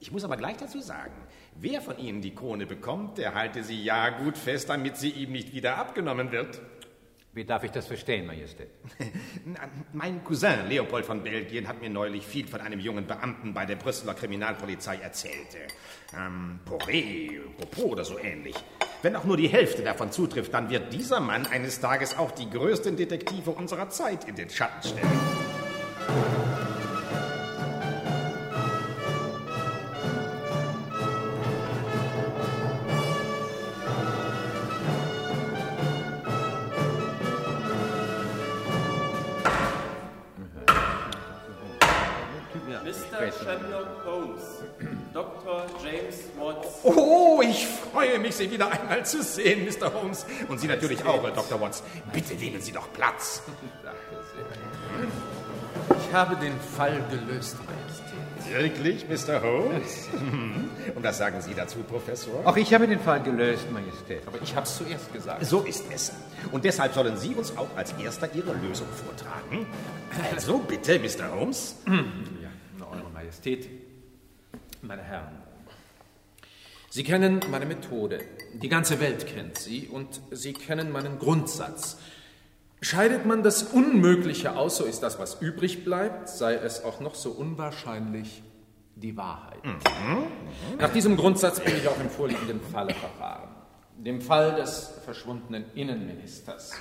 Ich 0.00 0.10
muss 0.10 0.24
aber 0.24 0.36
gleich 0.36 0.56
dazu 0.56 0.80
sagen, 0.80 1.12
wer 1.54 1.80
von 1.80 1.96
Ihnen 1.96 2.20
die 2.22 2.34
Krone 2.34 2.66
bekommt, 2.66 3.18
der 3.18 3.34
halte 3.34 3.62
sie 3.62 3.82
ja 3.82 4.08
gut 4.10 4.36
fest, 4.36 4.68
damit 4.68 4.96
sie 4.96 5.10
ihm 5.10 5.30
nicht 5.30 5.54
wieder 5.54 5.76
abgenommen 5.78 6.32
wird. 6.32 6.60
Wie 7.34 7.44
darf 7.44 7.64
ich 7.64 7.70
das 7.70 7.86
verstehen, 7.86 8.26
Majestät? 8.26 8.68
Mein 9.94 10.22
Cousin 10.22 10.68
Leopold 10.68 11.06
von 11.06 11.22
Belgien 11.22 11.66
hat 11.66 11.80
mir 11.80 11.88
neulich 11.88 12.26
viel 12.26 12.46
von 12.46 12.60
einem 12.60 12.78
jungen 12.78 13.06
Beamten 13.06 13.54
bei 13.54 13.64
der 13.64 13.76
Brüsseler 13.76 14.12
Kriminalpolizei 14.12 14.96
erzählt. 14.96 15.56
Ähm, 16.14 16.60
Poré, 16.68 17.40
Popo 17.56 17.92
oder 17.92 18.04
so 18.04 18.18
ähnlich. 18.18 18.54
Wenn 19.00 19.16
auch 19.16 19.24
nur 19.24 19.38
die 19.38 19.48
Hälfte 19.48 19.82
davon 19.82 20.12
zutrifft, 20.12 20.52
dann 20.52 20.68
wird 20.68 20.92
dieser 20.92 21.20
Mann 21.20 21.46
eines 21.46 21.80
Tages 21.80 22.18
auch 22.18 22.32
die 22.32 22.50
größten 22.50 22.98
Detektive 22.98 23.52
unserer 23.52 23.88
Zeit 23.88 24.28
in 24.28 24.34
den 24.34 24.50
Schatten 24.50 24.86
stellen. 24.86 26.71
Sherlock 43.52 44.04
Holmes. 44.04 44.62
Dr. 45.12 45.66
James 45.84 46.16
Watts. 46.38 46.68
Oh, 46.84 47.42
ich 47.42 47.66
freue 47.66 48.18
mich, 48.18 48.34
Sie 48.34 48.50
wieder 48.50 48.70
einmal 48.70 49.04
zu 49.04 49.22
sehen, 49.22 49.66
Mr. 49.66 49.92
Holmes. 49.92 50.24
Und 50.48 50.58
Sie 50.58 50.66
natürlich 50.66 51.04
auch, 51.04 51.22
Herr 51.22 51.32
Dr. 51.32 51.60
Watts. 51.60 51.82
Bitte 52.12 52.34
nehmen 52.34 52.60
Sie 52.60 52.72
doch 52.72 52.90
Platz. 52.92 53.42
Ich 55.98 56.14
habe 56.14 56.36
den 56.36 56.58
Fall 56.60 57.02
gelöst, 57.10 57.56
Majestät. 57.66 58.12
Wirklich, 58.50 59.06
Mr. 59.08 59.42
Holmes? 59.42 60.08
Und 60.94 61.02
was 61.02 61.18
sagen 61.18 61.40
Sie 61.40 61.54
dazu, 61.54 61.78
Professor? 61.80 62.46
Auch 62.46 62.56
ich 62.56 62.72
habe 62.72 62.86
den 62.86 63.00
Fall 63.00 63.22
gelöst, 63.22 63.70
Majestät. 63.70 64.22
Aber 64.26 64.40
ich 64.42 64.54
habe 64.54 64.66
es 64.66 64.76
zuerst 64.76 65.12
gesagt. 65.12 65.44
So 65.44 65.60
ist 65.60 65.84
es. 65.94 66.12
Und 66.50 66.64
deshalb 66.64 66.94
sollen 66.94 67.16
Sie 67.16 67.34
uns 67.34 67.56
auch 67.56 67.68
als 67.76 67.92
Erster 67.92 68.28
Ihre 68.34 68.54
Lösung 68.54 68.88
vortragen. 68.88 69.66
Also 70.34 70.58
bitte, 70.58 70.98
Mr. 70.98 71.30
Holmes. 71.34 71.76
Majestät, 73.32 73.66
meine 74.82 75.02
Herren. 75.02 75.38
Sie 76.90 77.02
kennen 77.02 77.40
meine 77.50 77.64
Methode. 77.64 78.20
Die 78.52 78.68
ganze 78.68 79.00
Welt 79.00 79.26
kennt 79.26 79.56
sie 79.56 79.88
und 79.88 80.20
Sie 80.30 80.52
kennen 80.52 80.92
meinen 80.92 81.18
Grundsatz. 81.18 81.96
Scheidet 82.82 83.24
man 83.24 83.42
das 83.42 83.62
Unmögliche 83.62 84.54
aus, 84.54 84.76
so 84.76 84.84
ist 84.84 85.02
das, 85.02 85.18
was 85.18 85.40
übrig 85.40 85.82
bleibt, 85.82 86.28
sei 86.28 86.56
es 86.56 86.84
auch 86.84 87.00
noch 87.00 87.14
so 87.14 87.30
unwahrscheinlich, 87.30 88.42
die 88.96 89.16
Wahrheit. 89.16 89.62
Nach 90.78 90.92
diesem 90.92 91.16
Grundsatz 91.16 91.58
bin 91.58 91.74
ich 91.74 91.88
auch 91.88 91.98
im 91.98 92.10
vorliegenden 92.10 92.60
Falle 92.60 92.92
verfahren. 92.92 93.48
Dem 93.96 94.20
Fall 94.20 94.56
des 94.56 94.92
verschwundenen 95.06 95.64
Innenministers. 95.74 96.72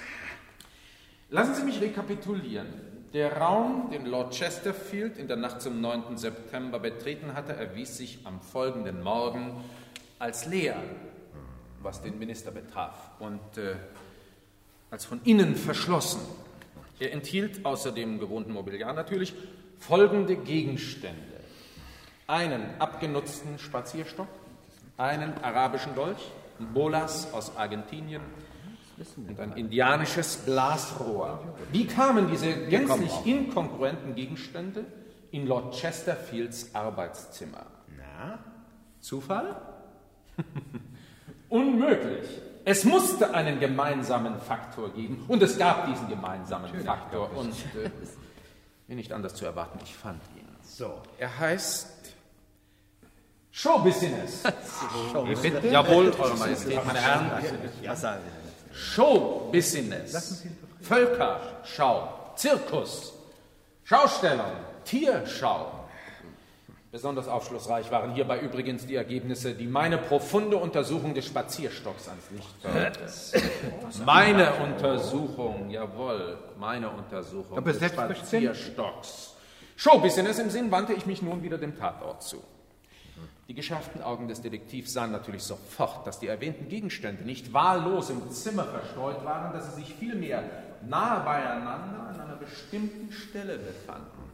Lassen 1.30 1.56
Sie 1.56 1.64
mich 1.64 1.80
rekapitulieren. 1.80 2.91
Der 3.14 3.36
Raum, 3.36 3.90
den 3.92 4.06
Lord 4.06 4.34
Chesterfield 4.34 5.18
in 5.18 5.28
der 5.28 5.36
Nacht 5.36 5.62
zum 5.62 5.82
9. 5.82 6.18
September 6.18 6.80
betreten 6.80 7.34
hatte, 7.34 7.52
erwies 7.52 7.98
sich 7.98 8.20
am 8.24 8.40
folgenden 8.40 9.04
Morgen 9.04 9.62
als 10.18 10.46
leer, 10.46 10.78
was 11.82 12.02
den 12.02 12.18
Minister 12.18 12.52
betraf, 12.52 13.12
und 13.20 13.58
äh, 13.58 13.76
als 14.92 15.04
von 15.04 15.20
innen 15.26 15.58
verschlossen. 15.58 16.22
Er 17.00 17.12
enthielt 17.12 17.66
außer 17.66 17.92
dem 17.92 18.18
gewohnten 18.18 18.54
Mobiliar 18.54 18.94
natürlich 18.94 19.34
folgende 19.78 20.38
Gegenstände. 20.38 21.42
Einen 22.28 22.64
abgenutzten 22.80 23.60
Spazierstock, 23.60 24.30
einen 24.96 25.34
arabischen 25.40 25.96
Dolch, 25.96 26.32
Bolas 26.74 27.34
aus 27.34 27.58
Argentinien 27.58 28.22
und 29.18 29.40
ein 29.40 29.54
indianisches 29.54 30.38
Blasrohr. 30.38 31.44
Wie 31.72 31.86
kamen 31.86 32.30
diese 32.30 32.54
gänzlich 32.68 33.12
inkongruenten 33.26 34.16
Gegenstände 34.16 34.86
in 35.32 35.48
Lord 35.48 35.76
Chesterfields 35.76 36.74
Arbeitszimmer? 36.74 37.66
Na? 37.98 38.40
Zufall? 39.00 39.56
Unmöglich. 41.50 42.28
Es 42.64 42.84
musste 42.84 43.34
einen 43.34 43.60
gemeinsamen 43.60 44.40
Faktor 44.40 44.94
geben 44.94 45.26
und 45.28 45.42
es 45.42 45.58
gab 45.58 45.88
diesen 45.88 46.08
gemeinsamen 46.08 46.74
Faktor 46.84 47.36
und 47.36 47.52
äh, 47.52 47.90
wie 48.88 48.96
nicht 48.96 49.12
anders 49.12 49.34
zu 49.34 49.46
erwarten, 49.46 49.80
ich 49.84 49.96
fand 49.96 50.22
ihn. 50.38 50.48
So. 50.62 51.02
Er 51.18 51.40
heißt 51.40 52.14
Showbusiness. 53.52 54.44
Wie 55.26 55.36
bitte? 55.36 55.68
Jawohl, 55.68 56.12
Eure 56.18 56.38
Majestät, 56.38 56.86
meine 56.86 57.00
Herren. 57.00 57.32
Ja, 57.82 57.96
sagen 57.96 58.22
Showbusiness. 58.74 60.46
Völkerschau. 60.82 62.34
Zirkus. 62.36 63.14
Schaustellung. 63.84 64.52
Tierschau. 64.86 65.82
Besonders 66.92 67.30
aufschlussreich 67.30 67.90
waren 67.90 68.14
hierbei 68.14 68.42
übrigens 68.42 68.86
die 68.86 68.96
Ergebnisse, 68.96 69.54
die 69.54 69.66
meine 69.66 69.98
profunde 69.98 70.58
Untersuchung 70.58 71.14
des 71.14 71.26
Spazierstocks 71.26 72.10
ans 72.10 72.30
Licht 72.32 72.62
brachte. 72.62 73.00
Meine 74.06 74.54
Untersuchung, 74.56 75.70
jawohl, 75.70 76.38
meine 76.60 76.90
Untersuchung 76.90 77.64
des. 77.64 77.78
Spazierstocks. 77.78 79.36
Showbusiness 79.78 80.40
im 80.40 80.50
Sinn 80.50 80.70
wandte 80.70 80.92
ich 80.92 81.06
mich 81.06 81.22
nun 81.22 81.42
wieder 81.44 81.58
dem 81.58 81.78
Tatort 81.78 82.24
zu. 82.24 82.44
Die 83.48 83.54
geschärften 83.54 84.02
Augen 84.02 84.28
des 84.28 84.42
Detektivs 84.42 84.94
sahen 84.94 85.12
natürlich 85.12 85.44
sofort, 85.44 86.08
dass 86.08 86.20
die 86.20 86.28
erwähnten 86.28 86.70
Gegenstände 86.70 87.24
nicht 87.24 87.54
wahllos 87.54 88.10
im 88.10 88.32
Zimmer 88.32 88.66
verstreut 88.66 89.26
waren, 89.26 89.54
dass 89.54 89.76
sie 89.76 89.82
sich 89.82 89.94
vielmehr 89.94 90.44
nahe 90.88 91.24
beieinander 91.24 92.08
an 92.08 92.22
einer 92.22 92.36
bestimmten 92.36 93.12
Stelle 93.12 93.58
befanden. 93.58 94.32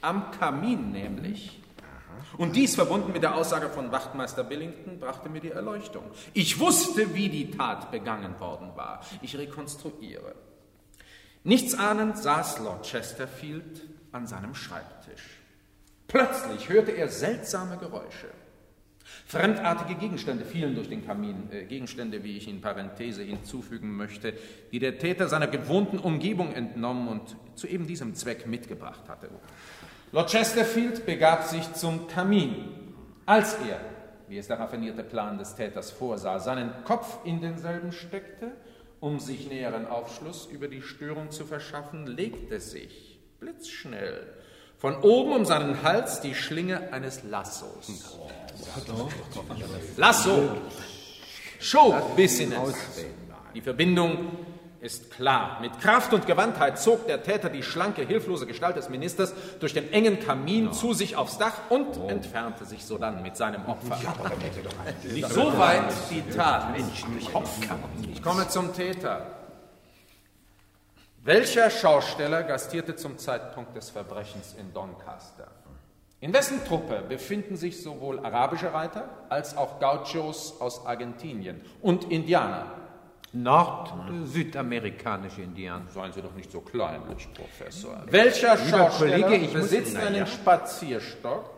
Am 0.00 0.30
Kamin 0.32 0.90
nämlich. 0.92 1.60
Und 2.36 2.56
dies 2.56 2.74
verbunden 2.74 3.12
mit 3.12 3.22
der 3.22 3.34
Aussage 3.34 3.68
von 3.68 3.90
Wachtmeister 3.90 4.44
Billington 4.44 4.98
brachte 5.00 5.28
mir 5.28 5.40
die 5.40 5.50
Erleuchtung. 5.50 6.04
Ich 6.34 6.58
wusste, 6.58 7.14
wie 7.14 7.28
die 7.28 7.50
Tat 7.50 7.90
begangen 7.90 8.38
worden 8.38 8.72
war. 8.76 9.04
Ich 9.22 9.36
rekonstruiere. 9.36 10.34
Nichtsahnend 11.44 12.18
saß 12.18 12.60
Lord 12.60 12.86
Chesterfield 12.86 13.82
an 14.12 14.26
seinem 14.26 14.54
Schreibtisch. 14.54 15.41
Plötzlich 16.08 16.68
hörte 16.68 16.92
er 16.92 17.08
seltsame 17.08 17.78
Geräusche. 17.78 18.28
Fremdartige 19.26 19.94
Gegenstände 19.98 20.44
fielen 20.44 20.74
durch 20.74 20.88
den 20.88 21.06
Kamin, 21.06 21.48
äh, 21.50 21.64
Gegenstände, 21.64 22.22
wie 22.24 22.36
ich 22.36 22.48
in 22.48 22.60
Parenthese 22.60 23.22
hinzufügen 23.22 23.96
möchte, 23.96 24.34
die 24.70 24.78
der 24.78 24.98
Täter 24.98 25.28
seiner 25.28 25.46
gewohnten 25.46 25.98
Umgebung 25.98 26.52
entnommen 26.52 27.08
und 27.08 27.36
zu 27.54 27.66
eben 27.66 27.86
diesem 27.86 28.14
Zweck 28.14 28.46
mitgebracht 28.46 29.08
hatte. 29.08 29.28
Lord 30.12 30.30
Chesterfield 30.30 31.06
begab 31.06 31.44
sich 31.44 31.72
zum 31.72 32.06
Kamin. 32.08 32.92
Als 33.24 33.54
er, 33.54 33.80
wie 34.28 34.38
es 34.38 34.48
der 34.48 34.58
raffinierte 34.58 35.02
Plan 35.02 35.38
des 35.38 35.54
Täters 35.54 35.90
vorsah, 35.90 36.38
seinen 36.38 36.70
Kopf 36.84 37.24
in 37.24 37.40
denselben 37.40 37.92
steckte, 37.92 38.52
um 39.00 39.18
sich 39.18 39.48
näheren 39.48 39.86
Aufschluss 39.86 40.46
über 40.46 40.68
die 40.68 40.82
Störung 40.82 41.30
zu 41.30 41.44
verschaffen, 41.44 42.06
legte 42.06 42.60
sich 42.60 43.18
blitzschnell 43.40 44.26
von 44.82 44.96
oben 44.96 45.32
um 45.32 45.44
seinen 45.44 45.84
Hals 45.84 46.20
die 46.22 46.34
Schlinge 46.34 46.92
eines 46.92 47.22
Lassos. 47.22 48.10
Lasso! 49.96 50.56
Schob 51.60 52.16
bis 52.16 52.40
in 52.40 52.52
es. 52.52 52.74
Die 53.54 53.60
Verbindung 53.60 54.38
ist 54.80 55.12
klar. 55.12 55.58
Mit 55.60 55.78
Kraft 55.80 56.12
und 56.12 56.26
Gewandtheit 56.26 56.80
zog 56.80 57.06
der 57.06 57.22
Täter 57.22 57.48
die 57.48 57.62
schlanke, 57.62 58.02
hilflose 58.02 58.44
Gestalt 58.44 58.74
des 58.74 58.88
Ministers 58.88 59.32
durch 59.60 59.72
den 59.72 59.92
engen 59.92 60.18
Kamin 60.18 60.72
zu 60.72 60.94
sich 60.94 61.14
aufs 61.14 61.38
Dach 61.38 61.54
und 61.68 61.96
entfernte 62.08 62.64
sich 62.64 62.84
sodann 62.84 63.22
mit 63.22 63.36
seinem 63.36 63.64
Opfer. 63.66 64.00
Soweit 65.28 65.92
die 66.10 66.22
Tat. 66.22 66.74
Ich 68.12 68.20
komme 68.20 68.48
zum 68.48 68.74
Täter. 68.74 69.41
Welcher 71.24 71.70
Schausteller 71.70 72.42
gastierte 72.42 72.96
zum 72.96 73.16
Zeitpunkt 73.16 73.76
des 73.76 73.90
Verbrechens 73.90 74.56
in 74.58 74.74
Doncaster? 74.74 75.46
In 76.18 76.32
wessen 76.32 76.64
Truppe 76.64 77.00
befinden 77.08 77.54
sich 77.54 77.80
sowohl 77.80 78.18
arabische 78.18 78.74
Reiter 78.74 79.08
als 79.28 79.56
auch 79.56 79.78
Gauchos 79.78 80.60
aus 80.60 80.84
Argentinien 80.84 81.60
und 81.80 82.10
Indianer? 82.10 82.72
Nord-südamerikanische 83.32 85.42
Indianer. 85.42 85.88
Seien 85.90 86.12
Sie 86.12 86.22
doch 86.22 86.34
nicht 86.34 86.50
so 86.50 86.60
kleinlich, 86.60 87.28
Professor. 87.32 88.02
Welcher 88.06 88.56
Lieber 88.56 88.78
Schausteller 88.78 89.22
Kollege, 89.22 89.52
besitzt 89.52 89.96
einen. 89.96 90.26
Spazierstock, 90.26 91.48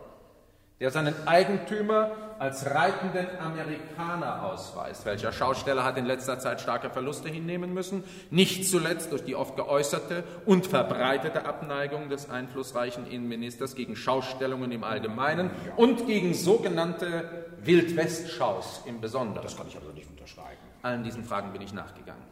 der 0.79 0.91
seinen 0.91 1.15
Eigentümer 1.25 2.11
als 2.37 2.69
reitenden 2.69 3.27
Amerikaner 3.39 4.43
ausweist? 4.43 5.05
Welcher 5.05 5.31
Schausteller 5.31 5.85
hat 5.85 5.97
in 5.97 6.05
letzter 6.05 6.37
Zeit 6.37 6.59
starke 6.59 6.89
Verluste 6.89 7.29
hinnehmen 7.29 7.73
müssen? 7.73 8.03
Nicht 8.29 8.69
zuletzt 8.69 9.11
durch 9.11 9.23
die 9.23 9.35
oft 9.35 9.55
geäußerte 9.55 10.23
und 10.45 10.67
verbreitete 10.67 11.45
Abneigung 11.45 12.09
des 12.09 12.29
einflussreichen 12.29 13.07
Innenministers 13.07 13.75
gegen 13.75 13.95
Schaustellungen 13.95 14.71
im 14.71 14.83
Allgemeinen 14.83 15.49
und 15.77 16.07
gegen 16.07 16.33
sogenannte 16.33 17.45
Wildwest-Schaus 17.63 18.81
im 18.85 18.99
Besonderen. 18.99 19.43
Das 19.43 19.55
kann 19.55 19.67
ich 19.67 19.77
also 19.77 19.91
nicht 19.91 20.09
unterschreiben. 20.09 20.59
Allen 20.81 21.03
diesen 21.03 21.23
Fragen 21.23 21.53
bin 21.53 21.61
ich 21.61 21.73
nachgegangen. 21.73 22.23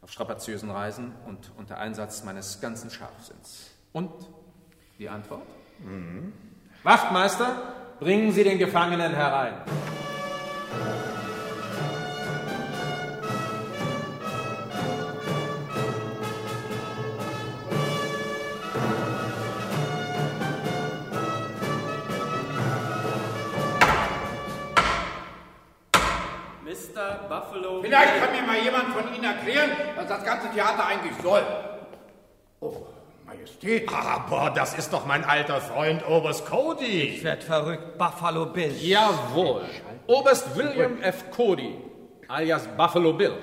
Auf 0.00 0.10
strapaziösen 0.10 0.70
Reisen 0.70 1.12
und 1.26 1.52
unter 1.58 1.76
Einsatz 1.76 2.24
meines 2.24 2.60
ganzen 2.62 2.90
Scharfsinns. 2.90 3.70
Und 3.92 4.10
die 4.98 5.10
Antwort? 5.10 5.46
Wachtmeister, 6.82 7.56
bringen 7.98 8.32
Sie 8.32 8.42
den 8.42 8.58
Gefangenen 8.58 9.12
herein. 9.14 9.52
Mr. 26.64 27.28
Buffalo. 27.28 27.82
Vielleicht 27.82 28.20
kann 28.20 28.32
mir 28.32 28.42
mal 28.42 28.58
jemand 28.58 28.88
von 28.94 29.14
Ihnen 29.14 29.24
erklären, 29.24 29.70
was 29.96 30.06
das 30.06 30.24
ganze 30.24 30.48
Theater 30.50 30.86
eigentlich 30.86 31.12
soll. 31.20 31.42
Oh, 32.60 32.86
Majestät. 33.30 33.88
Aber 33.92 34.50
das 34.50 34.74
ist 34.74 34.92
doch 34.92 35.06
mein 35.06 35.24
alter 35.24 35.60
Freund 35.60 36.06
Oberst 36.08 36.46
Cody. 36.46 37.02
Ich 37.02 37.22
werd 37.22 37.44
verrückt. 37.44 37.96
Buffalo 37.96 38.46
Bill. 38.46 38.74
Jawohl. 38.80 39.62
Oberst 40.08 40.56
William 40.56 41.00
F. 41.00 41.30
Cody, 41.30 41.76
alias 42.26 42.66
Buffalo 42.76 43.12
Bill. 43.12 43.34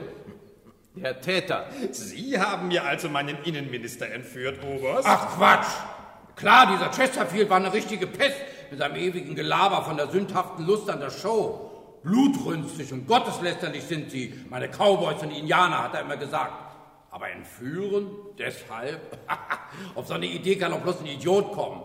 Der 0.96 1.22
Täter. 1.22 1.68
Sie 1.92 2.38
haben 2.38 2.68
mir 2.68 2.84
also 2.84 3.08
meinen 3.08 3.38
Innenminister 3.44 4.12
entführt, 4.12 4.60
Oberst? 4.66 5.08
Ach 5.08 5.38
Quatsch. 5.38 5.68
Klar, 6.36 6.68
dieser 6.68 6.92
Chesterfield 6.92 7.50
war 7.50 7.58
eine 7.58 7.72
richtige 7.72 8.08
Pest 8.08 8.36
mit 8.70 8.80
seinem 8.80 8.98
ewigen 8.98 9.36
Gelaber 9.36 9.84
von 9.84 9.96
der 9.96 10.10
sündhaften 10.10 10.66
Lust 10.66 10.90
an 10.90 11.00
der 11.00 11.12
Show. 11.12 12.00
Blutrünstig 12.04 12.92
und 12.92 13.08
gotteslästerlich 13.08 13.84
sind 13.84 14.12
sie, 14.12 14.34
meine 14.50 14.68
Cowboys 14.68 15.22
und 15.22 15.32
Indianer, 15.32 15.84
hat 15.84 15.94
er 15.94 16.02
immer 16.02 16.18
gesagt. 16.18 16.67
Aber 17.18 17.32
entführen? 17.32 18.12
Deshalb? 18.38 19.18
Auf 19.96 20.06
so 20.06 20.14
eine 20.14 20.28
Idee 20.28 20.56
kann 20.56 20.70
doch 20.72 20.82
bloß 20.82 21.00
ein 21.00 21.08
Idiot 21.08 21.52
kommen. 21.52 21.82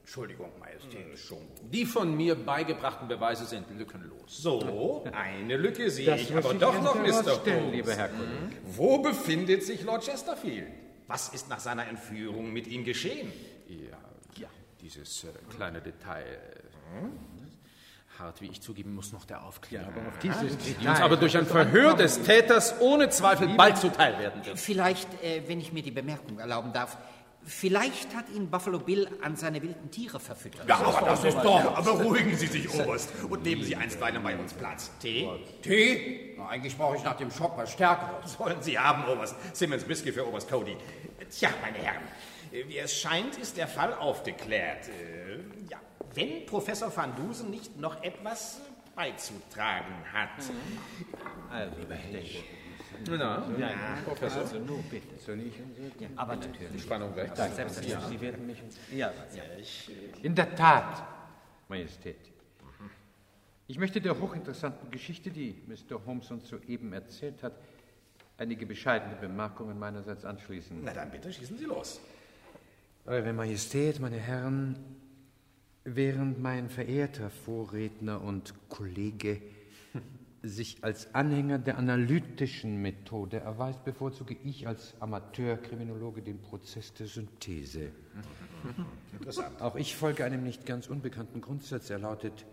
Entschuldigung, 0.00 0.50
Majestät. 0.58 1.16
Schon 1.16 1.38
Die 1.70 1.86
von 1.86 2.16
mir 2.16 2.34
beigebrachten 2.34 3.06
Beweise 3.06 3.44
sind 3.44 3.70
lückenlos. 3.78 4.18
So, 4.26 5.04
eine 5.12 5.56
Lücke 5.56 5.88
sehe 5.90 6.06
Das 6.06 6.22
ich 6.22 6.34
aber 6.34 6.54
ich 6.54 6.58
doch 6.58 6.82
noch, 6.82 6.96
Mr. 6.96 7.40
Holmes. 7.40 7.72
lieber 7.72 7.94
Herr 7.94 8.08
Kollege. 8.08 8.32
Hm? 8.32 8.50
Wo 8.64 8.98
befindet 8.98 9.62
sich 9.62 9.84
Lord 9.84 10.02
Chesterfield? 10.04 10.66
Was 11.06 11.28
ist 11.28 11.48
nach 11.48 11.60
seiner 11.60 11.86
Entführung 11.86 12.52
mit 12.52 12.66
ihm 12.66 12.82
geschehen? 12.82 13.30
Ja, 13.68 13.96
ja. 14.42 14.48
dieses 14.80 15.22
äh, 15.22 15.28
kleine 15.54 15.80
Detail. 15.80 16.24
äh, 16.24 17.37
Hart, 18.18 18.40
wie 18.40 18.46
ich 18.48 18.60
zugeben 18.60 18.94
muss, 18.94 19.12
noch 19.12 19.24
der 19.24 19.44
Aufklärung. 19.44 19.92
aber 19.96 20.08
auf 20.08 20.18
dieses 20.18 20.56
die 20.58 20.72
Detail- 20.74 20.90
uns 20.90 21.00
aber 21.00 21.16
durch 21.16 21.36
ein 21.36 21.46
Verhör 21.46 21.94
des 21.94 22.22
Täters 22.22 22.74
ohne 22.80 23.08
Zweifel 23.10 23.48
bald 23.56 23.78
zuteil 23.78 24.18
werden 24.18 24.44
wird. 24.44 24.58
Vielleicht, 24.58 25.08
äh, 25.22 25.42
wenn 25.46 25.60
ich 25.60 25.72
mir 25.72 25.82
die 25.82 25.90
Bemerkung 25.90 26.38
erlauben 26.38 26.72
darf, 26.72 26.96
vielleicht 27.44 28.14
hat 28.14 28.28
ihn 28.34 28.50
Buffalo 28.50 28.78
Bill 28.80 29.08
an 29.22 29.36
seine 29.36 29.62
wilden 29.62 29.90
Tiere 29.90 30.18
verfüttert. 30.20 30.68
Ja, 30.68 30.76
aber 30.78 31.06
das 31.06 31.24
ist 31.24 31.36
doch. 31.38 31.76
Aber 31.76 31.96
beruhigen 31.96 32.36
Sie 32.36 32.46
sich, 32.46 32.68
Oberst, 32.74 33.10
und 33.28 33.42
nehmen 33.44 33.62
Sie 33.62 33.76
einstweilen 33.76 34.22
bei 34.22 34.36
uns 34.36 34.52
Platz. 34.52 34.90
Tee? 35.00 35.28
Tee? 35.62 36.34
Na, 36.36 36.48
eigentlich 36.48 36.76
brauche 36.76 36.96
ich 36.96 37.04
nach 37.04 37.16
dem 37.16 37.30
Schock 37.30 37.56
was 37.56 37.72
Stärkeres. 37.72 38.36
Wollen 38.38 38.60
Sie 38.62 38.78
haben, 38.78 39.04
Oberst. 39.10 39.34
Simmons 39.56 39.88
Whisky 39.88 40.12
für 40.12 40.26
Oberst 40.26 40.50
Cody. 40.50 40.76
Tja, 41.30 41.50
meine 41.62 41.78
Herren, 41.78 42.02
wie 42.50 42.78
es 42.78 42.92
scheint, 42.98 43.36
ist 43.36 43.56
der 43.56 43.68
Fall 43.68 43.92
aufgeklärt. 43.94 44.88
Ja, 46.10 46.16
wenn 46.16 46.46
Professor 46.46 46.94
van 46.94 47.14
Dusen 47.16 47.50
nicht 47.50 47.78
noch 47.78 48.02
etwas 48.02 48.60
beizutragen 48.94 49.94
hat. 50.12 50.30
Also, 51.50 51.76
Na, 53.06 53.44
ja, 53.58 53.70
Professor? 54.04 54.42
Also, 54.42 54.58
nur 54.58 54.82
bitte. 54.82 55.18
Soll 55.18 55.40
ich? 55.40 55.54
Ja, 56.00 56.08
aber 56.16 56.36
natürlich. 56.36 56.72
Die 56.72 56.80
Spannung 56.80 57.14
wächst. 57.14 57.38
Nein, 57.38 57.52
selbstverständlich. 57.54 58.02
Ja. 58.02 58.08
Sie 58.08 58.20
werden 58.20 58.46
mich. 58.46 58.62
Ja, 58.90 59.12
ja. 59.34 59.42
In 60.22 60.34
der 60.34 60.54
Tat, 60.56 61.04
Majestät. 61.68 62.18
Ich 63.70 63.78
möchte 63.78 64.00
der 64.00 64.18
hochinteressanten 64.18 64.90
Geschichte, 64.90 65.30
die 65.30 65.62
Mr. 65.66 66.04
Holmes 66.06 66.30
uns 66.30 66.48
soeben 66.48 66.94
erzählt 66.94 67.42
hat, 67.42 67.52
einige 68.38 68.64
bescheidene 68.64 69.14
Bemerkungen 69.16 69.78
meinerseits 69.78 70.24
anschließen. 70.24 70.82
Na 70.82 70.94
dann 70.94 71.10
bitte, 71.10 71.30
schießen 71.30 71.58
Sie 71.58 71.66
los. 71.66 72.00
Eure 73.04 73.32
Majestät, 73.34 74.00
meine 74.00 74.16
Herren, 74.16 74.76
während 75.94 76.40
mein 76.40 76.68
verehrter 76.68 77.30
Vorredner 77.30 78.22
und 78.22 78.54
Kollege 78.68 79.40
sich 80.42 80.84
als 80.84 81.14
Anhänger 81.14 81.58
der 81.58 81.78
analytischen 81.78 82.80
Methode 82.80 83.38
erweist, 83.40 83.84
bevorzuge 83.84 84.36
ich 84.44 84.68
als 84.68 84.94
Amateurkriminologe 85.00 86.22
den 86.22 86.40
Prozess 86.40 86.94
der 86.94 87.06
Synthese. 87.06 87.90
Interessant. 89.12 89.60
Auch 89.60 89.76
ich 89.76 89.96
folge 89.96 90.24
einem 90.24 90.44
nicht 90.44 90.64
ganz 90.64 90.86
unbekannten 90.86 91.40
Grundsatz. 91.40 91.90
Er 91.90 91.98
lautet: 91.98 92.46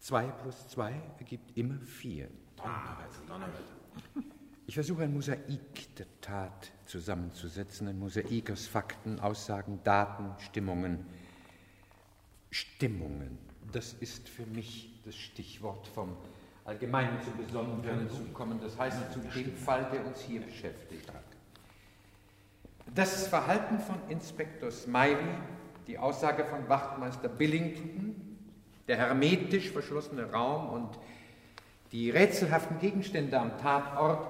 2 0.00 0.26
plus 0.28 0.68
2 0.68 0.94
ergibt 1.18 1.56
immer 1.56 1.78
4. 1.80 2.28
Ich 4.66 4.74
versuche 4.74 5.02
ein 5.02 5.12
Mosaik 5.12 5.94
der 5.96 6.06
Tat 6.22 6.72
zusammenzusetzen, 6.86 7.86
ein 7.88 7.98
Mosaik 7.98 8.50
aus 8.50 8.66
Fakten, 8.66 9.20
Aussagen, 9.20 9.80
Daten, 9.84 10.30
Stimmungen. 10.42 11.04
Stimmungen, 12.54 13.36
das 13.72 13.94
ist 13.94 14.28
für 14.28 14.46
mich 14.46 14.88
das 15.04 15.16
Stichwort 15.16 15.88
vom 15.88 16.16
Allgemeinen 16.64 17.20
zum 17.22 17.36
Besonderen 17.44 18.08
zu 18.08 18.22
kommen, 18.32 18.60
das 18.62 18.78
heißt 18.78 19.12
zu 19.12 19.18
dem 19.18 19.56
Fall, 19.56 19.88
der 19.92 20.06
uns 20.06 20.20
hier 20.20 20.40
beschäftigt. 20.40 21.10
Das 22.94 23.26
Verhalten 23.26 23.80
von 23.80 23.96
Inspektor 24.08 24.70
Smiley, 24.70 25.34
die 25.88 25.98
Aussage 25.98 26.44
von 26.44 26.68
Wachtmeister 26.68 27.28
Billington, 27.28 28.38
der 28.86 28.98
hermetisch 28.98 29.72
verschlossene 29.72 30.30
Raum 30.30 30.68
und 30.70 30.98
die 31.90 32.10
rätselhaften 32.10 32.78
Gegenstände 32.78 33.36
am 33.36 33.58
Tatort, 33.58 34.28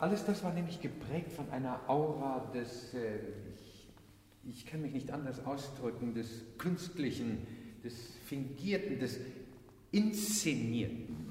alles 0.00 0.24
das 0.24 0.42
war 0.42 0.52
nämlich 0.52 0.80
geprägt 0.80 1.32
von 1.32 1.48
einer 1.50 1.78
Aura 1.86 2.50
des, 2.52 2.94
äh, 2.94 3.18
ich, 4.48 4.66
kann 4.66 4.82
mich 4.82 4.92
nicht 4.92 5.10
anders 5.10 5.44
ausdrücken, 5.44 6.14
des 6.14 6.44
Künstlichen, 6.58 7.46
des 7.84 7.94
Fingierten, 8.26 8.98
des 8.98 9.18
Inszenierten, 9.92 11.30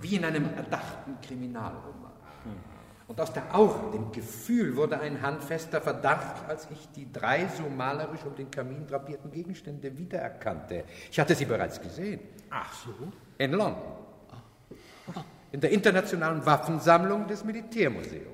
wie 0.00 0.16
in 0.16 0.24
einem 0.24 0.44
erdachten 0.54 1.20
Kriminalroman. 1.20 2.12
Und 3.06 3.20
aus 3.20 3.32
der 3.32 3.54
Aura, 3.54 3.90
dem 3.90 4.12
Gefühl, 4.12 4.76
wurde 4.76 4.98
ein 4.98 5.20
handfester 5.20 5.80
Verdacht, 5.80 6.48
als 6.48 6.68
ich 6.70 6.88
die 6.96 7.12
drei 7.12 7.48
so 7.48 7.68
malerisch 7.68 8.24
um 8.24 8.34
den 8.34 8.50
Kamin 8.50 8.86
drapierten 8.86 9.30
Gegenstände 9.30 9.96
wiedererkannte. 9.96 10.84
Ich 11.10 11.20
hatte 11.20 11.34
sie 11.34 11.44
bereits 11.44 11.80
gesehen. 11.80 12.20
Ach 12.48 12.72
so? 12.72 12.94
In 13.36 13.52
London. 13.52 13.82
In 15.52 15.60
der 15.60 15.70
internationalen 15.70 16.44
Waffensammlung 16.46 17.26
des 17.26 17.44
Militärmuseums. 17.44 18.33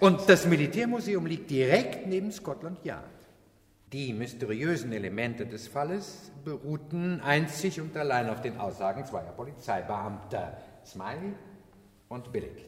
Und 0.00 0.28
das 0.28 0.46
Militärmuseum 0.46 1.26
liegt 1.26 1.50
direkt 1.50 2.06
neben 2.06 2.32
Scotland 2.32 2.84
Yard. 2.84 3.04
Die 3.92 4.12
mysteriösen 4.12 4.92
Elemente 4.92 5.46
des 5.46 5.68
Falles 5.68 6.32
beruhten 6.44 7.20
einzig 7.20 7.80
und 7.80 7.96
allein 7.96 8.28
auf 8.28 8.40
den 8.40 8.58
Aussagen 8.58 9.04
zweier 9.04 9.32
Polizeibeamter, 9.32 10.56
Smiley 10.84 11.34
und 12.08 12.32
Billig. 12.32 12.66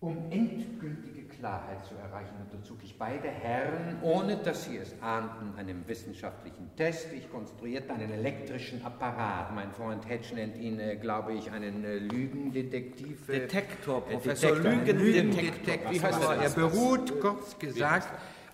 Um 0.00 0.16
endgültige 0.30 1.28
Klarheit 1.40 1.84
zu 1.86 1.94
erreichen, 1.94 2.34
unterzog 2.50 2.78
ich 2.84 2.98
beide 2.98 3.28
Herren, 3.28 3.96
ohne 4.02 4.36
dass 4.36 4.64
sie 4.64 4.76
es 4.76 4.94
ahnten, 5.00 5.58
einem 5.58 5.88
wissenschaftlichen 5.88 6.70
Test. 6.76 7.12
Ich 7.14 7.30
konstruierte 7.30 7.94
einen 7.94 8.12
elektrischen 8.12 8.84
Apparat. 8.84 9.54
Mein 9.54 9.72
Freund 9.72 10.06
Hedge 10.06 10.34
nennt 10.34 10.58
ihn, 10.58 10.78
äh, 10.78 10.96
glaube 10.96 11.32
ich, 11.32 11.50
einen 11.50 11.82
äh, 11.82 11.96
Lügendetektiv. 11.96 13.26
Äh, 13.28 13.40
Detektor, 13.40 13.98
äh, 13.98 14.12
Professor, 14.12 14.56
Detektor, 14.56 14.94
Lügendetektor. 14.94 15.90
Wie 15.90 16.00
heißt 16.00 16.22
er? 16.22 16.42
Er 16.42 16.50
beruht, 16.50 17.20
kurz 17.20 17.58
gesagt, 17.58 18.08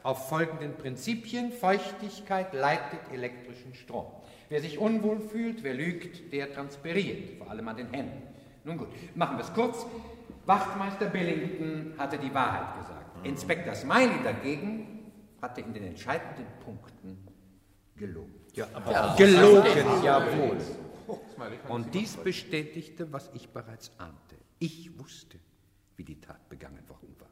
auf 0.05 0.29
folgenden 0.29 0.75
Prinzipien. 0.75 1.51
Feuchtigkeit 1.51 2.55
leitet 2.55 3.01
elektrischen 3.13 3.75
Strom. 3.75 4.07
Wer 4.49 4.61
sich 4.61 4.79
unwohl 4.79 5.19
fühlt, 5.19 5.65
wer 5.65 5.75
lügt, 5.75 6.33
der 6.33 6.53
transpiriert, 6.53 7.37
vor 7.39 7.51
allem 7.51 7.67
an 7.67 7.77
den 7.79 7.91
Händen. 7.91 8.23
Nun 8.63 8.79
gut, 8.79 8.89
machen 9.17 9.39
wir 9.39 9.45
es 9.45 9.53
kurz. 9.53 9.85
Wachtmeister 10.47 11.07
Billington 11.07 11.95
hatte 11.99 12.19
die 12.19 12.33
Wahrheit 12.33 12.79
gesagt. 12.81 13.27
Inspektor 13.27 13.75
Smiley 13.75 14.23
dagegen 14.23 15.13
hatte 15.43 15.61
in 15.61 15.75
den 15.75 15.85
entscheidenden 15.85 16.47
Punkten 16.65 17.27
gelogen. 17.97 18.35
Ja, 18.55 18.67
aber 18.73 18.93
Ja, 18.93 19.15
gelogen, 19.17 20.03
ja, 20.03 20.21
jawohl. 20.21 20.57
Und 21.69 21.95
dies 21.95 22.17
bestätigte, 22.17 23.13
was 23.13 23.31
ich 23.35 23.49
bereits 23.51 23.91
ahnte. 23.99 24.37
Ich 24.59 24.99
wusste, 24.99 25.39
wie 25.97 26.05
die 26.05 26.21
Tat 26.21 26.49
begangen 26.49 26.89
worden 26.89 27.15
war. 27.19 27.29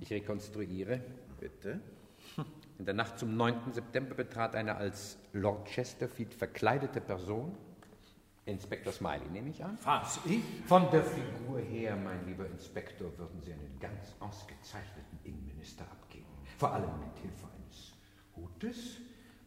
Ich 0.00 0.10
rekonstruiere. 0.10 1.00
Bitte. 1.38 1.80
In 2.78 2.84
der 2.84 2.94
Nacht 2.94 3.18
zum 3.18 3.36
9. 3.36 3.72
September 3.72 4.14
betrat 4.14 4.54
eine 4.54 4.76
als 4.76 5.18
Lord 5.32 5.68
Chesterfield 5.68 6.34
verkleidete 6.34 7.00
Person, 7.00 7.56
Inspektor 8.46 8.92
Smiley 8.92 9.28
nehme 9.32 9.50
ich 9.50 9.62
an. 9.62 9.78
Was, 9.84 10.20
ich? 10.24 10.42
Von 10.66 10.90
der 10.90 11.04
Figur 11.04 11.60
her, 11.60 11.96
mein 11.96 12.26
lieber 12.26 12.46
Inspektor, 12.46 13.16
würden 13.18 13.40
Sie 13.40 13.52
einen 13.52 13.78
ganz 13.80 14.14
ausgezeichneten 14.18 15.18
Innenminister 15.24 15.84
abgeben. 15.84 16.26
Vor 16.58 16.72
allem 16.72 16.98
mit 16.98 17.16
Hilfe 17.20 17.46
eines 17.54 17.92
Hutes, 18.36 18.96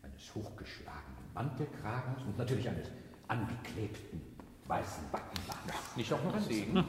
eines 0.04 0.36
hochgeschlagenen 0.36 1.34
Mantelkragens 1.34 2.24
und 2.24 2.38
natürlich 2.38 2.70
eines 2.70 2.90
angeklebten 3.28 4.22
weißen 4.68 5.04
Backenbarts. 5.12 5.96
Nicht 5.96 6.14
auch 6.14 6.24
noch 6.24 6.48
Degen? 6.48 6.84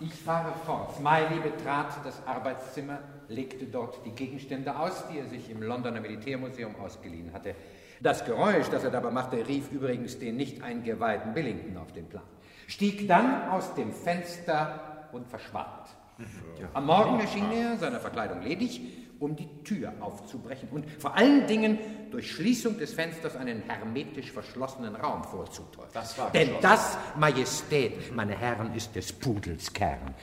Ich 0.00 0.14
fahre 0.14 0.52
fort. 0.64 0.96
Smiley 0.96 1.40
betrat 1.40 2.04
das 2.04 2.26
Arbeitszimmer, 2.26 3.00
legte 3.28 3.66
dort 3.66 4.04
die 4.04 4.10
Gegenstände 4.10 4.76
aus, 4.76 5.06
die 5.08 5.18
er 5.18 5.26
sich 5.26 5.50
im 5.50 5.62
Londoner 5.62 6.00
Militärmuseum 6.00 6.74
ausgeliehen 6.76 7.32
hatte. 7.32 7.54
Das 8.00 8.24
Geräusch, 8.24 8.68
das 8.70 8.84
er 8.84 8.90
dabei 8.90 9.10
machte, 9.10 9.46
rief 9.46 9.70
übrigens 9.70 10.18
den 10.18 10.36
nicht 10.36 10.62
eingeweihten 10.62 11.34
Billington 11.34 11.76
auf 11.76 11.92
den 11.92 12.08
Plan. 12.08 12.22
Stieg 12.66 13.06
dann 13.06 13.50
aus 13.50 13.74
dem 13.74 13.92
Fenster 13.92 15.08
und 15.12 15.28
verschwand. 15.28 15.88
Am 16.72 16.86
Morgen 16.86 17.20
erschien 17.20 17.50
er, 17.52 17.76
seiner 17.76 18.00
Verkleidung 18.00 18.42
ledig, 18.42 18.80
um 19.18 19.36
die 19.36 19.48
Tür 19.64 19.92
aufzubrechen 20.00 20.68
und 20.70 20.90
vor 20.98 21.14
allen 21.14 21.46
Dingen 21.46 21.78
durch 22.10 22.32
Schließung 22.32 22.78
des 22.78 22.94
Fensters 22.94 23.36
einen 23.36 23.62
hermetisch 23.68 24.32
verschlossenen 24.32 24.96
Raum 24.96 25.24
vorzutäuschen. 25.24 26.00
Denn 26.32 26.50
das, 26.62 26.96
Majestät, 27.16 28.14
meine 28.14 28.36
Herren, 28.36 28.74
ist 28.74 28.96
des 28.96 29.12
Pudels 29.12 29.72
Kern. 29.72 30.14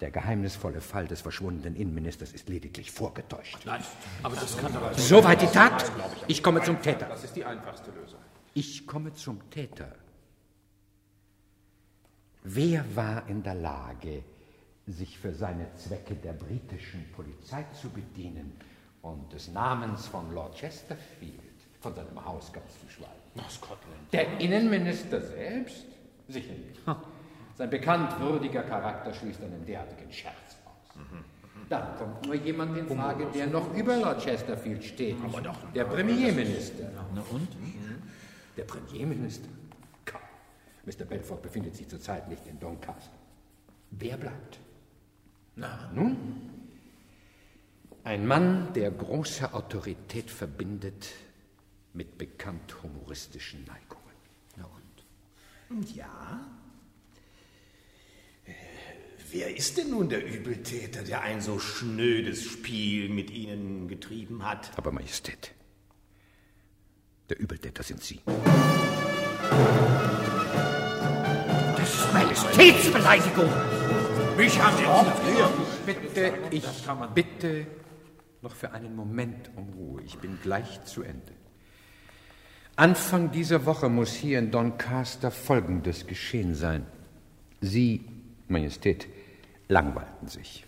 Der 0.00 0.10
geheimnisvolle 0.10 0.82
Fall 0.82 1.06
des 1.06 1.22
verschwundenen 1.22 1.74
Innenministers 1.74 2.32
ist 2.32 2.48
lediglich 2.48 2.90
vorgetäuscht. 2.90 3.58
Nein, 3.64 3.82
aber 4.22 4.34
das 4.34 4.56
kann 4.58 4.76
aber... 4.76 4.92
Soweit 4.94 5.40
die 5.40 5.46
Tat. 5.46 5.90
Ich 6.28 6.42
komme 6.42 6.62
zum 6.62 6.82
Täter. 6.82 7.06
Das 7.06 7.24
ist 7.24 7.34
die 7.34 7.44
einfachste 7.44 7.90
Lösung. 7.92 8.20
Ich 8.52 8.86
komme 8.86 9.14
zum 9.14 9.48
Täter. 9.50 9.94
Wer 12.42 12.84
war 12.94 13.26
in 13.28 13.42
der 13.42 13.54
Lage, 13.54 14.22
sich 14.86 15.18
für 15.18 15.34
seine 15.34 15.74
Zwecke 15.74 16.14
der 16.14 16.32
britischen 16.32 17.10
Polizei 17.12 17.64
zu 17.72 17.88
bedienen 17.88 18.52
und 19.02 19.32
des 19.32 19.48
Namens 19.48 20.06
von 20.06 20.32
Lord 20.32 20.56
Chesterfield, 20.56 21.40
von 21.80 21.94
seinem 21.94 22.24
Haus 22.24 22.52
ganz 22.52 22.78
zu 22.80 22.88
schweigen? 22.88 23.12
Nach 23.34 23.50
Scotland. 23.50 24.12
Der 24.12 24.38
Innenminister 24.38 25.20
selbst? 25.22 25.86
Sicher 26.28 26.52
nicht. 26.52 26.80
Sein 27.56 27.70
bekannt 27.70 28.20
würdiger 28.20 28.62
Charakter 28.62 29.12
schließt 29.14 29.42
einen 29.42 29.64
derartigen 29.64 30.12
Scherz 30.12 30.56
aus. 30.66 30.94
Dann 31.68 31.96
kommt 31.96 32.26
nur 32.26 32.34
jemand 32.34 32.76
in 32.76 32.86
Frage, 32.86 33.26
der 33.34 33.46
noch 33.46 33.74
über 33.74 33.96
Lord 33.96 34.22
Chesterfield 34.22 34.84
steht. 34.84 35.16
Aber 35.24 35.40
doch. 35.40 35.56
Der 35.72 35.84
Premierminister. 35.84 36.90
Na 37.14 37.22
und? 37.30 37.48
Der 38.56 38.64
Premierminister? 38.64 39.48
Kaum. 40.04 40.20
Mr. 40.84 41.04
Bedford 41.06 41.42
befindet 41.42 41.74
sich 41.74 41.88
zurzeit 41.88 42.28
nicht 42.28 42.46
in 42.46 42.60
Doncaster. 42.60 43.16
Wer 43.90 44.16
bleibt? 44.16 44.58
Na, 45.56 45.90
nun? 45.94 46.16
Ein 48.04 48.26
Mann, 48.26 48.72
der 48.74 48.90
große 48.90 49.52
Autorität 49.52 50.30
verbindet 50.30 51.08
mit 51.94 52.18
bekannt 52.18 52.76
humoristischen 52.82 53.64
Neigungen. 53.64 54.14
Na 54.56 54.66
und? 54.66 55.96
Ja? 55.96 56.40
Wer 59.38 59.54
ist 59.54 59.76
denn 59.76 59.90
nun 59.90 60.08
der 60.08 60.24
Übeltäter, 60.24 61.02
der 61.02 61.20
ein 61.20 61.42
so 61.42 61.58
schnödes 61.58 62.42
Spiel 62.42 63.10
mit 63.10 63.30
Ihnen 63.30 63.86
getrieben 63.86 64.42
hat? 64.46 64.70
Aber 64.78 64.90
Majestät, 64.92 65.52
der 67.28 67.38
Übeltäter 67.38 67.82
sind 67.82 68.02
Sie. 68.02 68.18
Das 71.76 71.94
ist 71.94 72.12
Majestätsbeleidigung! 72.14 73.50
Mich 74.38 74.58
haben 74.58 74.78
Sie 74.78 74.84
Ich 75.90 75.94
bitte, 75.94 76.32
ich 76.50 76.64
bitte 77.14 77.66
noch 78.40 78.54
für 78.54 78.72
einen 78.72 78.96
Moment 78.96 79.50
um 79.54 79.68
Ruhe. 79.74 80.00
Ich 80.06 80.16
bin 80.16 80.38
gleich 80.42 80.82
zu 80.84 81.02
Ende. 81.02 81.34
Anfang 82.76 83.32
dieser 83.32 83.66
Woche 83.66 83.90
muss 83.90 84.14
hier 84.14 84.38
in 84.38 84.50
Doncaster 84.50 85.30
Folgendes 85.30 86.06
geschehen 86.06 86.54
sein. 86.54 86.86
Sie, 87.60 88.00
Majestät, 88.48 89.08
langweilten 89.68 90.28
sich. 90.28 90.64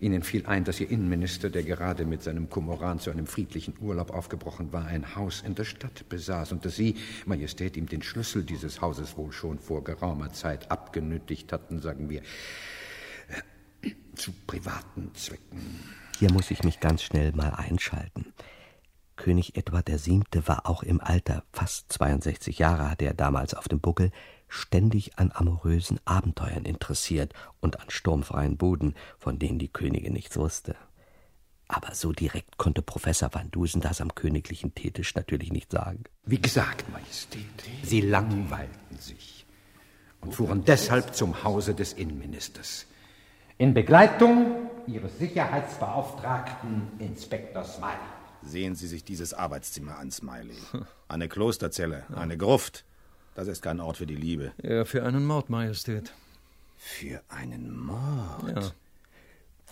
Ihnen 0.00 0.22
fiel 0.22 0.46
ein, 0.46 0.64
dass 0.64 0.80
Ihr 0.80 0.90
Innenminister, 0.90 1.48
der 1.48 1.62
gerade 1.62 2.04
mit 2.04 2.22
seinem 2.22 2.50
Kumoran 2.50 2.98
zu 2.98 3.10
einem 3.10 3.26
friedlichen 3.26 3.74
Urlaub 3.80 4.10
aufgebrochen 4.10 4.72
war, 4.72 4.86
ein 4.86 5.16
Haus 5.16 5.42
in 5.42 5.54
der 5.54 5.64
Stadt 5.64 6.08
besaß 6.08 6.52
und 6.52 6.64
dass 6.64 6.76
Sie, 6.76 6.96
Majestät, 7.24 7.76
ihm 7.76 7.86
den 7.86 8.02
Schlüssel 8.02 8.44
dieses 8.44 8.80
Hauses 8.80 9.16
wohl 9.16 9.32
schon 9.32 9.58
vor 9.58 9.84
geraumer 9.84 10.32
Zeit 10.32 10.70
abgenötigt 10.70 11.52
hatten, 11.52 11.80
sagen 11.80 12.10
wir, 12.10 12.20
äh, 13.82 13.90
zu 14.14 14.32
privaten 14.46 15.14
Zwecken. 15.14 15.80
Hier 16.18 16.32
muss 16.32 16.50
ich 16.50 16.62
mich 16.62 16.80
ganz 16.80 17.02
schnell 17.02 17.32
mal 17.32 17.50
einschalten. 17.50 18.32
König 19.16 19.56
Edward 19.56 19.88
VII. 19.88 20.22
war 20.44 20.66
auch 20.66 20.82
im 20.82 21.00
Alter, 21.00 21.42
fast 21.52 21.90
62 21.92 22.58
Jahre 22.58 22.90
hatte 22.90 23.06
er 23.06 23.14
damals 23.14 23.54
auf 23.54 23.66
dem 23.66 23.80
Buckel, 23.80 24.10
ständig 24.48 25.18
an 25.18 25.32
amorösen 25.32 26.00
Abenteuern 26.04 26.64
interessiert 26.64 27.32
und 27.60 27.80
an 27.80 27.90
sturmfreien 27.90 28.56
Buden, 28.56 28.94
von 29.18 29.38
denen 29.38 29.58
die 29.58 29.68
Königin 29.68 30.12
nichts 30.12 30.36
wusste. 30.36 30.76
Aber 31.68 31.94
so 31.94 32.12
direkt 32.12 32.58
konnte 32.58 32.80
Professor 32.80 33.32
Van 33.32 33.50
Dusen 33.50 33.80
das 33.80 34.00
am 34.00 34.14
königlichen 34.14 34.74
Teetisch 34.74 35.14
natürlich 35.14 35.50
nicht 35.50 35.72
sagen. 35.72 36.04
Wie 36.24 36.40
gesagt, 36.40 36.84
Majestät, 36.92 37.44
Sie 37.82 38.00
langweilten 38.00 38.98
sich 38.98 39.46
und 40.20 40.34
fuhren 40.34 40.64
deshalb 40.64 41.14
zum 41.14 41.42
Hause 41.42 41.74
des 41.74 41.92
Innenministers. 41.92 42.86
In 43.58 43.74
Begleitung 43.74 44.70
Ihres 44.86 45.18
Sicherheitsbeauftragten 45.18 46.88
Inspektor 47.00 47.64
Smiley. 47.64 47.96
Sehen 48.42 48.76
Sie 48.76 48.86
sich 48.86 49.02
dieses 49.02 49.34
Arbeitszimmer 49.34 49.98
an, 49.98 50.12
Smiley. 50.12 50.56
Eine 51.08 51.28
Klosterzelle, 51.28 52.04
eine 52.14 52.36
Gruft. 52.36 52.84
Das 53.36 53.48
ist 53.48 53.60
kein 53.60 53.80
Ort 53.80 53.98
für 53.98 54.06
die 54.06 54.16
Liebe. 54.16 54.52
Ja, 54.62 54.86
für 54.86 55.04
einen 55.04 55.26
Mord, 55.26 55.50
Majestät. 55.50 56.14
Für 56.78 57.22
einen 57.28 57.78
Mord? 57.78 58.48
Ja. 58.48 58.72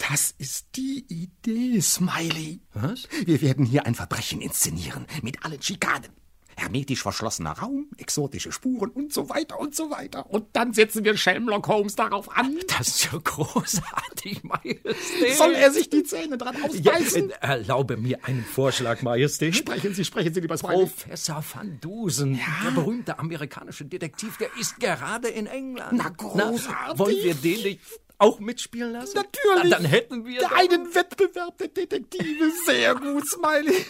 Das 0.07 0.35
ist 0.37 0.67
die 0.77 1.03
Idee, 1.09 1.81
Smiley. 1.81 2.61
Was? 2.75 3.09
Wir 3.25 3.41
werden 3.41 3.65
hier 3.65 3.87
ein 3.87 3.95
Verbrechen 3.95 4.43
inszenieren, 4.43 5.07
mit 5.23 5.47
allen 5.47 5.62
Schikanen. 5.62 6.11
Hermetisch 6.57 7.03
verschlossener 7.03 7.53
Raum, 7.53 7.89
exotische 7.99 8.53
Spuren 8.53 8.91
und 8.91 9.13
so 9.13 9.29
weiter 9.29 9.59
und 9.59 9.75
so 9.75 9.91
weiter. 9.91 10.31
Und 10.31 10.47
dann 10.53 10.73
setzen 10.73 11.05
wir 11.05 11.17
Sherlock 11.17 11.69
Holmes 11.69 11.97
darauf 11.97 12.37
an. 12.37 12.59
Das 12.69 12.89
ist 12.89 13.13
ja 13.13 13.19
großartig, 13.23 14.43
Majestät. 14.43 15.37
Soll 15.37 15.55
er 15.55 15.71
sich 15.71 15.91
die 15.91 16.03
Zähne 16.03 16.39
dran 16.39 16.57
ausbeißen? 16.63 17.31
Ja, 17.31 17.37
erlaube 17.37 17.97
mir 17.97 18.25
einen 18.25 18.45
Vorschlag, 18.45 19.03
Majestät. 19.03 19.57
Sprechen 19.57 19.95
Sie, 19.95 20.05
sprechen 20.05 20.35
Sie, 20.35 20.41
lieber 20.41 20.57
Smiley. 20.57 20.87
Professor 20.87 21.45
Van 21.55 21.79
Dusen, 21.81 22.41
der 22.65 22.71
berühmte 22.71 23.19
amerikanische 23.19 23.85
Detektiv, 23.85 24.37
der 24.39 24.49
ist 24.61 24.79
gerade 24.81 25.29
in 25.29 25.47
England. 25.47 25.93
Na, 25.93 26.09
großartig. 26.09 26.69
Na, 26.89 26.99
wollen 26.99 27.17
wir 27.23 27.35
den 27.35 27.63
nicht 27.63 27.81
auch 28.19 28.41
mitspielen 28.41 28.93
lassen? 28.93 29.17
Natürlich. 29.17 29.71
Na, 29.71 29.79
dann 29.79 29.85
hätten 29.85 30.25
wir 30.25 30.55
einen 30.57 30.95
Wettbewerb 30.95 31.59
der 31.59 31.69
Detektive. 31.69 32.51
Sehr 32.67 32.95
gut, 32.95 33.29
Smiley. 33.29 33.85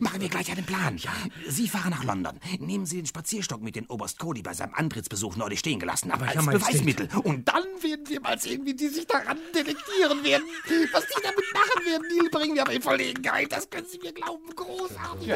Machen 0.00 0.20
wir 0.20 0.28
gleich 0.28 0.50
einen 0.50 0.64
Plan. 0.64 1.00
Sie 1.48 1.68
fahren 1.68 1.90
nach 1.90 2.04
London. 2.04 2.38
Nehmen 2.58 2.86
Sie 2.86 2.96
den 2.96 3.06
Spazierstock 3.06 3.62
mit, 3.62 3.76
den 3.76 3.86
Oberst 3.86 4.18
Cody 4.18 4.42
bei 4.42 4.54
seinem 4.54 4.74
Antrittsbesuch 4.74 5.36
neulich 5.36 5.60
stehen 5.60 5.78
gelassen 5.78 6.10
Aber 6.10 6.26
als 6.26 6.34
ja. 6.34 6.42
Beweismittel. 6.42 7.08
Und 7.22 7.48
dann 7.48 7.64
werden 7.80 8.08
wir 8.08 8.20
mal 8.20 8.38
sehen, 8.38 8.66
wie 8.66 8.74
die 8.74 8.88
sich 8.88 9.06
daran 9.06 9.38
detektieren 9.54 10.24
werden. 10.24 10.44
Was 10.92 11.06
die 11.06 11.22
damit 11.22 11.44
machen 11.54 11.86
werden, 11.86 12.06
die 12.10 12.28
bringen 12.28 12.54
wir 12.54 12.62
aber 12.62 12.72
in 12.72 12.82
Verlegenheit. 12.82 13.52
Das 13.52 13.70
können 13.70 13.86
Sie 13.90 13.98
mir 13.98 14.12
glauben. 14.12 14.42
Großartig. 14.54 15.28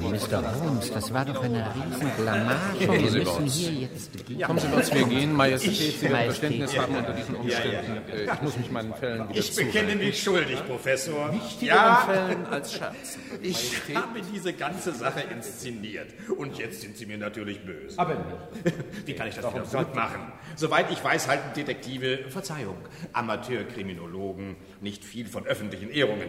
Mr. 0.00 0.60
Holmes, 0.60 0.90
das 0.92 1.12
war 1.12 1.24
doch 1.24 1.42
eine 1.42 1.74
riesen 1.74 2.10
Blamage. 2.16 2.86
Kommen 2.86 3.02
Wir 3.02 3.10
Sie, 3.10 3.18
müssen 3.18 3.46
hier 3.46 3.72
jetzt... 3.72 4.10
Kommen 4.46 4.58
Sie, 4.58 4.68
Lords, 4.68 4.94
wir 4.94 5.04
gehen. 5.04 5.32
Majestät, 5.34 6.00
Sie 6.00 6.02
werden. 6.02 6.24
Verständnis 6.26 6.78
haben 6.78 6.96
unter 6.96 7.23
diesen 7.24 7.36
Umständen. 7.36 8.02
Ja, 8.08 8.24
ja. 8.24 8.34
Ich 8.34 8.42
muss 8.42 8.56
mich 8.56 8.70
meinen 8.70 8.94
Fällen 8.94 9.28
wieder 9.28 9.38
Ich 9.38 9.54
bekenne 9.54 9.72
zuwenden. 9.88 10.06
mich 10.06 10.22
schuldig, 10.22 10.66
Professor. 10.66 11.32
Wichtigeren 11.32 11.96
Fällen 12.06 12.46
als 12.46 12.72
Scherzen. 12.74 13.20
Ich 13.42 13.82
habe 13.94 14.20
diese 14.32 14.52
ganze 14.52 14.92
Sache 14.92 15.20
inszeniert. 15.20 16.08
Und 16.36 16.58
jetzt 16.58 16.80
sind 16.82 16.96
Sie 16.96 17.06
mir 17.06 17.18
natürlich 17.18 17.64
böse. 17.64 17.98
Aber 17.98 18.14
nicht. 18.14 18.74
Wie 19.06 19.14
kann 19.14 19.28
ich 19.28 19.34
das 19.34 19.44
Warum 19.44 19.62
wieder 19.62 19.84
gut 19.84 19.94
machen? 19.94 20.32
Soweit 20.56 20.90
ich 20.90 21.02
weiß, 21.02 21.28
halten 21.28 21.54
Detektive, 21.54 22.28
Verzeihung, 22.28 22.76
Amateurkriminologen 23.12 24.56
nicht 24.80 25.04
viel 25.04 25.26
von 25.26 25.46
öffentlichen 25.46 25.90
Ehrungen. 25.90 26.28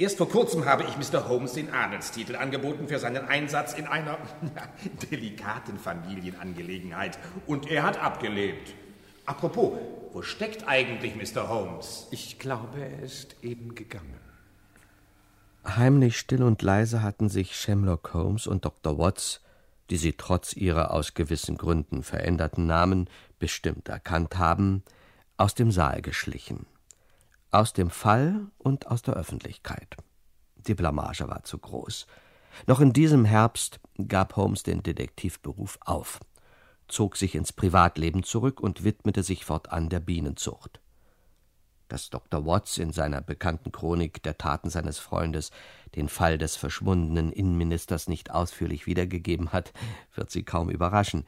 Erst 0.00 0.16
vor 0.16 0.28
kurzem 0.28 0.64
habe 0.64 0.84
ich 0.84 1.12
Mr. 1.12 1.28
Holmes 1.28 1.54
den 1.54 1.74
Adelstitel 1.74 2.36
angeboten 2.36 2.86
für 2.86 3.00
seinen 3.00 3.26
Einsatz 3.26 3.74
in 3.74 3.88
einer 3.88 4.16
delikaten 5.10 5.76
Familienangelegenheit. 5.76 7.18
Und 7.48 7.68
er 7.68 7.82
hat 7.82 8.00
abgelehnt. 8.00 8.74
Apropos, 9.26 9.72
wo 10.18 10.22
steckt 10.22 10.66
eigentlich 10.66 11.14
Mr. 11.14 11.48
Holmes? 11.48 12.08
Ich 12.10 12.40
glaube, 12.40 12.80
er 12.80 12.98
ist 13.04 13.36
eben 13.40 13.76
gegangen. 13.76 14.18
Heimlich 15.64 16.18
still 16.18 16.42
und 16.42 16.60
leise 16.60 17.04
hatten 17.04 17.28
sich 17.28 17.54
Sherlock 17.54 18.14
Holmes 18.14 18.48
und 18.48 18.64
Dr. 18.64 18.98
Watts, 18.98 19.42
die 19.90 19.96
sie 19.96 20.14
trotz 20.14 20.54
ihrer 20.54 20.90
aus 20.90 21.14
gewissen 21.14 21.56
Gründen 21.56 22.02
veränderten 22.02 22.66
Namen 22.66 23.08
bestimmt 23.38 23.88
erkannt 23.88 24.36
haben, 24.36 24.82
aus 25.36 25.54
dem 25.54 25.70
Saal 25.70 26.02
geschlichen. 26.02 26.66
Aus 27.52 27.72
dem 27.72 27.88
Fall 27.88 28.40
und 28.58 28.88
aus 28.88 29.02
der 29.02 29.14
Öffentlichkeit. 29.14 29.98
Die 30.56 30.74
Blamage 30.74 31.28
war 31.28 31.44
zu 31.44 31.58
groß. 31.58 32.08
Noch 32.66 32.80
in 32.80 32.92
diesem 32.92 33.24
Herbst 33.24 33.78
gab 34.08 34.34
Holmes 34.34 34.64
den 34.64 34.82
Detektivberuf 34.82 35.78
auf, 35.82 36.18
zog 36.88 37.16
sich 37.16 37.34
ins 37.34 37.52
Privatleben 37.52 38.22
zurück 38.22 38.60
und 38.60 38.84
widmete 38.84 39.22
sich 39.22 39.44
fortan 39.44 39.88
der 39.88 40.00
Bienenzucht. 40.00 40.80
Dass 41.88 42.10
Dr. 42.10 42.44
Watts 42.44 42.76
in 42.78 42.92
seiner 42.92 43.22
bekannten 43.22 43.72
Chronik 43.72 44.22
der 44.22 44.36
Taten 44.36 44.68
seines 44.68 44.98
Freundes 44.98 45.50
den 45.94 46.08
Fall 46.08 46.36
des 46.36 46.56
verschwundenen 46.56 47.32
Innenministers 47.32 48.08
nicht 48.08 48.30
ausführlich 48.30 48.86
wiedergegeben 48.86 49.52
hat, 49.52 49.72
wird 50.14 50.30
Sie 50.30 50.42
kaum 50.42 50.70
überraschen. 50.70 51.24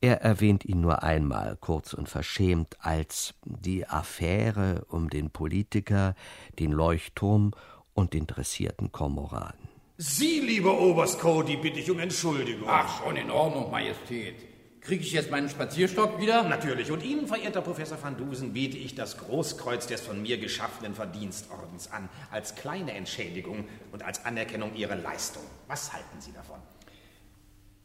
Er 0.00 0.20
erwähnt 0.20 0.64
ihn 0.64 0.80
nur 0.80 1.02
einmal, 1.02 1.56
kurz 1.58 1.94
und 1.94 2.08
verschämt, 2.08 2.76
als 2.80 3.34
die 3.44 3.86
Affäre 3.86 4.84
um 4.88 5.08
den 5.08 5.30
Politiker, 5.30 6.14
den 6.58 6.72
Leuchtturm 6.72 7.52
und 7.94 8.12
den 8.12 8.26
dressierten 8.26 8.92
Kormoran. 8.92 9.54
Sie, 9.96 10.40
lieber 10.40 10.78
Oberst 10.78 11.20
Cody, 11.20 11.56
bitte 11.56 11.78
ich 11.78 11.90
um 11.90 12.00
Entschuldigung. 12.00 12.68
Ach, 12.68 13.02
schon 13.02 13.16
in 13.16 13.30
Ordnung, 13.30 13.70
Majestät. 13.70 14.53
Kriege 14.84 15.02
ich 15.02 15.12
jetzt 15.12 15.30
meinen 15.30 15.48
Spazierstock 15.48 16.20
wieder? 16.20 16.42
Natürlich. 16.42 16.92
Und 16.92 17.02
Ihnen, 17.02 17.26
verehrter 17.26 17.62
Professor 17.62 17.96
van 18.02 18.18
Dusen, 18.18 18.52
biete 18.52 18.76
ich 18.76 18.94
das 18.94 19.16
Großkreuz 19.16 19.86
des 19.86 20.02
von 20.02 20.20
mir 20.20 20.36
geschaffenen 20.36 20.94
Verdienstordens 20.94 21.90
an, 21.90 22.10
als 22.30 22.54
kleine 22.54 22.92
Entschädigung 22.92 23.64
und 23.92 24.02
als 24.02 24.26
Anerkennung 24.26 24.76
Ihrer 24.76 24.96
Leistung. 24.96 25.42
Was 25.68 25.90
halten 25.94 26.20
Sie 26.20 26.32
davon? 26.32 26.58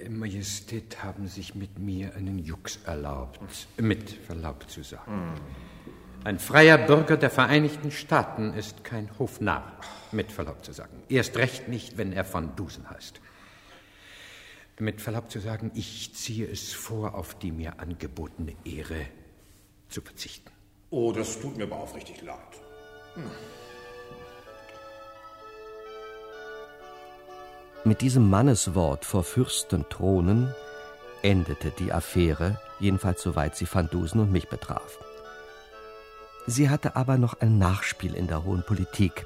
Majestät 0.10 1.02
haben 1.02 1.28
sich 1.30 1.56
mit 1.56 1.80
mir 1.80 2.16
einen 2.16 2.38
Jux 2.38 2.80
erlaubt, 2.86 3.40
mit 3.78 4.10
Verlaub 4.10 4.70
zu 4.70 4.84
sagen. 4.84 5.36
Ein 6.26 6.38
freier 6.38 6.78
Bürger 6.78 7.16
der 7.16 7.30
Vereinigten 7.30 7.92
Staaten 7.92 8.54
ist 8.54 8.84
kein 8.84 9.10
Hofnarr, 9.18 9.72
mit 10.12 10.34
Verlaub 10.34 10.66
zu 10.66 10.74
sagen. 10.74 11.02
Erst 11.08 11.38
recht 11.38 11.70
nicht, 11.70 11.98
wenn 11.98 12.12
er 12.12 12.26
von 12.26 12.58
Dusen 12.58 12.90
heißt. 12.90 13.22
Mit 14.82 15.02
Verlaub 15.02 15.30
zu 15.30 15.40
sagen, 15.40 15.72
ich 15.76 16.16
ziehe 16.16 16.48
es 16.48 16.74
vor, 16.74 17.14
auf 17.16 17.38
die 17.38 17.52
mir 17.52 17.82
angebotene 17.82 18.56
Ehre 18.64 19.08
zu 19.90 20.02
verzichten. 20.02 20.50
Oh, 20.90 21.12
das 21.12 21.38
tut 21.40 21.58
mir 21.58 21.66
aber 21.66 21.76
aufrichtig 21.76 22.22
leid. 22.22 22.38
Mit 27.84 28.00
diesem 28.00 28.30
Manneswort 28.30 29.04
vor 29.04 29.26
Fürstenthronen 29.26 30.54
endete 31.24 31.72
die 31.72 31.92
Affäre, 31.92 32.62
jedenfalls 32.80 33.22
soweit 33.22 33.58
sie 33.58 33.68
Van 33.70 33.90
Dusen 33.90 34.22
und 34.22 34.32
mich 34.32 34.48
betraf. 34.48 35.00
Sie 36.48 36.70
hatte 36.70 36.96
aber 36.96 37.18
noch 37.18 37.42
ein 37.42 37.58
Nachspiel 37.58 38.16
in 38.16 38.28
der 38.28 38.46
hohen 38.46 38.64
Politik. 38.64 39.26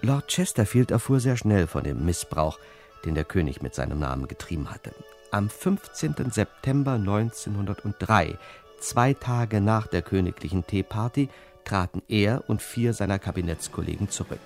Lord 0.00 0.26
Chesterfield 0.26 0.90
erfuhr 0.90 1.20
sehr 1.20 1.36
schnell 1.36 1.68
von 1.68 1.84
dem 1.84 2.04
Missbrauch, 2.04 2.58
den 3.04 3.14
der 3.14 3.24
König 3.24 3.62
mit 3.62 3.74
seinem 3.74 3.98
Namen 3.98 4.28
getrieben 4.28 4.70
hatte. 4.70 4.92
Am 5.30 5.48
15. 5.48 6.30
September 6.30 6.92
1903, 6.92 8.36
zwei 8.80 9.14
Tage 9.14 9.60
nach 9.60 9.86
der 9.86 10.02
königlichen 10.02 10.66
Teeparty, 10.66 11.28
traten 11.64 12.02
er 12.08 12.44
und 12.48 12.60
vier 12.60 12.92
seiner 12.92 13.18
Kabinettskollegen 13.18 14.08
zurück. 14.10 14.40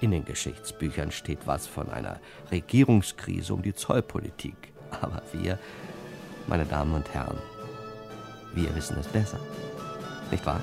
In 0.00 0.10
den 0.10 0.24
Geschichtsbüchern 0.24 1.10
steht 1.10 1.46
was 1.46 1.66
von 1.66 1.90
einer 1.90 2.20
Regierungskrise 2.50 3.54
um 3.54 3.62
die 3.62 3.74
Zollpolitik. 3.74 4.72
Aber 4.90 5.22
wir, 5.32 5.58
meine 6.46 6.66
Damen 6.66 6.94
und 6.94 7.12
Herren, 7.14 7.38
wir 8.54 8.74
wissen 8.74 8.98
es 8.98 9.06
besser. 9.06 9.40
Nicht 10.30 10.44
wahr? 10.44 10.60